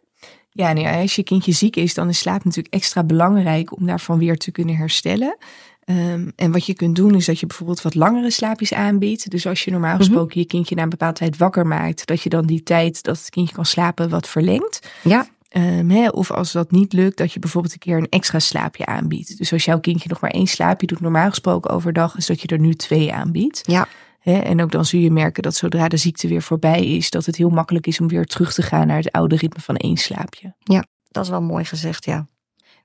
Ja, 0.52 0.74
nee, 0.74 0.88
als 0.88 1.16
je 1.16 1.24
kindje 1.24 1.52
ziek 1.52 1.76
is, 1.76 1.94
dan 1.94 2.10
is 2.10 2.20
slaap 2.20 2.44
natuurlijk 2.44 2.74
extra 2.74 3.04
belangrijk 3.04 3.76
om 3.76 3.86
daarvan 3.86 4.18
weer 4.18 4.38
te 4.38 4.52
kunnen 4.52 4.76
herstellen. 4.76 5.38
Um, 5.86 6.32
en 6.36 6.52
wat 6.52 6.66
je 6.66 6.74
kunt 6.74 6.96
doen 6.96 7.16
is 7.16 7.26
dat 7.26 7.40
je 7.40 7.46
bijvoorbeeld 7.46 7.82
wat 7.82 7.96
langere 7.96 8.32
slaapjes 8.32 8.74
aanbiedt. 8.74 9.30
Dus 9.30 9.48
als 9.48 9.64
je 9.64 9.72
normaal 9.72 9.98
gesproken 9.98 10.24
mm-hmm. 10.26 10.42
je 10.42 10.48
kindje 10.48 10.76
na 10.76 10.84
een 10.84 10.90
bepaalde 10.90 11.18
tijd 11.18 11.38
wakker 11.38 11.68
maakt, 11.68 12.06
dat 12.06 12.22
je 12.22 12.30
dan 12.30 12.46
die 12.46 12.64
tijd 12.64 13.04
dat 13.04 13.18
het 13.18 13.30
kindje 13.30 13.56
kan 13.56 13.66
slapen 13.66 14.10
wat 14.10 14.28
verlengt. 14.28 14.92
Ja. 15.04 15.28
Um, 15.58 15.90
hè, 15.90 16.08
of 16.08 16.32
als 16.32 16.52
dat 16.52 16.72
niet 16.72 16.94
lukt, 16.94 17.18
dat 17.18 17.34
je 17.34 17.40
bijvoorbeeld 17.40 17.74
een 17.74 17.80
keer 17.80 17.98
een 17.98 18.10
extra 18.10 18.40
slaapje 18.40 18.86
aanbiedt. 18.86 19.38
Dus 19.38 19.54
als 19.54 19.66
jouw 19.66 19.80
kindje 19.80 20.10
nog 20.10 20.20
maar 20.20 20.32
één 20.32 20.48
slaapje 20.48 20.88
doet, 20.88 21.02
normaal 21.02 21.30
gesproken 21.30 21.72
overdag, 21.72 22.18
is 22.18 22.26
dat 22.26 22.42
je 22.42 22.48
er 22.48 22.60
nu 22.60 22.74
twee 22.74 23.14
aanbiedt. 23.14 23.62
Ja. 23.66 23.88
En 24.24 24.62
ook 24.62 24.72
dan 24.72 24.86
zul 24.86 25.00
je 25.00 25.12
merken 25.12 25.44
dat 25.44 25.56
zodra 25.56 25.88
de 25.88 25.98
ziekte 25.98 26.28
weer 26.28 26.42
voorbij 26.42 26.86
is, 26.86 27.10
dat 27.10 27.26
het 27.26 27.36
heel 27.36 27.50
makkelijk 27.50 27.88
is 27.88 28.00
om 28.00 28.08
weer 28.08 28.26
terug 28.26 28.54
te 28.54 28.62
gaan 28.62 28.88
naar 28.88 28.98
het 28.98 29.12
oude 29.12 29.36
ritme 29.36 29.62
van 29.62 29.76
één 29.76 29.98
slaapje. 29.98 30.56
Ja, 30.60 30.86
dat 31.10 31.24
is 31.24 31.30
wel 31.30 31.42
mooi 31.42 31.66
gezegd, 31.66 32.06
ja. 32.06 32.28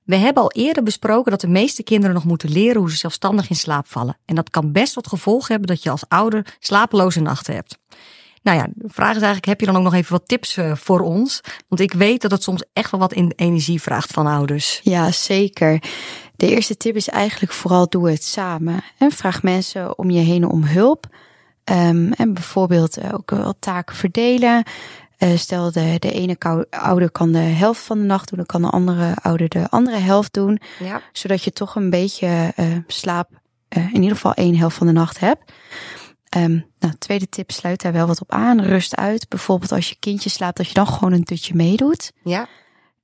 We 0.03 0.15
hebben 0.15 0.43
al 0.43 0.51
eerder 0.51 0.83
besproken 0.83 1.31
dat 1.31 1.41
de 1.41 1.47
meeste 1.47 1.83
kinderen 1.83 2.15
nog 2.15 2.25
moeten 2.25 2.49
leren 2.49 2.79
hoe 2.79 2.91
ze 2.91 2.97
zelfstandig 2.97 3.49
in 3.49 3.55
slaap 3.55 3.87
vallen. 3.87 4.17
En 4.25 4.35
dat 4.35 4.49
kan 4.49 4.71
best 4.71 4.93
tot 4.93 5.07
gevolg 5.07 5.47
hebben 5.47 5.67
dat 5.67 5.83
je 5.83 5.89
als 5.89 6.03
ouder 6.07 6.55
slapeloze 6.59 7.21
nachten 7.21 7.53
hebt. 7.53 7.77
Nou 8.47 8.59
ja, 8.59 8.67
de 8.73 8.89
vraag 8.89 9.09
is 9.09 9.15
eigenlijk, 9.15 9.45
heb 9.45 9.59
je 9.59 9.65
dan 9.65 9.75
ook 9.75 9.83
nog 9.83 9.93
even 9.93 10.11
wat 10.11 10.27
tips 10.27 10.57
uh, 10.57 10.75
voor 10.75 10.99
ons? 10.99 11.41
Want 11.67 11.81
ik 11.81 11.93
weet 11.93 12.21
dat 12.21 12.31
het 12.31 12.43
soms 12.43 12.63
echt 12.73 12.91
wel 12.91 12.99
wat 12.99 13.13
in 13.13 13.33
energie 13.35 13.81
vraagt 13.81 14.11
van 14.11 14.27
ouders. 14.27 14.79
Ja, 14.83 15.11
zeker. 15.11 15.83
De 16.35 16.49
eerste 16.49 16.77
tip 16.77 16.95
is 16.95 17.09
eigenlijk 17.09 17.51
vooral 17.51 17.89
doe 17.89 18.09
het 18.09 18.23
samen. 18.23 18.83
En 18.97 19.11
vraag 19.11 19.43
mensen 19.43 19.97
om 19.97 20.09
je 20.09 20.19
heen 20.19 20.45
om 20.45 20.63
hulp. 20.63 21.05
Um, 21.63 22.13
en 22.13 22.33
bijvoorbeeld 22.33 23.11
ook 23.13 23.31
wel 23.31 23.53
taken 23.59 23.95
verdelen. 23.95 24.63
Uh, 25.19 25.37
stel 25.37 25.71
de, 25.71 25.95
de 25.99 26.11
ene 26.11 26.37
ouder 26.69 27.11
kan 27.11 27.31
de 27.31 27.37
helft 27.37 27.81
van 27.81 27.97
de 27.97 28.05
nacht 28.05 28.29
doen, 28.29 28.37
dan 28.37 28.45
kan 28.45 28.61
de 28.61 28.69
andere 28.69 29.15
ouder 29.21 29.49
de 29.49 29.69
andere 29.69 29.97
helft 29.97 30.33
doen. 30.33 30.59
Ja. 30.79 31.01
Zodat 31.11 31.43
je 31.43 31.51
toch 31.51 31.75
een 31.75 31.89
beetje 31.89 32.53
uh, 32.57 32.65
slaap, 32.87 33.29
uh, 33.77 33.83
in 33.93 34.01
ieder 34.01 34.15
geval 34.15 34.33
één 34.33 34.55
helft 34.55 34.77
van 34.77 34.87
de 34.87 34.93
nacht 34.93 35.19
hebt. 35.19 35.51
Um, 36.37 36.65
nou, 36.79 36.93
tweede 36.99 37.29
tip 37.29 37.51
sluit 37.51 37.81
daar 37.81 37.93
wel 37.93 38.07
wat 38.07 38.21
op 38.21 38.31
aan. 38.31 38.61
Rust 38.61 38.95
uit. 38.95 39.29
Bijvoorbeeld 39.29 39.71
als 39.71 39.89
je 39.89 39.95
kindje 39.99 40.29
slaapt, 40.29 40.57
dat 40.57 40.67
je 40.67 40.73
dan 40.73 40.87
gewoon 40.87 41.13
een 41.13 41.23
tutje 41.23 41.55
meedoet. 41.55 42.11
Ja. 42.23 42.47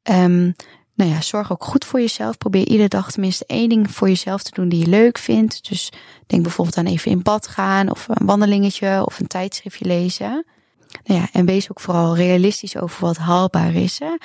Um, 0.03 0.55
nou 0.95 1.11
ja, 1.11 1.21
zorg 1.21 1.51
ook 1.51 1.63
goed 1.63 1.85
voor 1.85 1.99
jezelf. 1.99 2.37
Probeer 2.37 2.67
iedere 2.67 2.89
dag 2.89 3.11
tenminste 3.11 3.45
één 3.47 3.69
ding 3.69 3.91
voor 3.91 4.07
jezelf 4.07 4.43
te 4.43 4.51
doen 4.53 4.69
die 4.69 4.79
je 4.79 4.87
leuk 4.87 5.17
vindt. 5.17 5.69
Dus 5.69 5.91
denk 6.27 6.43
bijvoorbeeld 6.43 6.77
aan 6.77 6.85
even 6.85 7.11
in 7.11 7.21
bad 7.21 7.47
gaan 7.47 7.89
of 7.89 8.07
een 8.07 8.25
wandelingetje 8.25 9.05
of 9.05 9.19
een 9.19 9.27
tijdschriftje 9.27 9.85
lezen. 9.85 10.45
Nou 11.03 11.19
ja, 11.19 11.27
en 11.31 11.45
wees 11.45 11.71
ook 11.71 11.79
vooral 11.79 12.15
realistisch 12.15 12.77
over 12.77 13.05
wat 13.05 13.17
haalbaar 13.17 13.73
is. 13.73 13.99
Hè? 13.99 14.15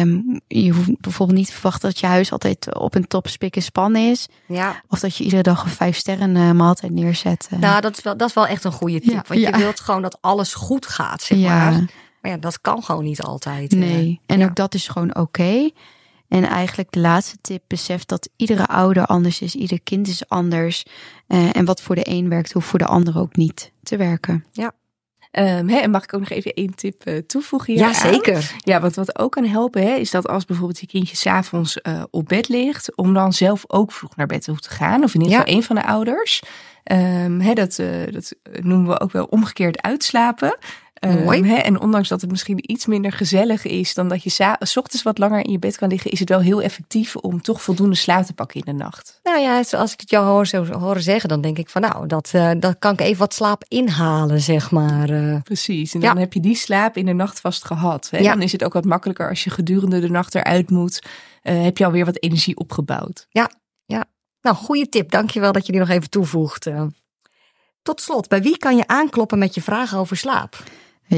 Um, 0.00 0.40
je 0.48 0.70
hoeft 0.70 1.00
bijvoorbeeld 1.00 1.38
niet 1.38 1.46
te 1.46 1.52
verwachten 1.52 1.88
dat 1.88 1.98
je 1.98 2.06
huis 2.06 2.32
altijd 2.32 2.74
op 2.74 2.94
een 2.94 3.06
top 3.06 3.28
spik 3.28 3.56
en 3.56 3.62
span 3.62 3.96
is. 3.96 4.28
Ja. 4.46 4.82
Of 4.88 5.00
dat 5.00 5.16
je 5.16 5.24
iedere 5.24 5.42
dag 5.42 5.64
een 5.64 5.70
vijf 5.70 5.96
sterren 5.96 6.36
uh, 6.36 6.50
maaltijd 6.50 6.92
neerzet. 6.92 7.48
Uh. 7.52 7.58
Nou, 7.58 7.80
dat 7.80 7.96
is, 7.96 8.02
wel, 8.02 8.16
dat 8.16 8.28
is 8.28 8.34
wel 8.34 8.46
echt 8.46 8.64
een 8.64 8.72
goede 8.72 9.00
tip. 9.00 9.12
Ja, 9.12 9.24
want 9.28 9.40
ja. 9.40 9.48
je 9.48 9.56
wilt 9.56 9.80
gewoon 9.80 10.02
dat 10.02 10.18
alles 10.20 10.54
goed 10.54 10.86
gaat, 10.86 11.22
zeg 11.22 11.38
ja. 11.38 11.48
maar. 11.48 11.90
Maar 12.20 12.30
ja, 12.30 12.36
dat 12.36 12.60
kan 12.60 12.82
gewoon 12.82 13.04
niet 13.04 13.22
altijd. 13.22 13.70
Nee, 13.70 14.20
en 14.26 14.38
ja. 14.38 14.44
ook 14.44 14.54
dat 14.54 14.74
is 14.74 14.88
gewoon 14.88 15.10
oké. 15.10 15.20
Okay. 15.20 15.74
En 16.28 16.44
eigenlijk 16.44 16.92
de 16.92 17.00
laatste 17.00 17.36
tip, 17.40 17.62
besef 17.66 18.04
dat 18.04 18.28
iedere 18.36 18.66
ouder 18.66 19.06
anders 19.06 19.40
is, 19.40 19.54
ieder 19.54 19.80
kind 19.82 20.08
is 20.08 20.28
anders. 20.28 20.84
Uh, 21.28 21.56
en 21.56 21.64
wat 21.64 21.82
voor 21.82 21.94
de 21.94 22.08
een 22.10 22.28
werkt, 22.28 22.52
hoeft 22.52 22.66
voor 22.66 22.78
de 22.78 22.86
ander 22.86 23.18
ook 23.18 23.36
niet 23.36 23.72
te 23.82 23.96
werken. 23.96 24.44
Ja. 24.52 24.72
Um, 25.38 25.68
hè, 25.68 25.76
en 25.78 25.90
mag 25.90 26.02
ik 26.02 26.14
ook 26.14 26.20
nog 26.20 26.30
even 26.30 26.52
één 26.52 26.74
tip 26.74 27.08
uh, 27.08 27.18
toevoegen? 27.18 27.74
Ja, 27.74 27.92
zeker. 27.92 28.54
Ja, 28.58 28.80
want 28.80 28.94
wat 28.94 29.18
ook 29.18 29.32
kan 29.32 29.44
helpen, 29.44 29.82
hè, 29.82 29.94
is 29.94 30.10
dat 30.10 30.28
als 30.28 30.44
bijvoorbeeld 30.44 30.80
je 30.80 30.86
kindje 30.86 31.16
s'avonds 31.16 31.78
uh, 31.82 32.02
op 32.10 32.28
bed 32.28 32.48
ligt, 32.48 32.96
om 32.96 33.14
dan 33.14 33.32
zelf 33.32 33.64
ook 33.66 33.92
vroeg 33.92 34.16
naar 34.16 34.26
bed 34.26 34.42
te 34.42 34.50
hoeven 34.50 34.68
te 34.68 34.74
gaan. 34.74 35.02
Of 35.02 35.14
in 35.14 35.20
ieder 35.20 35.36
geval 35.36 35.48
ja. 35.48 35.54
één 35.54 35.62
van 35.66 35.76
de 35.76 35.84
ouders. 35.84 36.42
Um, 36.92 37.40
hè, 37.40 37.52
dat, 37.52 37.78
uh, 37.78 38.12
dat 38.12 38.34
noemen 38.60 38.88
we 38.88 39.00
ook 39.00 39.12
wel 39.12 39.24
omgekeerd 39.24 39.82
uitslapen. 39.82 40.58
Um, 41.04 41.44
hè, 41.44 41.54
en 41.54 41.80
ondanks 41.80 42.08
dat 42.08 42.20
het 42.20 42.30
misschien 42.30 42.70
iets 42.70 42.86
minder 42.86 43.12
gezellig 43.12 43.64
is 43.64 43.94
dan 43.94 44.08
dat 44.08 44.22
je 44.22 44.30
s 44.58 44.76
ochtends 44.76 45.02
wat 45.02 45.18
langer 45.18 45.44
in 45.44 45.50
je 45.50 45.58
bed 45.58 45.76
kan 45.76 45.88
liggen, 45.88 46.10
is 46.10 46.20
het 46.20 46.28
wel 46.28 46.40
heel 46.40 46.62
effectief 46.62 47.16
om 47.16 47.42
toch 47.42 47.62
voldoende 47.62 47.94
slaap 47.94 48.24
te 48.24 48.32
pakken 48.32 48.60
in 48.60 48.76
de 48.76 48.84
nacht. 48.84 49.20
Nou 49.22 49.40
ja, 49.40 49.62
als 49.70 49.92
ik 49.92 50.00
het 50.00 50.10
jou 50.10 50.26
hoor, 50.26 50.46
zo 50.46 50.64
horen 50.64 51.02
zeggen, 51.02 51.28
dan 51.28 51.40
denk 51.40 51.58
ik 51.58 51.68
van 51.68 51.80
nou, 51.80 52.06
dat, 52.06 52.32
uh, 52.34 52.50
dat 52.58 52.76
kan 52.78 52.92
ik 52.92 53.00
even 53.00 53.18
wat 53.18 53.34
slaap 53.34 53.64
inhalen, 53.68 54.40
zeg 54.40 54.70
maar. 54.70 55.10
Uh. 55.10 55.40
Precies, 55.42 55.94
en 55.94 56.00
dan 56.00 56.18
heb 56.18 56.32
je 56.32 56.40
die 56.40 56.56
slaap 56.56 56.96
in 56.96 57.06
de 57.06 57.12
nacht 57.12 57.40
vast 57.40 57.64
gehad. 57.64 58.08
Hè? 58.10 58.18
Ja. 58.18 58.32
Dan 58.32 58.42
is 58.42 58.52
het 58.52 58.64
ook 58.64 58.72
wat 58.72 58.84
makkelijker 58.84 59.28
als 59.28 59.44
je 59.44 59.50
gedurende 59.50 60.00
de 60.00 60.10
nacht 60.10 60.34
eruit 60.34 60.70
moet. 60.70 61.02
Uh, 61.42 61.62
heb 61.62 61.78
je 61.78 61.84
alweer 61.84 62.04
wat 62.04 62.22
energie 62.22 62.56
opgebouwd. 62.56 63.26
Ja, 63.28 63.50
ja. 63.84 64.04
Nou, 64.40 64.56
goede 64.56 64.88
tip. 64.88 65.10
Dankjewel 65.10 65.52
dat 65.52 65.66
je 65.66 65.72
die 65.72 65.80
nog 65.80 65.90
even 65.90 66.10
toevoegt. 66.10 66.70
Tot 67.82 68.00
slot, 68.00 68.28
bij 68.28 68.42
wie 68.42 68.58
kan 68.58 68.76
je 68.76 68.86
aankloppen 68.86 69.38
met 69.38 69.54
je 69.54 69.62
vragen 69.62 69.98
over 69.98 70.16
slaap? 70.16 70.62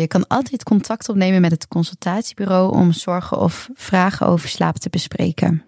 Je 0.00 0.06
kan 0.06 0.26
altijd 0.26 0.62
contact 0.62 1.08
opnemen 1.08 1.40
met 1.40 1.50
het 1.50 1.68
consultatiebureau 1.68 2.74
om 2.74 2.92
zorgen 2.92 3.38
of 3.38 3.68
vragen 3.74 4.26
over 4.26 4.48
slaap 4.48 4.76
te 4.76 4.90
bespreken. 4.90 5.64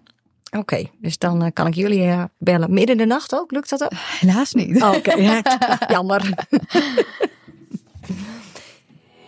Oké, 0.51 0.85
dus 1.01 1.19
dan 1.19 1.45
uh, 1.45 1.49
kan 1.53 1.67
ik 1.67 1.75
jullie 1.75 2.03
uh, 2.03 2.25
bellen 2.39 2.73
midden 2.73 2.91
in 2.91 2.97
de 2.97 3.15
nacht 3.15 3.35
ook. 3.35 3.51
Lukt 3.51 3.71
dat 3.71 3.83
ook? 3.83 3.91
Helaas 3.95 4.53
niet. 4.53 4.83
Oh, 4.83 4.95
Oké, 4.95 5.13
okay. 5.13 5.43
jammer. 5.95 6.35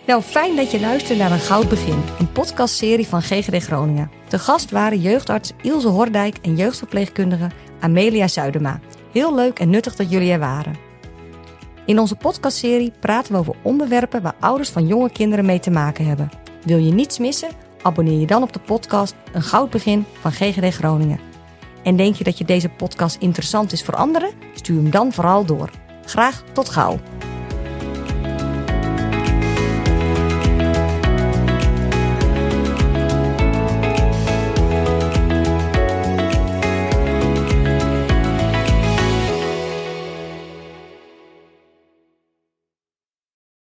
nou, 0.06 0.22
fijn 0.22 0.56
dat 0.56 0.70
je 0.70 0.80
luistert 0.80 1.18
naar 1.18 1.32
Een 1.32 1.38
Goud 1.38 1.68
Begin, 1.68 2.02
een 2.18 2.32
podcastserie 2.32 3.06
van 3.06 3.22
GGD 3.22 3.64
Groningen. 3.64 4.10
De 4.28 4.38
gast 4.38 4.70
waren 4.70 5.00
jeugdarts 5.00 5.52
Ilse 5.62 5.88
Hordijk 5.88 6.36
en 6.42 6.56
jeugdverpleegkundige 6.56 7.50
Amelia 7.80 8.28
Zuidema. 8.28 8.80
Heel 9.12 9.34
leuk 9.34 9.58
en 9.58 9.70
nuttig 9.70 9.96
dat 9.96 10.10
jullie 10.10 10.32
er 10.32 10.38
waren. 10.38 10.87
In 11.88 11.98
onze 11.98 12.16
podcastserie 12.16 12.92
praten 13.00 13.32
we 13.32 13.38
over 13.38 13.54
onderwerpen 13.62 14.22
waar 14.22 14.34
ouders 14.40 14.68
van 14.68 14.86
jonge 14.86 15.10
kinderen 15.10 15.44
mee 15.44 15.60
te 15.60 15.70
maken 15.70 16.06
hebben. 16.06 16.30
Wil 16.64 16.78
je 16.78 16.92
niets 16.92 17.18
missen? 17.18 17.48
Abonneer 17.82 18.20
je 18.20 18.26
dan 18.26 18.42
op 18.42 18.52
de 18.52 18.58
podcast 18.58 19.14
Een 19.32 19.42
Goud 19.42 19.70
Begin 19.70 20.04
van 20.20 20.32
GGD 20.32 20.74
Groningen. 20.74 21.20
En 21.82 21.96
denk 21.96 22.14
je 22.14 22.24
dat 22.24 22.38
je 22.38 22.44
deze 22.44 22.68
podcast 22.68 23.16
interessant 23.20 23.72
is 23.72 23.84
voor 23.84 23.96
anderen? 23.96 24.30
Stuur 24.54 24.82
hem 24.82 24.90
dan 24.90 25.12
vooral 25.12 25.44
door. 25.44 25.70
Graag 26.04 26.42
tot 26.52 26.68
gauw. 26.68 26.98